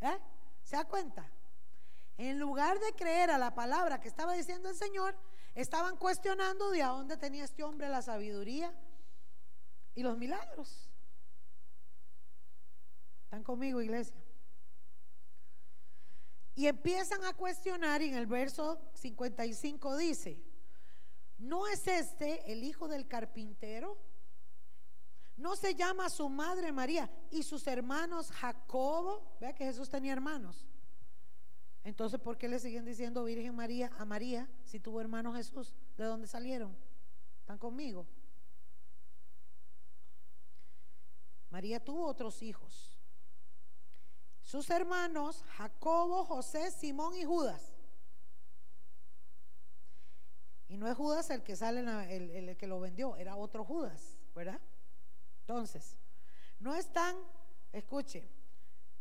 ¿Eh? 0.00 0.18
¿Se 0.64 0.76
da 0.76 0.84
cuenta? 0.86 1.30
En 2.16 2.38
lugar 2.38 2.78
de 2.80 2.92
creer 2.94 3.30
a 3.30 3.38
la 3.38 3.54
palabra 3.54 4.00
que 4.00 4.08
estaba 4.08 4.32
diciendo 4.32 4.68
el 4.68 4.74
Señor, 4.74 5.16
estaban 5.54 5.96
cuestionando 5.96 6.70
de 6.70 6.82
a 6.82 6.88
dónde 6.88 7.16
tenía 7.16 7.44
este 7.44 7.62
hombre 7.62 7.88
la 7.88 8.02
sabiduría 8.02 8.74
y 9.94 10.02
los 10.02 10.18
milagros. 10.18 10.90
¿Están 13.24 13.44
conmigo, 13.44 13.80
iglesia? 13.80 14.20
Y 16.54 16.66
empiezan 16.66 17.24
a 17.24 17.34
cuestionar 17.34 18.02
y 18.02 18.08
en 18.08 18.14
el 18.14 18.26
verso 18.26 18.80
55 18.94 19.96
dice, 19.96 20.42
¿no 21.38 21.66
es 21.66 21.86
este 21.86 22.52
el 22.52 22.64
hijo 22.64 22.88
del 22.88 23.06
carpintero? 23.08 23.96
¿No 25.36 25.54
se 25.54 25.74
llama 25.74 26.10
su 26.10 26.28
madre 26.28 26.72
María 26.72 27.08
y 27.30 27.44
sus 27.44 27.66
hermanos 27.66 28.30
Jacobo? 28.32 29.36
Vea 29.40 29.54
que 29.54 29.64
Jesús 29.64 29.88
tenía 29.88 30.12
hermanos. 30.12 30.66
Entonces, 31.84 32.20
¿por 32.20 32.36
qué 32.36 32.48
le 32.48 32.58
siguen 32.58 32.84
diciendo 32.84 33.24
Virgen 33.24 33.54
María 33.54 33.90
a 33.98 34.04
María 34.04 34.50
si 34.64 34.80
tuvo 34.80 35.00
hermano 35.00 35.32
Jesús? 35.32 35.74
¿De 35.96 36.04
dónde 36.04 36.26
salieron? 36.26 36.76
¿Están 37.40 37.56
conmigo? 37.56 38.06
María 41.50 41.82
tuvo 41.82 42.06
otros 42.06 42.42
hijos. 42.42 42.98
Sus 44.42 44.68
hermanos, 44.70 45.44
Jacobo, 45.56 46.24
José, 46.24 46.70
Simón 46.70 47.14
y 47.16 47.24
Judas. 47.24 47.77
Y 50.68 50.76
no 50.76 50.86
es 50.88 50.96
Judas 50.96 51.30
el 51.30 51.42
que 51.42 51.56
sale, 51.56 51.80
el, 51.80 52.30
el 52.30 52.56
que 52.56 52.66
lo 52.66 52.80
vendió, 52.80 53.16
era 53.16 53.36
otro 53.36 53.64
Judas, 53.64 54.18
¿verdad? 54.34 54.60
Entonces, 55.40 55.96
no 56.60 56.74
están, 56.74 57.16
escuche, 57.72 58.28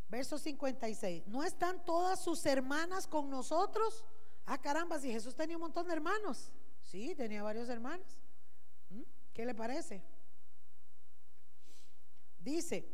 Verso 0.09 0.37
56. 0.37 1.27
¿No 1.27 1.43
están 1.43 1.83
todas 1.83 2.21
sus 2.21 2.45
hermanas 2.45 3.07
con 3.07 3.29
nosotros? 3.29 4.05
Ah, 4.45 4.57
caramba, 4.57 4.99
si 4.99 5.11
Jesús 5.11 5.35
tenía 5.35 5.57
un 5.57 5.61
montón 5.61 5.87
de 5.87 5.93
hermanos. 5.93 6.51
Sí, 6.81 7.13
tenía 7.15 7.43
varios 7.43 7.67
hermanos. 7.67 8.07
¿Mm? 8.89 9.01
¿Qué 9.33 9.45
le 9.45 9.53
parece? 9.53 10.01
Dice, 12.39 12.89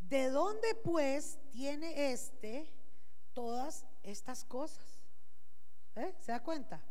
¿de 0.00 0.30
dónde 0.30 0.74
pues 0.76 1.38
tiene 1.50 2.12
este 2.12 2.72
todas 3.34 3.84
estas 4.02 4.44
cosas? 4.44 4.98
¿Eh? 5.94 6.14
¿Se 6.20 6.32
da 6.32 6.42
cuenta? 6.42 6.82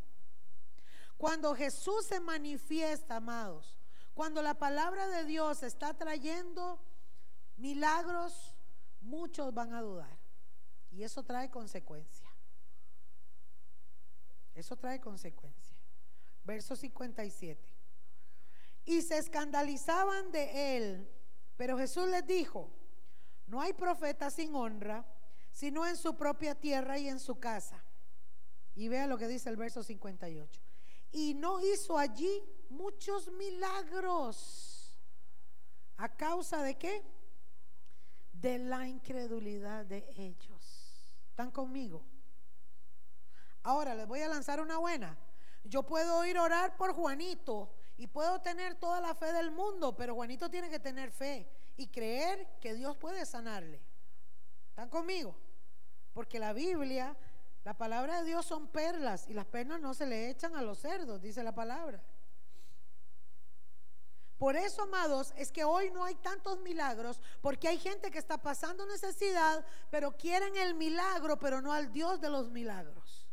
Cuando 1.21 1.53
Jesús 1.53 2.07
se 2.07 2.19
manifiesta, 2.19 3.17
amados, 3.17 3.77
cuando 4.15 4.41
la 4.41 4.55
palabra 4.55 5.07
de 5.07 5.23
Dios 5.25 5.61
está 5.61 5.93
trayendo 5.93 6.79
milagros, 7.57 8.55
muchos 9.01 9.53
van 9.53 9.71
a 9.75 9.83
dudar. 9.83 10.17
Y 10.89 11.03
eso 11.03 11.21
trae 11.21 11.51
consecuencia. 11.51 12.27
Eso 14.55 14.75
trae 14.77 14.99
consecuencia. 14.99 15.77
Verso 16.43 16.75
57. 16.75 17.69
Y 18.85 19.03
se 19.03 19.19
escandalizaban 19.19 20.31
de 20.31 20.75
él, 20.75 21.07
pero 21.55 21.77
Jesús 21.77 22.09
les 22.09 22.25
dijo, 22.25 22.71
no 23.45 23.61
hay 23.61 23.73
profeta 23.73 24.31
sin 24.31 24.55
honra, 24.55 25.05
sino 25.51 25.85
en 25.85 25.97
su 25.97 26.17
propia 26.17 26.55
tierra 26.55 26.97
y 26.97 27.09
en 27.09 27.19
su 27.19 27.39
casa. 27.39 27.83
Y 28.73 28.87
vea 28.87 29.05
lo 29.05 29.19
que 29.19 29.27
dice 29.27 29.49
el 29.49 29.57
verso 29.57 29.83
58. 29.83 30.70
Y 31.11 31.33
no 31.33 31.59
hizo 31.59 31.97
allí 31.97 32.43
muchos 32.69 33.31
milagros. 33.31 34.99
¿A 35.97 36.09
causa 36.09 36.63
de 36.63 36.77
qué? 36.77 37.03
de 38.41 38.57
la 38.57 38.87
incredulidad 38.87 39.85
de 39.85 40.05
ellos. 40.17 41.05
¿Están 41.29 41.51
conmigo? 41.51 42.03
Ahora 43.63 43.93
les 43.93 44.07
voy 44.07 44.21
a 44.21 44.27
lanzar 44.27 44.59
una 44.59 44.77
buena. 44.79 45.17
Yo 45.63 45.83
puedo 45.83 46.25
ir 46.25 46.37
a 46.37 46.43
orar 46.43 46.75
por 46.75 46.93
Juanito 46.93 47.71
y 47.97 48.07
puedo 48.07 48.41
tener 48.41 48.75
toda 48.75 48.99
la 48.99 49.13
fe 49.13 49.31
del 49.31 49.51
mundo, 49.51 49.95
pero 49.95 50.15
Juanito 50.15 50.49
tiene 50.49 50.69
que 50.69 50.79
tener 50.79 51.11
fe 51.11 51.47
y 51.77 51.87
creer 51.87 52.57
que 52.59 52.73
Dios 52.73 52.97
puede 52.97 53.25
sanarle. 53.27 53.79
¿Están 54.69 54.89
conmigo? 54.89 55.35
Porque 56.11 56.39
la 56.39 56.51
Biblia, 56.51 57.15
la 57.63 57.77
palabra 57.77 58.19
de 58.19 58.25
Dios 58.25 58.45
son 58.45 58.67
perlas 58.67 59.27
y 59.27 59.33
las 59.33 59.45
perlas 59.45 59.79
no 59.79 59.93
se 59.93 60.05
le 60.05 60.29
echan 60.29 60.55
a 60.55 60.61
los 60.61 60.79
cerdos, 60.79 61.21
dice 61.21 61.43
la 61.43 61.53
palabra. 61.53 62.01
Por 64.39 64.55
eso, 64.55 64.81
amados, 64.81 65.33
es 65.37 65.51
que 65.51 65.63
hoy 65.63 65.91
no 65.91 66.03
hay 66.03 66.15
tantos 66.15 66.59
milagros, 66.61 67.21
porque 67.41 67.67
hay 67.67 67.77
gente 67.77 68.09
que 68.09 68.17
está 68.17 68.39
pasando 68.39 68.87
necesidad, 68.87 69.63
pero 69.91 70.17
quieren 70.17 70.55
el 70.55 70.73
milagro, 70.73 71.37
pero 71.37 71.61
no 71.61 71.71
al 71.71 71.91
Dios 71.91 72.19
de 72.19 72.29
los 72.29 72.49
milagros. 72.49 73.27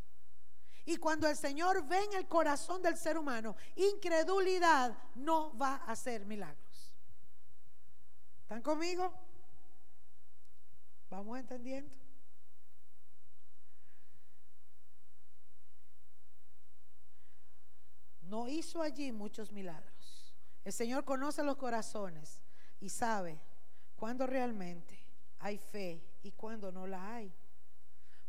Y 0.85 0.99
cuando 0.99 1.27
el 1.27 1.37
Señor 1.37 1.87
ve 1.87 2.05
en 2.05 2.13
el 2.13 2.29
corazón 2.29 2.83
del 2.83 2.99
ser 2.99 3.17
humano 3.17 3.57
incredulidad, 3.77 4.97
no 5.15 5.57
va 5.57 5.77
a 5.77 5.93
hacer 5.93 6.27
milagros. 6.27 6.93
¿Están 8.43 8.61
conmigo? 8.61 9.11
¿Vamos 11.09 11.39
entendiendo? 11.39 11.95
No 18.29 18.47
hizo 18.47 18.83
allí 18.83 19.11
muchos 19.11 19.51
milagros. 19.53 20.35
El 20.65 20.73
Señor 20.73 21.05
conoce 21.05 21.43
los 21.43 21.57
corazones 21.57 22.43
y 22.79 22.91
sabe 22.91 23.41
cuándo 23.97 24.27
realmente 24.27 24.99
hay 25.39 25.57
fe 25.57 26.03
y 26.23 26.33
cuándo 26.33 26.71
no 26.71 26.87
la 26.87 27.15
hay. 27.15 27.33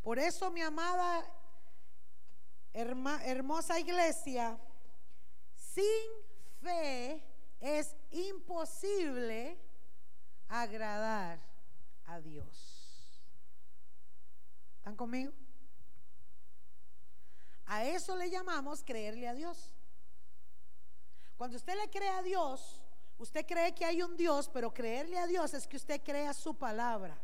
Por 0.02 0.18
eso, 0.20 0.50
mi 0.52 0.62
amada 0.62 1.26
hermosa 2.74 3.78
iglesia, 3.78 4.58
sin 5.56 5.84
fe 6.62 7.22
es 7.60 7.94
imposible 8.12 9.60
agradar 10.48 11.40
a 12.06 12.22
Dios. 12.22 13.22
¿Están 14.78 14.96
conmigo? 14.96 15.34
A 17.66 17.84
eso 17.84 18.16
le 18.16 18.30
llamamos 18.30 18.82
creerle 18.82 19.28
a 19.28 19.34
Dios. 19.34 19.70
Cuando 21.40 21.56
usted 21.56 21.74
le 21.78 21.90
cree 21.90 22.10
a 22.10 22.22
Dios, 22.22 22.84
usted 23.18 23.46
cree 23.46 23.74
que 23.74 23.86
hay 23.86 24.02
un 24.02 24.18
Dios, 24.18 24.50
pero 24.50 24.74
creerle 24.74 25.18
a 25.18 25.26
Dios 25.26 25.54
es 25.54 25.66
que 25.66 25.78
usted 25.78 26.02
crea 26.04 26.34
su 26.34 26.58
palabra. 26.58 27.18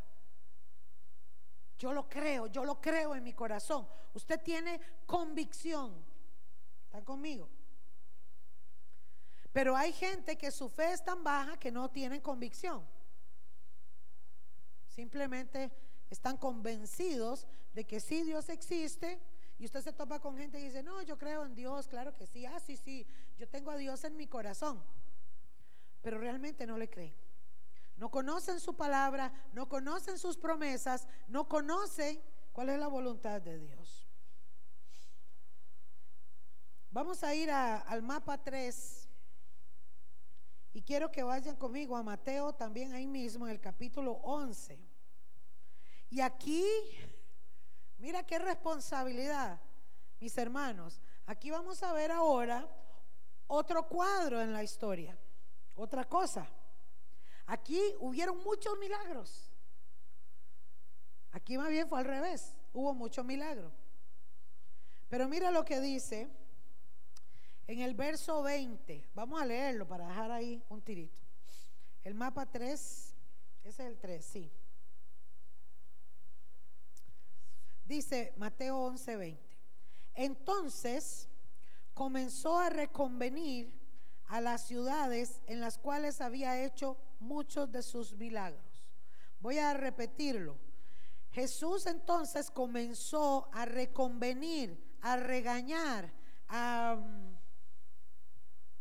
Yo 1.78 1.92
lo 1.92 2.08
creo, 2.08 2.48
yo 2.48 2.64
lo 2.64 2.80
creo 2.80 3.14
en 3.14 3.26
mi 3.26 3.34
corazón. 3.34 3.86
Usted 4.14 4.40
tiene 4.42 4.80
convicción. 5.06 6.02
¿Está 6.86 7.04
conmigo? 7.04 7.50
Pero 9.52 9.76
hay 9.76 9.92
gente 9.92 10.38
que 10.38 10.50
su 10.50 10.70
fe 10.70 10.94
es 10.94 11.04
tan 11.04 11.22
baja 11.22 11.60
que 11.60 11.70
no 11.70 11.92
tienen 11.92 12.22
convicción. 12.22 12.88
Simplemente 14.88 15.74
están 16.10 16.38
convencidos 16.38 17.46
de 17.74 17.84
que 17.84 18.00
sí 18.00 18.24
Dios 18.24 18.48
existe, 18.48 19.22
y 19.58 19.66
usted 19.66 19.82
se 19.82 19.94
topa 19.94 20.20
con 20.20 20.38
gente 20.38 20.60
y 20.60 20.64
dice, 20.64 20.84
no, 20.84 21.02
yo 21.02 21.18
creo 21.18 21.46
en 21.46 21.56
Dios, 21.56 21.88
claro 21.88 22.14
que 22.16 22.28
sí, 22.28 22.46
ah, 22.46 22.60
sí, 22.60 22.76
sí, 22.76 23.08
yo 23.38 23.48
tengo 23.48 23.72
a 23.72 23.78
Dios 23.78 24.04
en 24.04 24.16
mi 24.16 24.28
corazón, 24.28 24.82
pero 26.02 26.18
realmente 26.18 26.66
no 26.66 26.78
le 26.78 26.90
cree. 26.90 27.16
No 27.98 28.10
conocen 28.12 28.60
su 28.60 28.76
palabra, 28.76 29.32
no 29.54 29.70
conocen 29.70 30.18
sus 30.18 30.38
promesas, 30.38 31.08
no 31.28 31.48
conocen 31.48 32.22
cuál 32.52 32.70
es 32.70 32.80
la 32.80 32.88
voluntad 32.88 33.42
de 33.42 33.58
Dios. 33.58 34.08
Vamos 36.92 37.24
a 37.24 37.36
ir 37.36 37.52
al 37.52 38.02
mapa 38.02 38.42
3 38.42 39.10
Y 40.74 40.82
quiero 40.82 41.12
que 41.12 41.24
vayan 41.24 41.56
conmigo 41.58 41.96
a 41.98 42.04
Mateo 42.04 42.54
también 42.54 42.94
ahí 42.94 43.08
mismo, 43.08 43.46
en 43.46 43.52
el 43.52 43.60
capítulo 43.60 44.14
11. 44.24 44.80
Y 46.10 46.22
aquí, 46.22 46.66
mira 47.98 48.24
qué 48.24 48.40
responsabilidad, 48.40 49.60
mis 50.20 50.38
hermanos. 50.38 51.02
Aquí 51.26 51.50
vamos 51.50 51.82
a 51.84 51.92
ver 51.94 52.12
ahora 52.12 52.68
otro 53.48 53.88
cuadro 53.88 54.42
en 54.42 54.54
la 54.54 54.64
historia, 54.64 55.18
otra 55.76 56.06
cosa. 56.06 56.48
Aquí 57.46 57.80
hubieron 58.00 58.44
muchos 58.44 58.78
milagros. 58.80 59.52
Aquí 61.32 61.58
más 61.58 61.70
bien 61.70 61.88
fue 61.88 62.00
al 62.00 62.06
revés, 62.06 62.56
hubo 62.74 62.94
muchos 62.94 63.26
milagros. 63.26 63.74
Pero 65.10 65.28
mira 65.28 65.52
lo 65.52 65.64
que 65.64 65.80
dice 65.80 66.30
en 67.68 67.82
el 67.82 67.94
verso 67.94 68.42
20, 68.42 69.10
vamos 69.14 69.42
a 69.42 69.46
leerlo 69.46 69.88
para 69.88 70.08
dejar 70.08 70.32
ahí 70.32 70.64
un 70.70 70.82
tirito. 70.82 71.20
El 72.04 72.14
mapa 72.14 72.46
3, 72.46 72.72
ese 72.72 73.16
es 73.64 73.80
el 73.80 73.98
3, 73.98 74.26
sí. 74.26 74.52
Dice 77.86 78.34
Mateo 78.38 78.78
11, 78.78 79.16
20. 79.16 79.58
Entonces 80.16 81.28
comenzó 81.96 82.60
a 82.60 82.70
reconvenir 82.70 83.74
a 84.28 84.42
las 84.42 84.68
ciudades 84.68 85.42
en 85.48 85.60
las 85.60 85.80
cuales 85.80 86.22
había 86.22 86.64
hecho 86.64 86.98
muchos 87.20 87.72
de 87.72 87.82
sus 87.82 88.14
milagros. 88.14 88.84
Voy 89.40 89.58
a 89.58 89.74
repetirlo. 89.74 90.58
Jesús 91.32 91.88
entonces 91.88 92.52
comenzó 92.52 93.50
a 93.52 93.66
reconvenir, 93.66 94.96
a 95.02 95.18
regañar, 95.18 96.14
a 96.48 97.00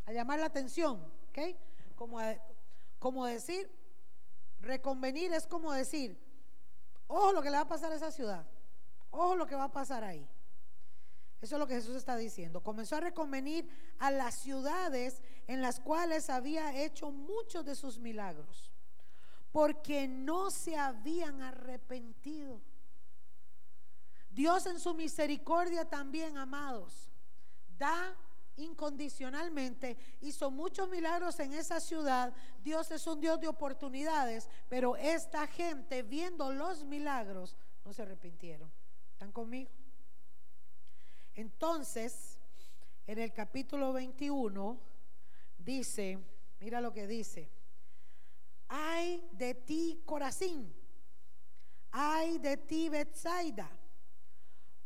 a 0.07 0.12
llamar 0.12 0.39
la 0.39 0.47
atención, 0.47 1.01
¿ok? 1.29 1.57
Como, 1.97 2.19
como 2.99 3.27
decir, 3.27 3.71
reconvenir 4.61 5.33
es 5.33 5.47
como 5.47 5.73
decir, 5.73 6.21
ojo 7.07 7.33
lo 7.33 7.43
que 7.43 7.51
le 7.51 7.57
va 7.57 7.62
a 7.62 7.69
pasar 7.69 7.93
a 7.93 7.97
esa 7.97 8.11
ciudad, 8.11 8.47
ojo 9.11 9.35
lo 9.35 9.47
que 9.47 9.55
va 9.55 9.65
a 9.65 9.73
pasar 9.73 10.05
ahí. 10.05 10.29
Eso 11.45 11.57
es 11.57 11.59
lo 11.59 11.66
que 11.66 11.74
Jesús 11.74 11.95
está 11.95 12.16
diciendo. 12.16 12.62
Comenzó 12.62 12.97
a 12.97 13.01
reconvenir 13.01 13.68
a 13.99 14.11
las 14.11 14.36
ciudades 14.36 15.20
en 15.47 15.61
las 15.61 15.78
cuales 15.78 16.30
había 16.30 16.74
hecho 16.82 17.11
muchos 17.11 17.66
de 17.66 17.74
sus 17.74 17.99
milagros, 17.99 18.72
porque 19.53 20.09
no 20.09 20.51
se 20.51 20.78
habían 20.78 21.42
arrepentido. 21.42 22.62
Dios 24.30 24.64
en 24.64 24.80
su 24.80 24.95
misericordia 24.95 25.84
también, 25.84 26.38
amados, 26.38 27.11
da 27.76 28.16
incondicionalmente, 28.57 29.99
hizo 30.22 30.51
muchos 30.51 30.88
milagros 30.88 31.38
en 31.40 31.53
esa 31.53 31.78
ciudad. 31.78 32.32
Dios 32.62 32.90
es 32.90 33.07
un 33.07 33.20
Dios 33.20 33.38
de 33.38 33.49
oportunidades, 33.49 34.49
pero 34.70 34.97
esta 34.97 35.47
gente 35.47 36.03
viendo 36.03 36.51
los 36.55 36.84
milagros 36.84 37.55
no 37.84 37.92
se 37.92 38.01
arrepintieron. 38.01 38.72
¿Están 39.12 39.30
conmigo? 39.30 39.70
Entonces, 41.35 42.39
en 43.07 43.18
el 43.18 43.32
capítulo 43.32 43.93
21 43.93 44.78
dice, 45.59 46.18
mira 46.61 46.80
lo 46.80 46.93
que 46.93 47.07
dice, 47.07 47.51
ay 48.68 49.26
de 49.32 49.55
ti 49.55 50.03
Corazín, 50.05 50.72
ay 51.91 52.39
de 52.39 52.57
ti 52.57 52.89
Betsaida 52.89 53.70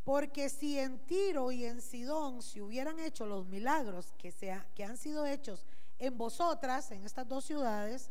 porque 0.08 0.48
si 0.48 0.78
en 0.78 1.00
Tiro 1.00 1.52
y 1.52 1.66
en 1.66 1.82
Sidón 1.82 2.40
se 2.40 2.62
hubieran 2.62 2.98
hecho 2.98 3.26
los 3.26 3.44
milagros 3.44 4.14
que, 4.16 4.32
que 4.74 4.82
han 4.82 4.96
sido 4.96 5.26
hechos 5.26 5.66
en 5.98 6.16
vosotras, 6.16 6.90
en 6.92 7.04
estas 7.04 7.28
dos 7.28 7.44
ciudades, 7.44 8.10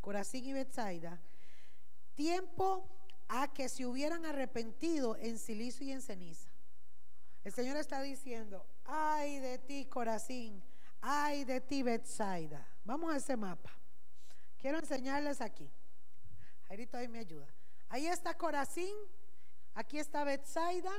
Corazín 0.00 0.44
y 0.44 0.52
Bethsaida, 0.52 1.20
tiempo 2.14 2.88
a 3.26 3.52
que 3.52 3.68
se 3.68 3.84
hubieran 3.84 4.24
arrepentido 4.24 5.16
en 5.16 5.36
silicio 5.36 5.84
y 5.84 5.90
en 5.90 6.00
ceniza. 6.00 6.48
El 7.44 7.52
Señor 7.52 7.76
está 7.76 8.00
diciendo, 8.02 8.64
ay 8.84 9.40
de 9.40 9.58
ti 9.58 9.86
Corazín, 9.86 10.62
ay 11.00 11.44
de 11.44 11.60
ti 11.60 11.82
Bethsaida. 11.82 12.66
Vamos 12.84 13.12
a 13.12 13.16
ese 13.16 13.36
mapa. 13.36 13.70
Quiero 14.58 14.78
enseñarles 14.78 15.40
aquí. 15.40 15.68
Jairito 16.68 16.96
ahí 16.96 17.08
me 17.08 17.18
ayuda. 17.18 17.46
Ahí 17.88 18.06
está 18.06 18.34
Corazín, 18.34 18.94
aquí 19.74 19.98
está 19.98 20.24
Bethsaida 20.24 20.92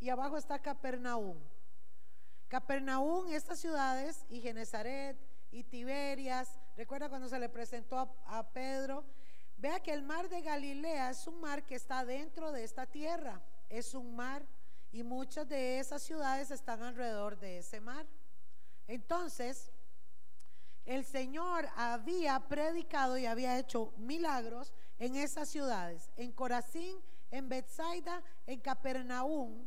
y 0.00 0.08
abajo 0.08 0.36
está 0.36 0.58
Capernaum. 0.58 1.38
Capernaum, 2.48 3.28
estas 3.28 3.58
ciudades, 3.58 4.24
y 4.28 4.40
Genezaret, 4.40 5.16
y 5.50 5.64
Tiberias, 5.64 6.58
recuerda 6.76 7.08
cuando 7.08 7.28
se 7.28 7.38
le 7.38 7.48
presentó 7.48 7.98
a, 8.26 8.52
Pedro, 8.52 9.04
vea 9.56 9.80
que 9.80 9.92
el 9.92 10.02
mar 10.02 10.28
de 10.28 10.42
Galilea 10.42 11.10
es 11.10 11.26
un 11.26 11.40
mar 11.40 11.64
que 11.64 11.74
está 11.74 12.04
dentro 12.04 12.52
de 12.52 12.64
esta 12.64 12.86
tierra, 12.86 13.40
es 13.68 13.94
un 13.94 14.14
mar, 14.14 14.44
y 14.96 15.02
muchas 15.02 15.46
de 15.46 15.78
esas 15.78 16.02
ciudades 16.02 16.50
están 16.50 16.82
alrededor 16.82 17.38
de 17.38 17.58
ese 17.58 17.80
mar. 17.80 18.06
Entonces, 18.88 19.70
el 20.86 21.04
Señor 21.04 21.68
había 21.76 22.40
predicado 22.48 23.18
y 23.18 23.26
había 23.26 23.58
hecho 23.58 23.92
milagros 23.98 24.72
en 24.98 25.16
esas 25.16 25.50
ciudades, 25.50 26.10
en 26.16 26.32
Corazín, 26.32 26.98
en 27.30 27.46
Bethsaida, 27.46 28.22
en 28.46 28.58
Capernaum, 28.60 29.66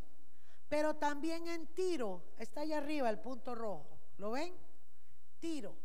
pero 0.68 0.96
también 0.96 1.48
en 1.48 1.68
Tiro, 1.68 2.24
está 2.40 2.62
allá 2.62 2.80
arriba 2.80 3.08
el 3.12 3.20
punto 3.20 3.54
rojo. 3.54 4.00
¿Lo 4.18 4.32
ven? 4.32 4.56
Tiro. 5.40 5.76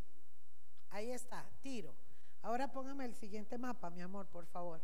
Ahí 0.88 1.10
está, 1.10 1.44
Tiro. 1.60 1.94
Ahora 2.40 2.72
póngame 2.72 3.04
el 3.04 3.14
siguiente 3.14 3.58
mapa, 3.58 3.90
mi 3.90 4.00
amor, 4.00 4.26
por 4.26 4.46
favor. 4.46 4.80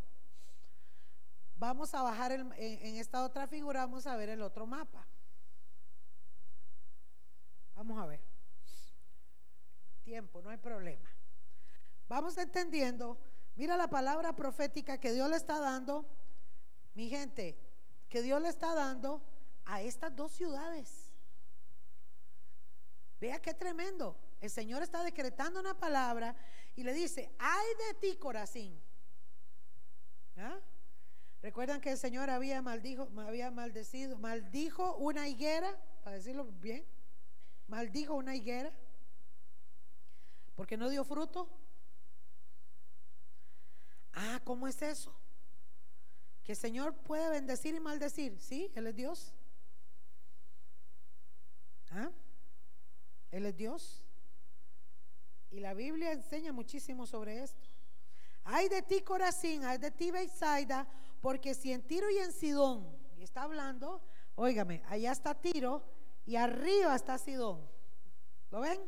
Vamos 1.60 1.94
a 1.94 2.00
bajar 2.00 2.32
en, 2.32 2.50
en 2.56 2.96
esta 2.96 3.22
otra 3.22 3.46
figura, 3.46 3.80
vamos 3.80 4.06
a 4.06 4.16
ver 4.16 4.30
el 4.30 4.40
otro 4.40 4.66
mapa. 4.66 5.06
Vamos 7.74 7.98
a 7.98 8.06
ver. 8.06 8.22
Tiempo, 10.02 10.40
no 10.40 10.48
hay 10.48 10.56
problema. 10.56 11.06
Vamos 12.08 12.38
entendiendo. 12.38 13.18
Mira 13.56 13.76
la 13.76 13.90
palabra 13.90 14.34
profética 14.34 14.96
que 14.96 15.12
Dios 15.12 15.28
le 15.28 15.36
está 15.36 15.60
dando. 15.60 16.06
Mi 16.94 17.10
gente, 17.10 17.58
que 18.08 18.22
Dios 18.22 18.40
le 18.40 18.48
está 18.48 18.74
dando 18.74 19.22
a 19.66 19.82
estas 19.82 20.16
dos 20.16 20.32
ciudades. 20.32 21.12
Vea 23.20 23.38
qué 23.38 23.52
tremendo. 23.52 24.16
El 24.40 24.48
Señor 24.48 24.82
está 24.82 25.04
decretando 25.04 25.60
una 25.60 25.78
palabra 25.78 26.34
y 26.74 26.84
le 26.84 26.94
dice, 26.94 27.30
ay 27.38 27.66
de 27.86 27.94
ti, 28.00 28.16
Corazín. 28.16 28.80
¿Ah? 30.38 30.58
Recuerdan 31.42 31.80
que 31.80 31.92
el 31.92 31.98
Señor 31.98 32.28
había 32.28 32.60
maldijo, 32.60 33.08
había 33.16 33.50
maldecido, 33.50 34.18
maldijo 34.18 34.96
una 34.96 35.28
higuera, 35.28 35.74
para 36.04 36.16
decirlo 36.16 36.44
bien, 36.44 36.84
maldijo 37.66 38.14
una 38.14 38.36
higuera, 38.36 38.72
porque 40.54 40.76
no 40.76 40.90
dio 40.90 41.02
fruto. 41.04 41.48
Ah, 44.12 44.40
¿cómo 44.44 44.68
es 44.68 44.82
eso? 44.82 45.14
Que 46.44 46.52
el 46.52 46.58
Señor 46.58 46.94
puede 46.94 47.30
bendecir 47.30 47.74
y 47.74 47.80
maldecir, 47.80 48.38
¿sí? 48.38 48.70
Él 48.74 48.86
es 48.88 48.96
Dios. 48.96 49.32
¿Ah? 51.90 52.10
Él 53.30 53.46
es 53.46 53.56
Dios. 53.56 54.04
Y 55.50 55.60
la 55.60 55.74
Biblia 55.74 56.12
enseña 56.12 56.52
muchísimo 56.52 57.06
sobre 57.06 57.42
esto. 57.42 57.68
Hay 58.44 58.68
de 58.68 58.82
ti 58.82 59.00
Corazín, 59.00 59.64
hay 59.64 59.78
de 59.78 59.90
ti 59.90 60.10
Beisaida, 60.10 60.86
porque 61.20 61.54
si 61.54 61.72
en 61.72 61.82
Tiro 61.82 62.10
y 62.10 62.18
en 62.18 62.32
Sidón, 62.32 62.96
y 63.16 63.22
está 63.22 63.42
hablando, 63.42 64.02
óigame, 64.34 64.82
allá 64.86 65.12
está 65.12 65.34
Tiro 65.34 65.84
y 66.24 66.36
arriba 66.36 66.94
está 66.94 67.18
Sidón. 67.18 67.68
¿Lo 68.50 68.60
ven? 68.60 68.80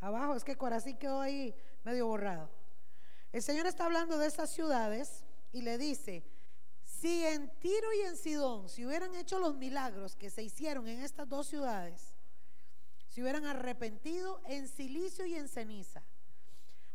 Abajo 0.00 0.34
es 0.34 0.44
que 0.44 0.56
Corazín 0.56 0.96
quedó 0.96 1.20
ahí 1.20 1.54
medio 1.84 2.06
borrado. 2.06 2.50
El 3.32 3.42
Señor 3.42 3.66
está 3.66 3.84
hablando 3.84 4.18
de 4.18 4.26
esas 4.26 4.50
ciudades 4.50 5.24
y 5.52 5.62
le 5.62 5.78
dice, 5.78 6.24
si 6.84 7.24
en 7.24 7.50
Tiro 7.58 7.92
y 7.92 8.00
en 8.02 8.16
Sidón 8.16 8.68
se 8.68 8.86
hubieran 8.86 9.14
hecho 9.14 9.38
los 9.38 9.56
milagros 9.56 10.16
que 10.16 10.30
se 10.30 10.42
hicieron 10.42 10.88
en 10.88 11.00
estas 11.00 11.28
dos 11.28 11.46
ciudades, 11.46 12.16
se 13.08 13.22
hubieran 13.22 13.44
arrepentido 13.44 14.40
en 14.46 14.68
silicio 14.68 15.26
y 15.26 15.34
en 15.34 15.48
ceniza. 15.48 16.02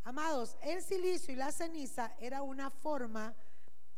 Amados, 0.08 0.56
el 0.62 0.84
silicio 0.84 1.34
y 1.34 1.36
la 1.36 1.52
ceniza 1.52 2.14
era 2.20 2.44
una 2.44 2.70
forma 2.70 3.34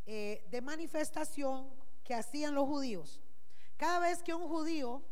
eh, 0.06 0.48
de 0.50 0.62
manifestación 0.62 1.70
que 2.06 2.14
hacían 2.14 2.56
los 2.56 2.66
judíos. 2.66 3.22
Cada 3.76 4.00
vez 4.00 4.24
que 4.24 4.34
un 4.34 4.48
judío 4.48 5.04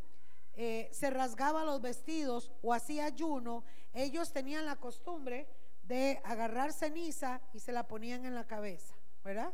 eh, 0.54 0.88
se 0.93 1.10
rasgaba 1.10 1.66
los 1.66 1.82
vestidos 1.82 2.50
o 2.62 2.74
hacía 2.74 3.08
ayuno, 3.08 3.66
ellos 3.93 4.32
tenían 4.32 4.66
la 4.66 4.78
costumbre 4.78 5.50
de 5.84 6.22
agarrar 6.24 6.72
ceniza 6.72 7.41
y 7.52 7.60
se 7.60 7.74
la 7.74 7.89
ponían 7.89 8.24
en 8.24 8.34
la 8.34 8.48
cabeza, 8.48 8.96
¿verdad? 9.22 9.54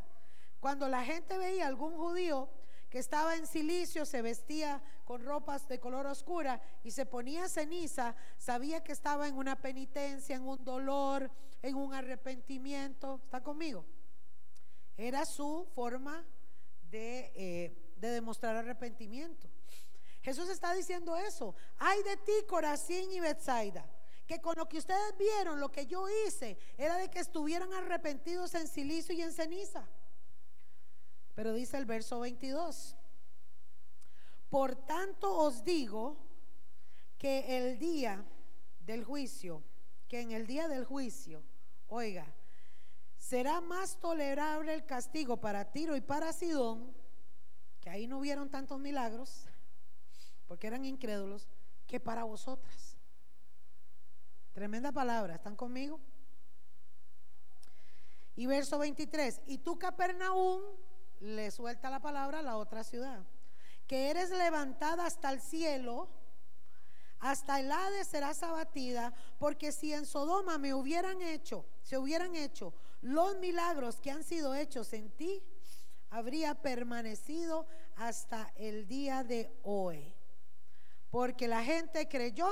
Cuando 0.59 0.87
la 0.89 1.03
gente 1.03 1.39
veía 1.39 1.65
a 1.65 1.69
algún 1.69 1.97
judío 1.97 2.49
que 2.91 2.99
estaba 2.99 3.37
en 3.37 3.47
silicio 3.47 4.05
se 4.05 4.21
vestía 4.21 4.83
con 5.05 5.23
ropas 5.23 5.65
de 5.69 5.79
color 5.79 6.05
oscura 6.07 6.61
y 6.83 6.91
se 6.91 7.05
ponía 7.05 7.47
ceniza, 7.47 8.15
sabía 8.37 8.83
que 8.83 8.91
estaba 8.91 9.29
en 9.29 9.35
una 9.35 9.55
penitencia, 9.55 10.35
en 10.35 10.45
un 10.45 10.61
dolor, 10.63 11.31
en 11.61 11.75
un 11.75 11.93
arrepentimiento. 11.93 13.21
¿Está 13.23 13.41
conmigo? 13.41 13.85
Era 14.97 15.25
su 15.25 15.65
forma 15.73 16.25
de, 16.89 17.31
eh, 17.33 17.93
de 17.95 18.09
demostrar 18.09 18.57
arrepentimiento. 18.57 19.49
Jesús 20.21 20.49
está 20.49 20.73
diciendo 20.73 21.15
eso. 21.15 21.55
Ay 21.77 22.03
de 22.03 22.17
ti, 22.17 22.33
Corazín 22.45 23.09
y 23.13 23.21
Betsaida 23.21 23.89
que 24.27 24.39
con 24.39 24.55
lo 24.55 24.69
que 24.69 24.77
ustedes 24.77 25.17
vieron, 25.17 25.59
lo 25.59 25.73
que 25.73 25.85
yo 25.87 26.07
hice, 26.25 26.57
era 26.77 26.95
de 26.95 27.09
que 27.09 27.19
estuvieran 27.19 27.73
arrepentidos 27.73 28.55
en 28.55 28.65
silicio 28.65 29.13
y 29.13 29.21
en 29.21 29.33
ceniza. 29.33 29.85
Pero 31.35 31.53
dice 31.53 31.77
el 31.77 31.85
verso 31.85 32.19
22, 32.19 32.95
por 34.49 34.75
tanto 34.75 35.37
os 35.37 35.63
digo 35.63 36.17
que 37.17 37.57
el 37.57 37.79
día 37.79 38.25
del 38.79 39.03
juicio, 39.03 39.63
que 40.07 40.19
en 40.19 40.31
el 40.31 40.45
día 40.45 40.67
del 40.67 40.83
juicio, 40.83 41.43
oiga, 41.87 42.25
será 43.17 43.61
más 43.61 43.99
tolerable 43.99 44.73
el 44.73 44.85
castigo 44.85 45.37
para 45.37 45.71
Tiro 45.71 45.95
y 45.95 46.01
para 46.01 46.33
Sidón, 46.33 46.93
que 47.79 47.89
ahí 47.89 48.07
no 48.07 48.19
hubieron 48.19 48.49
tantos 48.49 48.79
milagros, 48.79 49.45
porque 50.47 50.67
eran 50.67 50.83
incrédulos, 50.83 51.47
que 51.87 51.99
para 51.99 52.23
vosotras. 52.23 52.97
Tremenda 54.51 54.91
palabra, 54.91 55.35
¿están 55.35 55.55
conmigo? 55.55 55.99
Y 58.35 58.47
verso 58.47 58.79
23, 58.79 59.41
y 59.45 59.59
tú 59.59 59.77
Capernaum, 59.77 60.61
le 61.21 61.49
suelta 61.51 61.89
la 61.89 62.01
palabra 62.01 62.39
a 62.39 62.43
la 62.43 62.57
otra 62.57 62.83
ciudad, 62.83 63.23
que 63.87 64.09
eres 64.09 64.29
levantada 64.29 65.05
hasta 65.05 65.31
el 65.31 65.39
cielo, 65.39 66.09
hasta 67.19 67.59
el 67.59 67.71
Hades 67.71 68.07
serás 68.07 68.43
abatida, 68.43 69.13
porque 69.39 69.71
si 69.71 69.93
en 69.93 70.05
Sodoma 70.05 70.57
me 70.57 70.73
hubieran 70.73 71.21
hecho, 71.21 71.65
se 71.81 71.97
hubieran 71.97 72.35
hecho 72.35 72.73
los 73.01 73.37
milagros 73.37 74.01
que 74.01 74.11
han 74.11 74.23
sido 74.23 74.53
hechos 74.55 74.91
en 74.93 75.09
ti, 75.11 75.43
habría 76.09 76.55
permanecido 76.55 77.67
hasta 77.95 78.51
el 78.55 78.87
día 78.87 79.23
de 79.23 79.57
hoy. 79.63 80.13
Porque 81.09 81.47
la 81.47 81.63
gente 81.63 82.07
creyó 82.09 82.49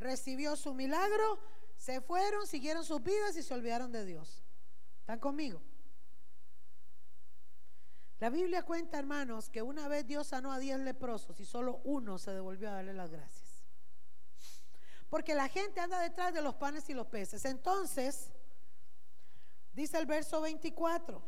recibió 0.00 0.56
su 0.56 0.74
milagro, 0.74 1.38
se 1.76 2.00
fueron, 2.00 2.46
siguieron 2.46 2.84
sus 2.84 3.02
vidas 3.02 3.36
y 3.36 3.42
se 3.42 3.54
olvidaron 3.54 3.92
de 3.92 4.04
Dios. 4.04 4.42
¿Están 4.98 5.20
conmigo? 5.20 5.60
La 8.20 8.28
Biblia 8.28 8.62
cuenta, 8.62 8.98
hermanos, 8.98 9.48
que 9.48 9.62
una 9.62 9.88
vez 9.88 10.06
Dios 10.06 10.26
sanó 10.26 10.52
a 10.52 10.58
diez 10.58 10.78
leprosos 10.78 11.40
y 11.40 11.46
solo 11.46 11.80
uno 11.84 12.18
se 12.18 12.32
devolvió 12.32 12.68
a 12.68 12.74
darle 12.74 12.92
las 12.92 13.10
gracias. 13.10 13.64
Porque 15.08 15.34
la 15.34 15.48
gente 15.48 15.80
anda 15.80 15.98
detrás 15.98 16.34
de 16.34 16.42
los 16.42 16.54
panes 16.54 16.88
y 16.90 16.94
los 16.94 17.06
peces. 17.06 17.46
Entonces, 17.46 18.30
dice 19.72 19.98
el 19.98 20.04
verso 20.04 20.42
24, 20.42 21.22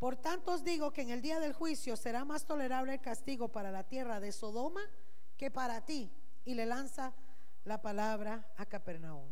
por 0.00 0.16
tanto 0.16 0.50
os 0.50 0.64
digo 0.64 0.92
que 0.92 1.02
en 1.02 1.10
el 1.10 1.22
día 1.22 1.38
del 1.38 1.52
juicio 1.52 1.96
será 1.96 2.24
más 2.24 2.46
tolerable 2.46 2.94
el 2.94 3.00
castigo 3.00 3.48
para 3.52 3.70
la 3.70 3.84
tierra 3.84 4.18
de 4.18 4.32
Sodoma 4.32 4.82
que 5.36 5.52
para 5.52 5.84
ti. 5.84 6.12
Y 6.44 6.54
le 6.54 6.66
lanza 6.66 7.14
la 7.62 7.80
palabra 7.80 8.52
a 8.56 8.66
Capernaum. 8.66 9.30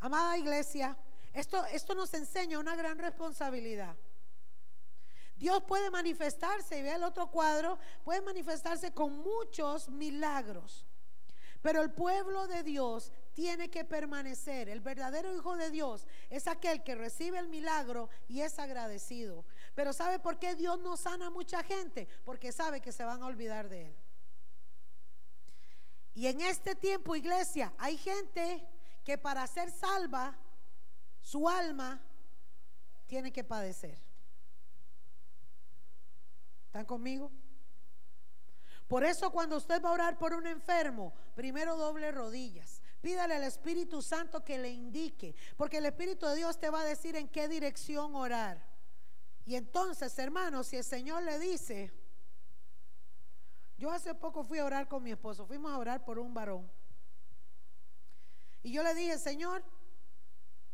Amada 0.00 0.36
iglesia, 0.36 0.94
esto, 1.32 1.64
esto 1.66 1.94
nos 1.94 2.12
enseña 2.12 2.58
una 2.58 2.76
gran 2.76 2.98
responsabilidad. 2.98 3.96
Dios 5.38 5.62
puede 5.64 5.90
manifestarse, 5.90 6.78
y 6.78 6.82
ve 6.82 6.92
el 6.94 7.04
otro 7.04 7.30
cuadro, 7.30 7.78
puede 8.04 8.20
manifestarse 8.20 8.92
con 8.92 9.18
muchos 9.18 9.88
milagros. 9.88 10.84
Pero 11.62 11.82
el 11.82 11.90
pueblo 11.90 12.46
de 12.46 12.62
Dios 12.62 13.12
tiene 13.34 13.68
que 13.68 13.84
permanecer. 13.84 14.68
El 14.68 14.80
verdadero 14.80 15.34
Hijo 15.34 15.56
de 15.56 15.70
Dios 15.70 16.06
es 16.30 16.46
aquel 16.46 16.82
que 16.82 16.94
recibe 16.94 17.38
el 17.38 17.48
milagro 17.48 18.08
y 18.28 18.40
es 18.40 18.58
agradecido. 18.58 19.44
Pero 19.74 19.92
¿sabe 19.92 20.18
por 20.18 20.38
qué 20.38 20.54
Dios 20.54 20.78
no 20.80 20.96
sana 20.96 21.26
a 21.26 21.30
mucha 21.30 21.62
gente? 21.62 22.08
Porque 22.24 22.52
sabe 22.52 22.80
que 22.80 22.92
se 22.92 23.04
van 23.04 23.22
a 23.22 23.26
olvidar 23.26 23.68
de 23.68 23.86
Él. 23.86 23.96
Y 26.14 26.26
en 26.26 26.40
este 26.40 26.74
tiempo, 26.74 27.14
iglesia, 27.14 27.72
hay 27.78 27.96
gente 27.96 28.66
que 29.04 29.18
para 29.18 29.46
ser 29.46 29.70
salva, 29.70 30.36
su 31.20 31.48
alma 31.48 32.00
tiene 33.06 33.32
que 33.32 33.44
padecer. 33.44 34.07
¿Están 36.78 36.86
conmigo? 36.86 37.32
Por 38.86 39.02
eso 39.02 39.32
cuando 39.32 39.56
usted 39.56 39.82
va 39.82 39.88
a 39.88 39.94
orar 39.94 40.16
por 40.16 40.32
un 40.32 40.46
enfermo, 40.46 41.12
primero 41.34 41.76
doble 41.76 42.12
rodillas. 42.12 42.80
Pídale 43.00 43.34
al 43.34 43.42
Espíritu 43.42 44.00
Santo 44.00 44.44
que 44.44 44.58
le 44.58 44.70
indique, 44.70 45.34
porque 45.56 45.78
el 45.78 45.86
Espíritu 45.86 46.26
de 46.26 46.36
Dios 46.36 46.60
te 46.60 46.70
va 46.70 46.82
a 46.82 46.84
decir 46.84 47.16
en 47.16 47.28
qué 47.30 47.48
dirección 47.48 48.14
orar. 48.14 48.64
Y 49.44 49.56
entonces, 49.56 50.16
hermanos, 50.20 50.68
si 50.68 50.76
el 50.76 50.84
Señor 50.84 51.24
le 51.24 51.40
dice, 51.40 51.92
yo 53.76 53.90
hace 53.90 54.14
poco 54.14 54.44
fui 54.44 54.60
a 54.60 54.64
orar 54.64 54.86
con 54.86 55.02
mi 55.02 55.10
esposo, 55.10 55.48
fuimos 55.48 55.72
a 55.72 55.78
orar 55.78 56.04
por 56.04 56.20
un 56.20 56.32
varón. 56.32 56.70
Y 58.62 58.70
yo 58.70 58.84
le 58.84 58.94
dije, 58.94 59.18
Señor, 59.18 59.64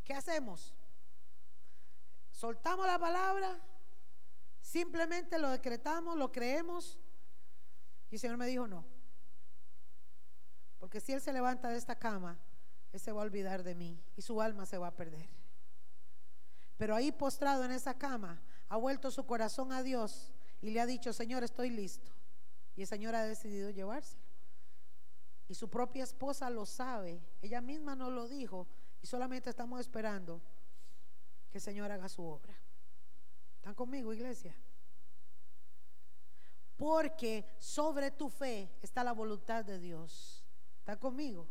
¿qué 0.05 0.13
hacemos? 0.13 0.75
¿Soltamos 2.31 2.87
la 2.87 2.99
palabra? 2.99 3.59
¿Simplemente 4.65 5.39
lo 5.39 5.51
decretamos, 5.51 6.17
lo 6.17 6.33
creemos? 6.33 6.99
Y 8.11 8.15
el 8.15 8.21
Señor 8.21 8.39
me 8.39 8.47
dijo, 8.47 8.67
no. 8.67 8.83
Porque 10.79 11.01
si 11.01 11.13
Él 11.13 11.21
se 11.21 11.35
levanta 11.35 11.69
de 11.69 11.77
esta 11.77 11.97
cama, 11.97 12.39
Él 12.91 12.99
se 12.99 13.13
va 13.13 13.21
a 13.21 13.25
olvidar 13.25 13.63
de 13.63 13.75
mí 13.75 14.03
y 14.17 14.23
su 14.23 14.41
alma 14.41 14.65
se 14.65 14.79
va 14.79 14.87
a 14.87 14.97
perder. 14.97 15.29
Pero 16.79 16.97
ahí 16.97 17.13
postrado 17.13 17.63
en 17.65 17.73
esa 17.73 17.99
cama, 17.99 18.41
ha 18.71 18.79
vuelto 18.79 19.11
su 19.11 19.27
corazón 19.27 19.71
a 19.71 19.83
Dios 19.83 20.33
y 20.63 20.71
le 20.71 20.81
ha 20.81 20.87
dicho, 20.87 21.13
Señor, 21.13 21.45
estoy 21.45 21.69
listo. 21.69 22.11
Y 22.75 22.81
el 22.81 22.89
Señor 22.89 23.15
ha 23.15 23.23
decidido 23.23 23.69
llevárselo. 23.69 24.25
Y 25.47 25.55
su 25.55 25.69
propia 25.69 26.05
esposa 26.05 26.49
lo 26.49 26.65
sabe. 26.65 27.21
Ella 27.43 27.61
misma 27.61 27.95
nos 27.95 28.11
lo 28.11 28.29
dijo. 28.29 28.67
Y 29.03 29.07
solamente 29.07 29.51
estamos 29.51 29.79
esperando 29.79 30.41
que 31.53 31.59
el 31.59 31.63
Señor 31.63 31.93
haga 31.93 32.09
su 32.09 32.25
obra. 32.25 32.59
¿Están 33.65 33.77
conmigo, 33.77 34.13
iglesia? 34.13 34.55
Porque 36.77 37.47
sobre 37.59 38.11
tu 38.11 38.29
fe 38.29 38.71
está 38.83 39.03
la 39.03 39.13
voluntad 39.13 39.65
de 39.65 39.79
Dios. 39.79 40.45
¿Están 40.81 40.99
conmigo? 40.99 41.49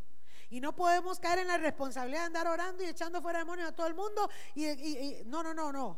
Y 0.52 0.62
no 0.62 0.76
podemos 0.76 1.20
caer 1.20 1.40
en 1.40 1.48
la 1.48 1.58
responsabilidad 1.58 2.20
de 2.20 2.26
andar 2.28 2.48
orando 2.48 2.84
y 2.84 2.86
echando 2.86 3.20
fuera 3.20 3.40
demonios 3.40 3.70
a 3.70 3.72
todo 3.72 3.88
el 3.88 3.96
mundo. 3.96 4.30
y, 4.54 5.24
no, 5.26 5.42
no, 5.42 5.56
no, 5.56 5.72
no. 5.74 5.98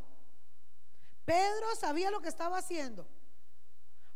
Pedro 1.25 1.75
sabía 1.77 2.09
lo 2.09 2.21
que 2.21 2.29
estaba 2.29 2.59
haciendo. 2.59 3.05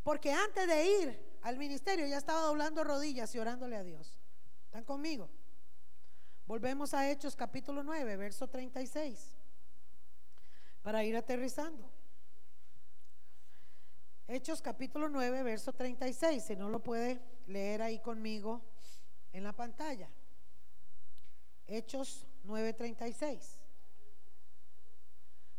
Porque 0.02 0.32
antes 0.32 0.68
de 0.68 1.02
ir 1.02 1.38
al 1.42 1.58
ministerio 1.58 2.08
ya 2.08 2.18
estaba 2.18 2.44
doblando 2.44 2.86
rodillas 2.86 3.36
y 3.36 3.40
orándole 3.40 3.76
a 3.76 3.84
Dios. 3.84 4.18
¿Están 4.68 4.86
conmigo? 4.86 5.30
Volvemos 6.46 6.94
a 6.94 7.12
Hechos 7.12 7.36
capítulo 7.36 7.84
9, 7.84 8.16
verso 8.16 8.48
36, 8.48 9.36
para 10.90 11.04
ir 11.04 11.16
aterrizando. 11.16 11.88
Hechos 14.28 14.60
capítulo 14.60 15.08
9, 15.08 15.44
verso 15.44 15.72
36, 15.72 16.44
si 16.44 16.56
no 16.56 16.68
lo 16.68 16.82
puede 16.82 17.22
leer 17.46 17.84
ahí 17.84 18.00
conmigo 18.00 18.64
en 19.32 19.44
la 19.44 19.54
pantalla. 19.54 20.10
Hechos 21.68 22.26
9:36. 22.44 23.60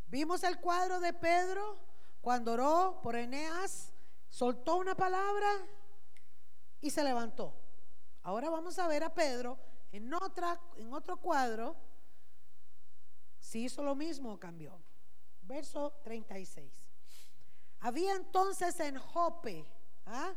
Vimos 0.08 0.42
el 0.42 0.58
cuadro 0.58 0.98
de 0.98 1.12
Pedro 1.12 1.78
cuando 2.20 2.54
oró 2.54 2.98
por 3.00 3.14
Eneas 3.14 3.92
soltó 4.30 4.78
una 4.78 4.96
palabra 4.96 5.48
y 6.80 6.90
se 6.90 7.04
levantó. 7.04 7.54
Ahora 8.24 8.50
vamos 8.50 8.80
a 8.80 8.88
ver 8.88 9.04
a 9.04 9.14
Pedro 9.14 9.60
en, 9.92 10.12
otra, 10.12 10.60
en 10.76 10.92
otro 10.92 11.18
cuadro 11.18 11.76
si 13.38 13.62
hizo 13.66 13.84
lo 13.84 13.94
mismo 13.94 14.32
o 14.32 14.40
cambió. 14.40 14.89
Verso 15.50 15.90
36. 16.04 16.72
Había 17.80 18.14
entonces 18.14 18.78
en 18.78 18.96
Jope, 18.96 19.66
¿ah? 20.06 20.32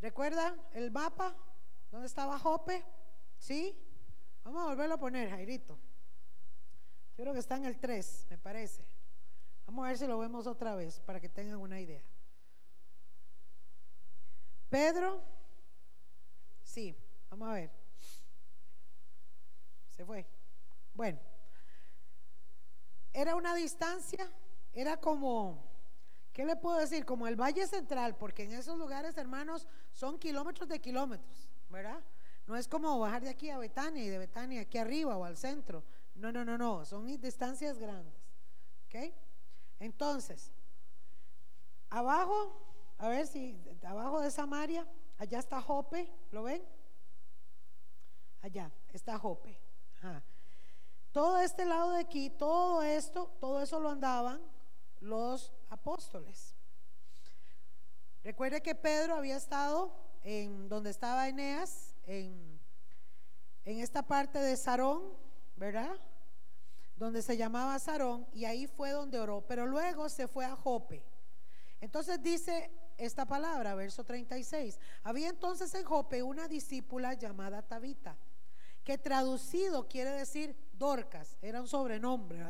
¿recuerda 0.00 0.56
el 0.72 0.90
mapa? 0.90 1.36
¿Dónde 1.90 2.06
estaba 2.06 2.38
Jope? 2.38 2.82
¿Sí? 3.36 3.78
Vamos 4.44 4.62
a 4.62 4.68
volverlo 4.70 4.94
a 4.94 4.98
poner, 4.98 5.28
Jairito. 5.28 5.78
Yo 7.18 7.24
creo 7.24 7.34
que 7.34 7.40
está 7.40 7.56
en 7.56 7.66
el 7.66 7.78
3, 7.78 8.28
me 8.30 8.38
parece. 8.38 8.88
Vamos 9.66 9.84
a 9.84 9.88
ver 9.88 9.98
si 9.98 10.06
lo 10.06 10.18
vemos 10.18 10.46
otra 10.46 10.74
vez 10.74 10.98
para 11.00 11.20
que 11.20 11.28
tengan 11.28 11.58
una 11.58 11.78
idea. 11.78 12.02
Pedro, 14.70 15.22
sí, 16.62 16.96
vamos 17.28 17.50
a 17.50 17.52
ver. 17.52 17.70
Se 19.90 20.06
fue. 20.06 20.26
Bueno, 20.94 21.20
era 23.20 23.34
una 23.34 23.54
distancia, 23.54 24.30
era 24.72 24.96
como 24.96 25.68
¿qué 26.32 26.44
le 26.44 26.54
puedo 26.54 26.78
decir? 26.78 27.04
Como 27.04 27.26
el 27.26 27.34
Valle 27.34 27.66
Central, 27.66 28.16
porque 28.16 28.44
en 28.44 28.52
esos 28.52 28.78
lugares, 28.78 29.16
hermanos, 29.16 29.66
son 29.92 30.20
kilómetros 30.20 30.68
de 30.68 30.80
kilómetros, 30.80 31.50
¿verdad? 31.68 32.00
No 32.46 32.56
es 32.56 32.68
como 32.68 32.96
bajar 33.00 33.22
de 33.22 33.30
aquí 33.30 33.50
a 33.50 33.58
Betania 33.58 34.04
y 34.04 34.08
de 34.08 34.18
Betania 34.18 34.60
aquí 34.60 34.78
arriba 34.78 35.16
o 35.16 35.24
al 35.24 35.36
centro. 35.36 35.82
No, 36.14 36.30
no, 36.30 36.44
no, 36.44 36.56
no, 36.56 36.84
son 36.84 37.08
distancias 37.20 37.76
grandes. 37.76 38.14
¿Ok? 38.86 39.12
Entonces, 39.80 40.52
abajo, 41.90 42.56
a 42.98 43.08
ver 43.08 43.26
si 43.26 43.60
abajo 43.82 44.20
de 44.20 44.30
Samaria, 44.30 44.86
allá 45.18 45.40
está 45.40 45.60
Jope, 45.60 46.08
¿lo 46.30 46.44
ven? 46.44 46.62
Allá 48.42 48.70
está 48.92 49.18
Jope. 49.18 49.58
Todo 51.18 51.40
este 51.40 51.64
lado 51.64 51.90
de 51.90 51.98
aquí, 51.98 52.30
todo 52.30 52.80
esto, 52.80 53.34
todo 53.40 53.60
eso 53.60 53.80
lo 53.80 53.90
andaban 53.90 54.40
los 55.00 55.52
apóstoles. 55.68 56.54
Recuerde 58.22 58.62
que 58.62 58.76
Pedro 58.76 59.16
había 59.16 59.36
estado 59.36 59.92
en 60.22 60.68
donde 60.68 60.90
estaba 60.90 61.28
Eneas, 61.28 61.96
en, 62.06 62.60
esta 63.64 64.06
parte 64.06 64.38
de 64.38 64.56
Sarón, 64.56 65.12
¿verdad? 65.56 65.96
Donde 66.94 67.20
se 67.20 67.36
llamaba 67.36 67.76
Sarón, 67.80 68.28
y 68.32 68.44
ahí 68.44 68.68
fue 68.68 68.92
donde 68.92 69.18
oró, 69.18 69.44
pero 69.44 69.66
luego 69.66 70.08
se 70.08 70.28
fue 70.28 70.44
a 70.44 70.54
Jope. 70.54 71.02
Entonces 71.80 72.22
dice 72.22 72.70
esta 72.96 73.26
palabra, 73.26 73.74
verso 73.74 74.04
36. 74.04 74.78
Había 75.02 75.30
entonces 75.30 75.74
en 75.74 75.84
Jope 75.84 76.22
una 76.22 76.46
discípula 76.46 77.14
llamada 77.14 77.62
Tabita, 77.62 78.16
que 78.84 78.98
traducido 78.98 79.88
quiere 79.88 80.12
decir 80.12 80.67
Dorcas, 80.78 81.36
era 81.42 81.60
un 81.60 81.68
sobrenombre. 81.68 82.44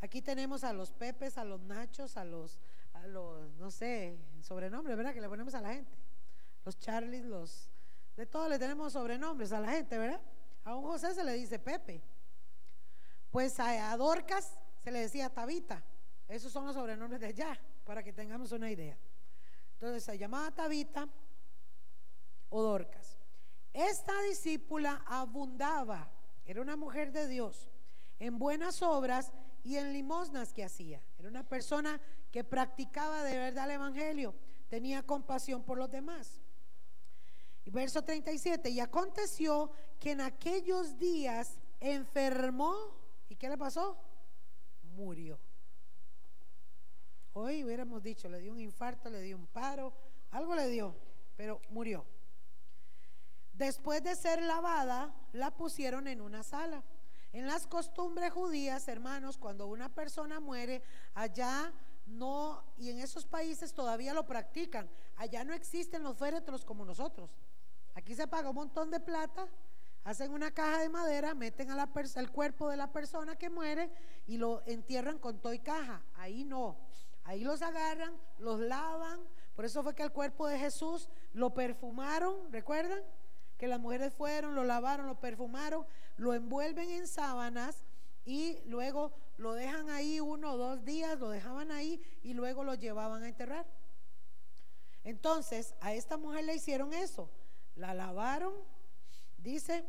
Aquí 0.00 0.22
tenemos 0.22 0.64
a 0.64 0.72
los 0.72 0.90
Pepes, 0.90 1.38
a 1.38 1.44
los 1.44 1.60
Nachos, 1.60 2.16
a 2.16 2.24
los, 2.24 2.58
a 2.94 3.06
los, 3.06 3.52
no 3.54 3.70
sé, 3.70 4.18
sobrenombres, 4.40 4.96
¿verdad? 4.96 5.14
Que 5.14 5.20
le 5.20 5.28
ponemos 5.28 5.54
a 5.54 5.60
la 5.60 5.74
gente. 5.74 5.92
Los 6.64 6.78
Charlies, 6.78 7.24
los, 7.24 7.70
de 8.16 8.26
todo 8.26 8.48
le 8.48 8.58
tenemos 8.58 8.92
sobrenombres 8.94 9.52
a 9.52 9.60
la 9.60 9.70
gente, 9.70 9.98
¿verdad? 9.98 10.20
A 10.64 10.74
un 10.74 10.84
José 10.84 11.14
se 11.14 11.24
le 11.24 11.34
dice 11.34 11.58
Pepe. 11.58 12.02
Pues 13.30 13.58
a, 13.60 13.92
a 13.92 13.96
Dorcas 13.96 14.58
se 14.82 14.90
le 14.90 15.00
decía 15.00 15.30
Tabita. 15.30 15.84
Esos 16.28 16.52
son 16.52 16.66
los 16.66 16.74
sobrenombres 16.74 17.20
de 17.20 17.26
allá, 17.28 17.60
para 17.84 18.02
que 18.02 18.12
tengamos 18.12 18.52
una 18.52 18.70
idea. 18.70 18.96
Entonces 19.74 20.04
se 20.04 20.16
llamaba 20.16 20.50
Tabita 20.50 21.08
o 22.48 22.62
Dorcas. 22.62 23.18
Esta 23.72 24.20
discípula 24.22 25.02
abundaba, 25.06 26.08
era 26.52 26.60
una 26.60 26.76
mujer 26.76 27.12
de 27.12 27.28
Dios, 27.28 27.70
en 28.18 28.38
buenas 28.38 28.82
obras 28.82 29.32
y 29.64 29.76
en 29.76 29.94
limosnas 29.94 30.52
que 30.52 30.62
hacía. 30.62 31.02
Era 31.18 31.30
una 31.30 31.48
persona 31.48 31.98
que 32.30 32.44
practicaba 32.44 33.22
de 33.22 33.38
verdad 33.38 33.64
el 33.64 33.76
Evangelio, 33.76 34.34
tenía 34.68 35.02
compasión 35.02 35.64
por 35.64 35.78
los 35.78 35.90
demás. 35.90 36.42
Y 37.64 37.70
verso 37.70 38.04
37, 38.04 38.68
y 38.68 38.80
aconteció 38.80 39.72
que 39.98 40.10
en 40.10 40.20
aquellos 40.20 40.98
días 40.98 41.58
enfermó, 41.80 42.76
¿y 43.30 43.36
qué 43.36 43.48
le 43.48 43.56
pasó? 43.56 43.98
Murió. 44.82 45.40
Hoy 47.32 47.64
hubiéramos 47.64 48.02
dicho, 48.02 48.28
le 48.28 48.40
dio 48.40 48.52
un 48.52 48.60
infarto, 48.60 49.08
le 49.08 49.22
dio 49.22 49.38
un 49.38 49.46
paro, 49.46 49.94
algo 50.32 50.54
le 50.54 50.68
dio, 50.68 50.94
pero 51.34 51.62
murió. 51.70 52.04
Después 53.62 54.02
de 54.02 54.16
ser 54.16 54.42
lavada, 54.42 55.14
la 55.32 55.52
pusieron 55.52 56.08
en 56.08 56.20
una 56.20 56.42
sala. 56.42 56.82
En 57.32 57.46
las 57.46 57.68
costumbres 57.68 58.32
judías, 58.32 58.88
hermanos, 58.88 59.38
cuando 59.38 59.68
una 59.68 59.88
persona 59.88 60.40
muere, 60.40 60.82
allá 61.14 61.72
no, 62.06 62.60
y 62.76 62.90
en 62.90 62.98
esos 62.98 63.24
países 63.24 63.72
todavía 63.72 64.14
lo 64.14 64.26
practican, 64.26 64.90
allá 65.14 65.44
no 65.44 65.54
existen 65.54 66.02
los 66.02 66.18
féretros 66.18 66.64
como 66.64 66.84
nosotros. 66.84 67.30
Aquí 67.94 68.16
se 68.16 68.26
paga 68.26 68.50
un 68.50 68.56
montón 68.56 68.90
de 68.90 68.98
plata, 68.98 69.46
hacen 70.02 70.32
una 70.32 70.50
caja 70.50 70.78
de 70.78 70.88
madera, 70.88 71.32
meten 71.32 71.70
a 71.70 71.88
el 72.16 72.32
cuerpo 72.32 72.68
de 72.68 72.76
la 72.76 72.90
persona 72.90 73.36
que 73.36 73.48
muere 73.48 73.92
y 74.26 74.38
lo 74.38 74.64
entierran 74.66 75.20
con 75.20 75.38
toy 75.38 75.60
caja. 75.60 76.02
Ahí 76.16 76.42
no. 76.42 76.78
Ahí 77.22 77.44
los 77.44 77.62
agarran, 77.62 78.12
los 78.40 78.58
lavan. 78.58 79.20
Por 79.54 79.64
eso 79.64 79.84
fue 79.84 79.94
que 79.94 80.02
el 80.02 80.10
cuerpo 80.10 80.48
de 80.48 80.58
Jesús 80.58 81.08
lo 81.32 81.54
perfumaron, 81.54 82.50
¿recuerdan? 82.50 83.04
Que 83.62 83.68
las 83.68 83.78
mujeres 83.78 84.12
fueron, 84.12 84.56
lo 84.56 84.64
lavaron, 84.64 85.06
lo 85.06 85.20
perfumaron, 85.20 85.86
lo 86.16 86.34
envuelven 86.34 86.90
en 86.90 87.06
sábanas 87.06 87.84
y 88.24 88.58
luego 88.64 89.12
lo 89.36 89.52
dejan 89.52 89.88
ahí 89.88 90.18
uno 90.18 90.54
o 90.54 90.56
dos 90.56 90.84
días, 90.84 91.16
lo 91.20 91.28
dejaban 91.28 91.70
ahí 91.70 92.02
y 92.24 92.34
luego 92.34 92.64
lo 92.64 92.74
llevaban 92.74 93.22
a 93.22 93.28
enterrar. 93.28 93.64
Entonces, 95.04 95.76
a 95.80 95.92
esta 95.94 96.16
mujer 96.16 96.42
le 96.42 96.56
hicieron 96.56 96.92
eso. 96.92 97.30
La 97.76 97.94
lavaron, 97.94 98.52
dice, 99.38 99.84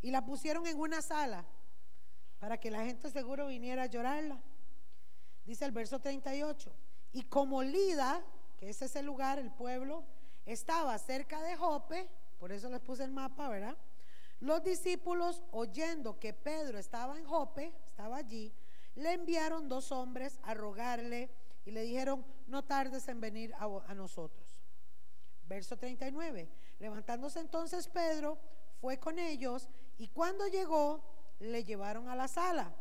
y 0.00 0.12
la 0.12 0.24
pusieron 0.24 0.66
en 0.66 0.80
una 0.80 1.02
sala 1.02 1.44
para 2.38 2.56
que 2.56 2.70
la 2.70 2.86
gente 2.86 3.10
seguro 3.10 3.48
viniera 3.48 3.82
a 3.82 3.86
llorarla. 3.86 4.40
Dice 5.44 5.66
el 5.66 5.72
verso 5.72 6.00
38. 6.00 6.72
Y 7.12 7.24
como 7.24 7.62
Lida, 7.62 8.24
que 8.56 8.70
es 8.70 8.80
ese 8.80 9.02
lugar, 9.02 9.38
el 9.38 9.52
pueblo, 9.52 10.04
estaba 10.46 10.96
cerca 10.96 11.42
de 11.42 11.54
Jope, 11.54 12.08
por 12.40 12.50
eso 12.52 12.70
les 12.70 12.80
puse 12.80 13.04
el 13.04 13.10
mapa, 13.10 13.48
¿verdad? 13.48 13.76
Los 14.40 14.64
discípulos, 14.64 15.44
oyendo 15.52 16.18
que 16.18 16.32
Pedro 16.32 16.78
estaba 16.78 17.18
en 17.18 17.26
Jope, 17.26 17.74
estaba 17.86 18.16
allí, 18.16 18.52
le 18.94 19.12
enviaron 19.12 19.68
dos 19.68 19.92
hombres 19.92 20.40
a 20.42 20.54
rogarle 20.54 21.30
y 21.66 21.70
le 21.70 21.82
dijeron, 21.82 22.24
no 22.46 22.64
tardes 22.64 23.06
en 23.08 23.20
venir 23.20 23.52
a, 23.54 23.66
a 23.86 23.94
nosotros. 23.94 24.56
Verso 25.46 25.76
39. 25.76 26.48
Levantándose 26.78 27.40
entonces 27.40 27.86
Pedro, 27.88 28.38
fue 28.80 28.98
con 28.98 29.18
ellos 29.18 29.68
y 29.98 30.08
cuando 30.08 30.46
llegó, 30.48 31.04
le 31.40 31.64
llevaron 31.64 32.08
a 32.08 32.16
la 32.16 32.28
sala 32.28 32.74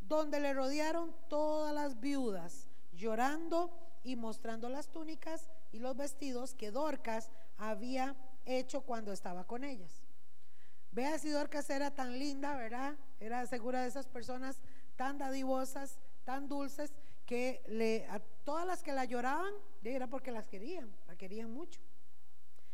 donde 0.00 0.38
le 0.38 0.52
rodearon 0.52 1.14
todas 1.28 1.74
las 1.74 1.98
viudas, 1.98 2.68
llorando 2.92 3.72
y 4.04 4.14
mostrando 4.14 4.68
las 4.68 4.88
túnicas 4.88 5.50
y 5.72 5.80
los 5.80 5.96
vestidos 5.96 6.54
que 6.54 6.70
Dorcas 6.70 7.30
había 7.56 8.14
hecho 8.46 8.82
cuando 8.82 9.12
estaba 9.12 9.46
con 9.46 9.64
ellas. 9.64 10.02
Vea 10.92 11.18
si 11.18 11.30
Dorcas 11.30 11.68
era 11.70 11.90
tan 11.90 12.18
linda, 12.18 12.56
¿verdad? 12.56 12.96
Era 13.20 13.44
segura 13.46 13.82
de 13.82 13.88
esas 13.88 14.06
personas 14.06 14.60
tan 14.96 15.18
dadivosas, 15.18 15.98
tan 16.24 16.48
dulces, 16.48 16.92
que 17.26 17.62
le, 17.66 18.06
a 18.06 18.20
todas 18.44 18.66
las 18.66 18.82
que 18.82 18.92
la 18.92 19.04
lloraban, 19.04 19.52
era 19.82 20.06
porque 20.06 20.30
las 20.30 20.46
querían, 20.46 20.94
la 21.06 21.16
querían 21.16 21.52
mucho. 21.52 21.80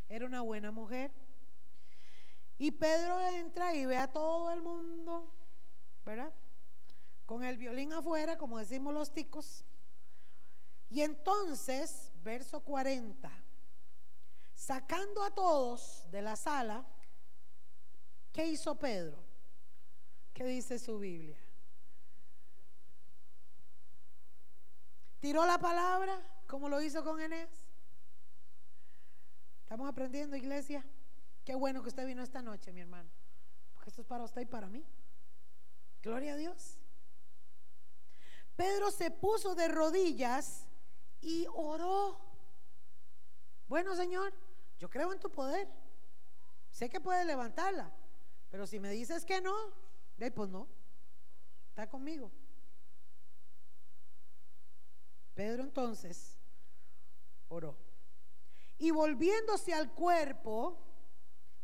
Era 0.08 0.26
una 0.26 0.42
buena 0.42 0.70
mujer. 0.70 1.12
Y 2.58 2.72
Pedro 2.72 3.20
entra 3.20 3.74
y 3.74 3.86
ve 3.86 3.96
a 3.96 4.12
todo 4.12 4.50
el 4.50 4.60
mundo, 4.60 5.32
¿verdad? 6.04 6.32
con 7.30 7.44
el 7.44 7.58
violín 7.58 7.92
afuera, 7.92 8.36
como 8.36 8.58
decimos 8.58 8.92
los 8.92 9.14
ticos. 9.14 9.64
Y 10.90 11.02
entonces, 11.02 12.10
verso 12.24 12.58
40, 12.64 13.30
sacando 14.60 15.24
a 15.24 15.30
todos 15.30 16.04
de 16.10 16.20
la 16.20 16.36
sala, 16.36 16.84
¿qué 18.30 18.46
hizo 18.46 18.78
Pedro? 18.78 19.18
¿Qué 20.34 20.44
dice 20.44 20.78
su 20.78 20.98
Biblia? 20.98 21.38
Tiró 25.18 25.46
la 25.46 25.58
palabra, 25.58 26.20
como 26.46 26.68
lo 26.68 26.82
hizo 26.82 27.02
con 27.02 27.20
Eneas. 27.20 27.48
Estamos 29.62 29.88
aprendiendo, 29.88 30.36
iglesia. 30.36 30.84
Qué 31.42 31.54
bueno 31.54 31.82
que 31.82 31.88
usted 31.88 32.06
vino 32.06 32.22
esta 32.22 32.42
noche, 32.42 32.70
mi 32.70 32.82
hermano. 32.82 33.10
Porque 33.72 33.88
esto 33.88 34.02
es 34.02 34.06
para 34.06 34.24
usted 34.24 34.42
y 34.42 34.46
para 34.46 34.68
mí. 34.68 34.84
Gloria 36.02 36.34
a 36.34 36.36
Dios. 36.36 36.78
Pedro 38.56 38.90
se 38.90 39.10
puso 39.10 39.54
de 39.54 39.68
rodillas 39.68 40.66
y 41.22 41.46
oró. 41.48 42.20
Bueno, 43.68 43.96
Señor, 43.96 44.34
yo 44.80 44.88
creo 44.88 45.12
en 45.12 45.20
tu 45.20 45.30
poder. 45.30 45.68
Sé 46.70 46.88
que 46.88 47.00
puedes 47.00 47.26
levantarla, 47.26 47.92
pero 48.50 48.66
si 48.66 48.80
me 48.80 48.90
dices 48.90 49.26
que 49.26 49.40
no, 49.40 49.54
pues 50.34 50.48
no. 50.48 50.66
Está 51.68 51.88
conmigo. 51.88 52.32
Pedro 55.34 55.62
entonces 55.62 56.38
oró. 57.48 57.76
Y 58.78 58.90
volviéndose 58.90 59.74
al 59.74 59.92
cuerpo, 59.92 60.78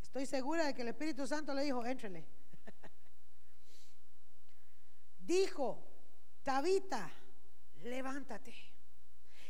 estoy 0.03 0.27
segura 0.27 0.67
de 0.67 0.75
que 0.75 0.83
el 0.83 0.89
Espíritu 0.89 1.27
Santo 1.27 1.55
le 1.55 1.63
dijo, 1.63 1.85
éntrele. 1.85 2.27
dijo, 5.19 5.83
Tabita, 6.43 7.11
levántate. 7.83 8.55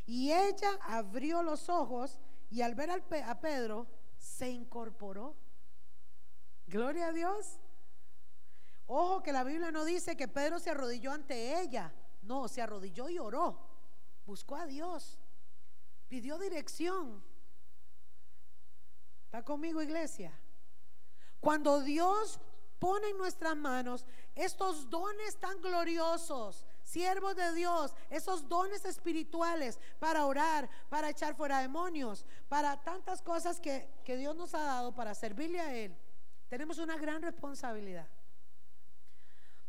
Y 0.07 0.33
ella 0.33 0.79
abrió 0.83 1.43
los 1.43 1.69
ojos 1.69 2.19
y 2.51 2.63
al 2.63 2.75
ver 2.75 2.91
a 2.91 3.41
Pedro 3.41 3.87
se 4.19 4.51
incorporó. 4.51 5.37
Gloria 6.67 7.09
a 7.09 7.13
Dios. 7.13 7.59
Ojo 8.87 9.23
que 9.23 9.33
la 9.33 9.45
Biblia 9.45 9.71
no 9.71 9.85
dice 9.85 10.17
que 10.17 10.29
Pedro 10.29 10.59
se 10.59 10.71
arrodilló 10.71 11.13
ante 11.13 11.61
ella. 11.61 11.93
No, 12.23 12.49
se 12.49 12.63
arrodilló 12.63 13.09
y 13.09 13.19
oró. 13.19 13.59
Buscó 14.25 14.57
a 14.57 14.67
Dios. 14.67 15.19
Pidió 16.09 16.39
dirección. 16.39 17.25
¿Está 19.25 19.45
conmigo, 19.45 19.83
iglesia? 19.83 20.39
Cuando 21.41 21.81
Dios 21.81 22.41
pone 22.79 23.09
en 23.09 23.19
nuestras 23.19 23.57
manos 23.57 24.05
estos 24.35 24.89
dones 24.89 25.39
tan 25.39 25.61
gloriosos, 25.61 26.65
siervos 26.87 27.34
de 27.34 27.53
Dios, 27.53 27.93
esos 28.11 28.49
dones 28.49 28.84
espirituales 28.84 29.78
para 29.99 30.24
orar, 30.24 30.70
para 30.89 31.11
echar 31.11 31.34
fuera 31.34 31.61
demonios, 31.61 32.24
para 32.49 32.80
tantas 32.82 33.20
cosas 33.20 33.59
que, 33.61 33.89
que 34.05 34.16
Dios 34.16 34.37
nos 34.37 34.55
ha 34.55 34.62
dado 34.62 34.95
para 34.95 35.14
servirle 35.14 35.61
a 35.61 35.74
Él, 35.74 35.97
tenemos 36.49 36.78
una 36.78 36.97
gran 36.97 37.20
responsabilidad. 37.22 38.09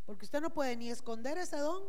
Porque 0.06 0.24
usted 0.24 0.40
no 0.40 0.50
puede 0.50 0.76
ni 0.76 0.90
esconder 0.90 1.36
ese 1.38 1.58
don, 1.58 1.82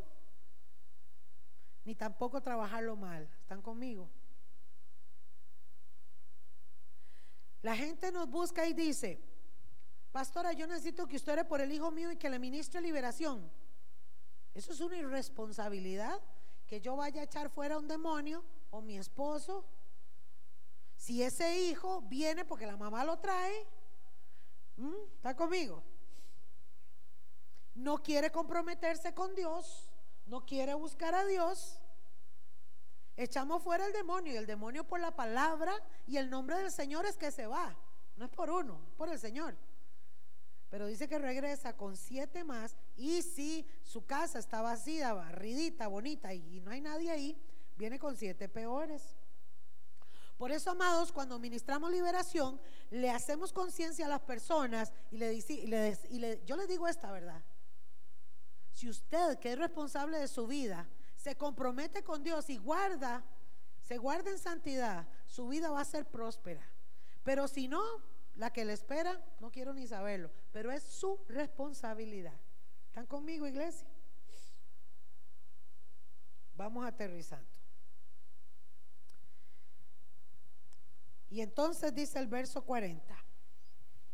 ni 1.85 1.93
tampoco 1.93 2.41
trabajarlo 2.41 2.95
mal. 2.95 3.29
¿Están 3.39 3.61
conmigo? 3.61 4.09
La 7.61 7.75
gente 7.75 8.11
nos 8.11 8.27
busca 8.29 8.65
y 8.65 8.73
dice, 8.73 9.21
pastora, 10.11 10.53
yo 10.53 10.65
necesito 10.65 11.07
que 11.07 11.17
usted 11.17 11.33
ore 11.33 11.45
por 11.45 11.61
el 11.61 11.71
hijo 11.71 11.91
mío 11.91 12.11
y 12.11 12.17
que 12.17 12.29
le 12.29 12.39
ministre 12.39 12.81
liberación. 12.81 13.49
Eso 14.59 14.73
es 14.73 14.81
una 14.81 14.97
irresponsabilidad 14.97 16.19
que 16.67 16.81
yo 16.81 16.97
vaya 16.97 17.21
a 17.21 17.23
echar 17.23 17.49
fuera 17.49 17.75
a 17.75 17.77
un 17.77 17.87
demonio 17.87 18.43
o 18.71 18.81
mi 18.81 18.97
esposo. 18.97 19.63
Si 20.97 21.23
ese 21.23 21.61
hijo 21.61 22.01
viene 22.01 22.43
porque 22.43 22.65
la 22.65 22.75
mamá 22.75 23.05
lo 23.05 23.19
trae, 23.19 23.65
¿está 25.15 25.33
conmigo? 25.33 25.81
No 27.73 28.03
quiere 28.03 28.33
comprometerse 28.33 29.13
con 29.13 29.33
Dios, 29.33 29.89
no 30.25 30.45
quiere 30.45 30.73
buscar 30.73 31.15
a 31.15 31.25
Dios. 31.25 31.79
Echamos 33.15 33.63
fuera 33.63 33.85
el 33.85 33.93
demonio 33.93 34.33
y 34.33 34.35
el 34.35 34.45
demonio 34.45 34.83
por 34.83 34.99
la 34.99 35.15
palabra 35.15 35.73
y 36.05 36.17
el 36.17 36.29
nombre 36.29 36.57
del 36.57 36.69
Señor 36.69 37.05
es 37.05 37.15
que 37.15 37.31
se 37.31 37.47
va. 37.47 37.77
No 38.17 38.25
es 38.25 38.31
por 38.31 38.49
uno, 38.49 38.81
es 38.89 38.95
por 38.95 39.07
el 39.07 39.19
Señor. 39.19 39.55
Pero 40.69 40.87
dice 40.87 41.07
que 41.07 41.17
regresa 41.17 41.75
con 41.75 41.97
siete 41.97 42.43
más 42.43 42.77
y 42.95 43.21
si 43.23 43.65
su 43.83 44.05
casa 44.05 44.39
está 44.39 44.61
vacía, 44.61 45.13
barridita, 45.13 45.87
bonita 45.87 46.33
y 46.33 46.59
no 46.61 46.71
hay 46.71 46.81
nadie 46.81 47.09
ahí, 47.09 47.41
viene 47.75 47.97
con 47.97 48.15
siete 48.15 48.47
peores. 48.47 49.15
Por 50.39 50.53
eso, 50.53 50.71
amados, 50.71 51.11
cuando 51.11 51.37
ministramos 51.37 51.91
liberación, 51.91 52.61
le 52.91 53.09
hacemos 53.09 53.51
conciencia 53.51 54.05
a 54.05 54.09
las 54.09 54.21
personas 54.21 54.93
y 55.11 55.17
le, 55.17 55.33
y 55.33 56.19
le, 56.19 56.41
yo 56.45 56.55
les 56.55 56.67
digo 56.69 56.87
esta 56.87 57.11
verdad. 57.11 57.43
Si 58.71 58.87
usted, 58.87 59.37
que 59.39 59.51
es 59.51 59.59
responsable 59.59 60.17
de 60.17 60.29
su 60.29 60.47
vida, 60.47 60.87
se 61.17 61.35
compromete 61.35 62.05
con 62.05 62.23
Dios 62.23 62.49
y 62.49 62.55
guarda, 62.55 63.25
se 63.81 63.97
guarda 63.97 64.31
en 64.31 64.39
santidad, 64.39 65.05
su 65.27 65.49
vida 65.49 65.71
va 65.71 65.81
a 65.81 65.85
ser 65.85 66.05
próspera. 66.05 66.65
Pero 67.23 67.49
si 67.49 67.67
no, 67.67 67.83
la 68.39 68.53
que 68.53 68.63
le 68.63 68.71
espera, 68.71 69.21
no 69.41 69.51
quiero 69.51 69.73
ni 69.73 69.85
saberlo, 69.85 70.31
pero 70.53 70.71
es 70.71 70.81
su 70.81 71.19
responsabilidad. 71.27 72.39
¿Están 72.87 73.05
conmigo, 73.05 73.45
iglesia? 73.45 73.85
Vamos 76.55 76.85
aterrizando. 76.85 77.49
Y 81.29 81.41
entonces 81.41 81.93
dice 81.93 82.17
el 82.17 82.27
verso 82.27 82.63
40, 82.63 83.13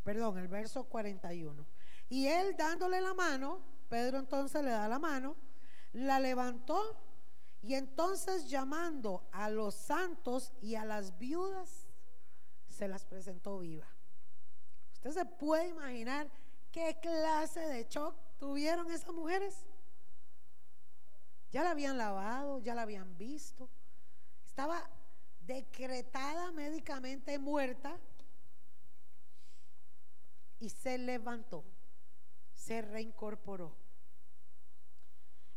perdón, 0.04 0.40
el 0.40 0.48
verso 0.48 0.86
41. 0.86 1.64
Y 2.10 2.26
él 2.26 2.56
dándole 2.58 3.02
la 3.02 3.14
mano, 3.14 3.64
Pedro 3.90 4.18
entonces 4.18 4.64
le 4.64 4.72
da 4.72 4.88
la 4.88 4.98
mano, 4.98 5.36
la 5.94 6.20
levantó 6.20 7.00
y 7.62 7.76
entonces 7.76 8.50
llamando 8.50 9.30
a 9.32 9.52
los 9.52 9.76
santos 9.76 10.52
y 10.62 10.74
a 10.74 10.84
las 10.84 11.20
viudas, 11.20 11.88
se 12.68 12.88
las 12.88 13.06
presentó 13.06 13.60
viva. 13.60 13.95
¿Usted 15.06 15.22
se 15.22 15.26
puede 15.26 15.68
imaginar 15.68 16.28
qué 16.72 16.98
clase 17.00 17.60
de 17.60 17.84
shock 17.88 18.16
tuvieron 18.40 18.90
esas 18.90 19.14
mujeres? 19.14 19.64
Ya 21.52 21.64
la 21.64 21.70
habían 21.70 21.96
lavado, 22.00 22.58
ya 22.58 22.74
la 22.74 22.82
habían 22.82 23.16
visto. 23.16 23.70
Estaba 24.48 24.90
decretada 25.42 26.52
médicamente 26.54 27.38
muerta 27.38 28.00
y 30.58 30.70
se 30.70 30.98
levantó, 30.98 31.64
se 32.56 32.82
reincorporó. 32.82 33.76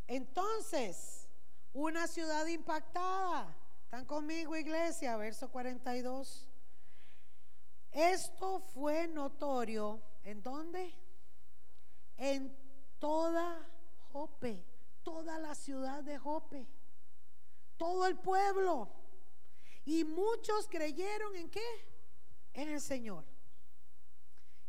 Entonces, 0.09 1.27
una 1.73 2.07
ciudad 2.07 2.45
impactada. 2.49 3.57
¿Están 3.85 4.05
conmigo, 4.05 4.55
iglesia? 4.57 5.17
Verso 5.17 5.51
42. 5.51 6.48
Esto 7.99 8.61
fue 8.61 9.09
notorio. 9.09 10.01
¿En 10.23 10.41
dónde? 10.41 10.95
En 12.17 12.57
toda 13.01 13.69
Jope, 14.13 14.65
toda 15.03 15.37
la 15.41 15.57
ciudad 15.57 16.05
de 16.05 16.17
Jope, 16.17 16.65
todo 17.77 18.07
el 18.07 18.17
pueblo. 18.17 18.89
Y 19.85 20.05
muchos 20.05 20.69
creyeron 20.69 21.35
en 21.35 21.51
qué? 21.51 21.61
En 22.53 22.69
el 22.69 22.81
Señor. 22.81 23.25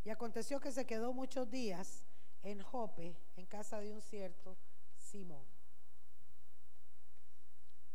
Y 0.04 0.10
aconteció 0.10 0.60
que 0.60 0.72
se 0.72 0.88
quedó 0.88 1.14
muchos 1.14 1.52
días 1.52 2.08
en 2.42 2.64
Jope, 2.64 3.16
en 3.36 3.46
casa 3.46 3.80
de 3.80 3.94
un 3.94 4.02
cierto 4.02 4.58
Simón. 4.98 5.46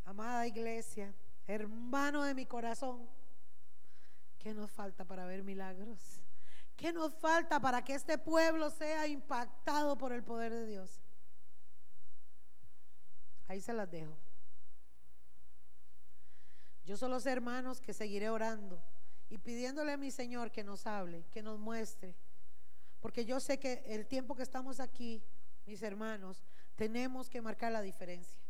Amada 0.05 0.47
iglesia, 0.47 1.13
hermano 1.45 2.23
de 2.23 2.33
mi 2.33 2.45
corazón, 2.45 3.09
¿qué 4.45 4.53
nos 4.53 4.69
falta 4.69 5.03
para 5.05 5.25
ver 5.25 5.41
milagros? 5.41 6.21
¿Qué 6.77 6.93
nos 6.93 7.15
falta 7.15 7.59
para 7.59 7.83
que 7.83 7.95
este 7.95 8.19
pueblo 8.19 8.69
sea 8.69 9.07
impactado 9.07 9.97
por 9.97 10.13
el 10.13 10.23
poder 10.23 10.53
de 10.53 10.67
Dios? 10.67 11.01
Ahí 13.47 13.59
se 13.59 13.73
las 13.73 13.89
dejo. 13.89 14.15
Yo 16.85 16.95
solo 16.95 17.19
sé, 17.19 17.31
hermanos, 17.31 17.81
que 17.81 17.91
seguiré 17.91 18.29
orando 18.29 18.79
y 19.29 19.39
pidiéndole 19.39 19.93
a 19.93 19.97
mi 19.97 20.11
Señor 20.11 20.51
que 20.51 20.63
nos 20.63 20.85
hable, 20.85 21.25
que 21.31 21.41
nos 21.41 21.57
muestre. 21.57 22.15
Porque 22.99 23.25
yo 23.25 23.39
sé 23.39 23.57
que 23.57 23.81
el 23.87 24.05
tiempo 24.05 24.35
que 24.35 24.43
estamos 24.43 24.79
aquí, 24.79 25.23
mis 25.65 25.81
hermanos, 25.81 26.43
tenemos 26.75 27.31
que 27.31 27.41
marcar 27.41 27.71
la 27.71 27.81
diferencia. 27.81 28.44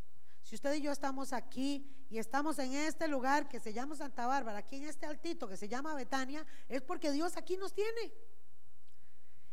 Si 0.46 0.54
usted 0.54 0.74
y 0.74 0.80
yo 0.80 0.92
estamos 0.92 1.32
aquí 1.32 1.84
y 2.08 2.18
estamos 2.18 2.56
en 2.60 2.72
este 2.72 3.08
lugar 3.08 3.48
que 3.48 3.58
se 3.58 3.72
llama 3.72 3.96
Santa 3.96 4.28
Bárbara, 4.28 4.58
aquí 4.58 4.76
en 4.76 4.84
este 4.84 5.04
altito 5.04 5.48
que 5.48 5.56
se 5.56 5.68
llama 5.68 5.92
Betania, 5.96 6.46
es 6.68 6.82
porque 6.82 7.10
Dios 7.10 7.36
aquí 7.36 7.56
nos 7.56 7.74
tiene. 7.74 8.12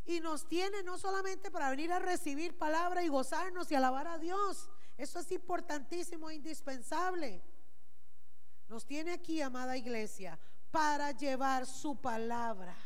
Y 0.05 0.19
nos 0.19 0.47
tiene 0.47 0.83
no 0.83 0.99
solamente 0.99 1.49
para 1.49 1.71
venir 1.71 1.91
a 1.91 1.97
recibir 1.97 2.55
palabra 2.59 3.01
y 3.01 3.07
gozarnos 3.07 3.71
y 3.71 3.75
alabar 3.75 4.07
a 4.07 4.19
Dios. 4.19 4.69
Eso 4.95 5.17
es 5.17 5.31
importantísimo 5.31 6.29
e 6.29 6.35
indispensable. 6.35 7.41
Nos 8.69 8.85
tiene 8.85 9.13
aquí, 9.13 9.41
amada 9.41 9.75
iglesia, 9.75 10.37
para 10.69 11.09
llevar 11.09 11.65
su 11.65 11.99
palabra 11.99 12.77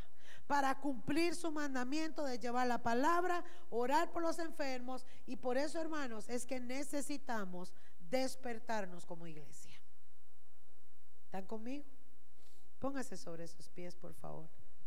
para 0.47 0.79
cumplir 0.79 1.35
su 1.35 1.51
mandamiento 1.51 2.23
de 2.23 2.39
llevar 2.39 2.67
la 2.67 2.81
palabra, 2.81 3.43
orar 3.69 4.11
por 4.11 4.21
los 4.21 4.39
enfermos. 4.39 5.05
Y 5.25 5.35
por 5.35 5.57
eso, 5.57 5.79
hermanos, 5.79 6.29
es 6.29 6.45
que 6.45 6.59
necesitamos 6.59 7.73
despertarnos 8.09 9.05
como 9.05 9.27
iglesia. 9.27 9.79
¿Están 11.25 11.45
conmigo? 11.45 11.85
Póngase 12.79 13.17
sobre 13.17 13.47
sus 13.47 13.69
pies, 13.69 13.95
por 13.95 14.13
favor. 14.13 14.49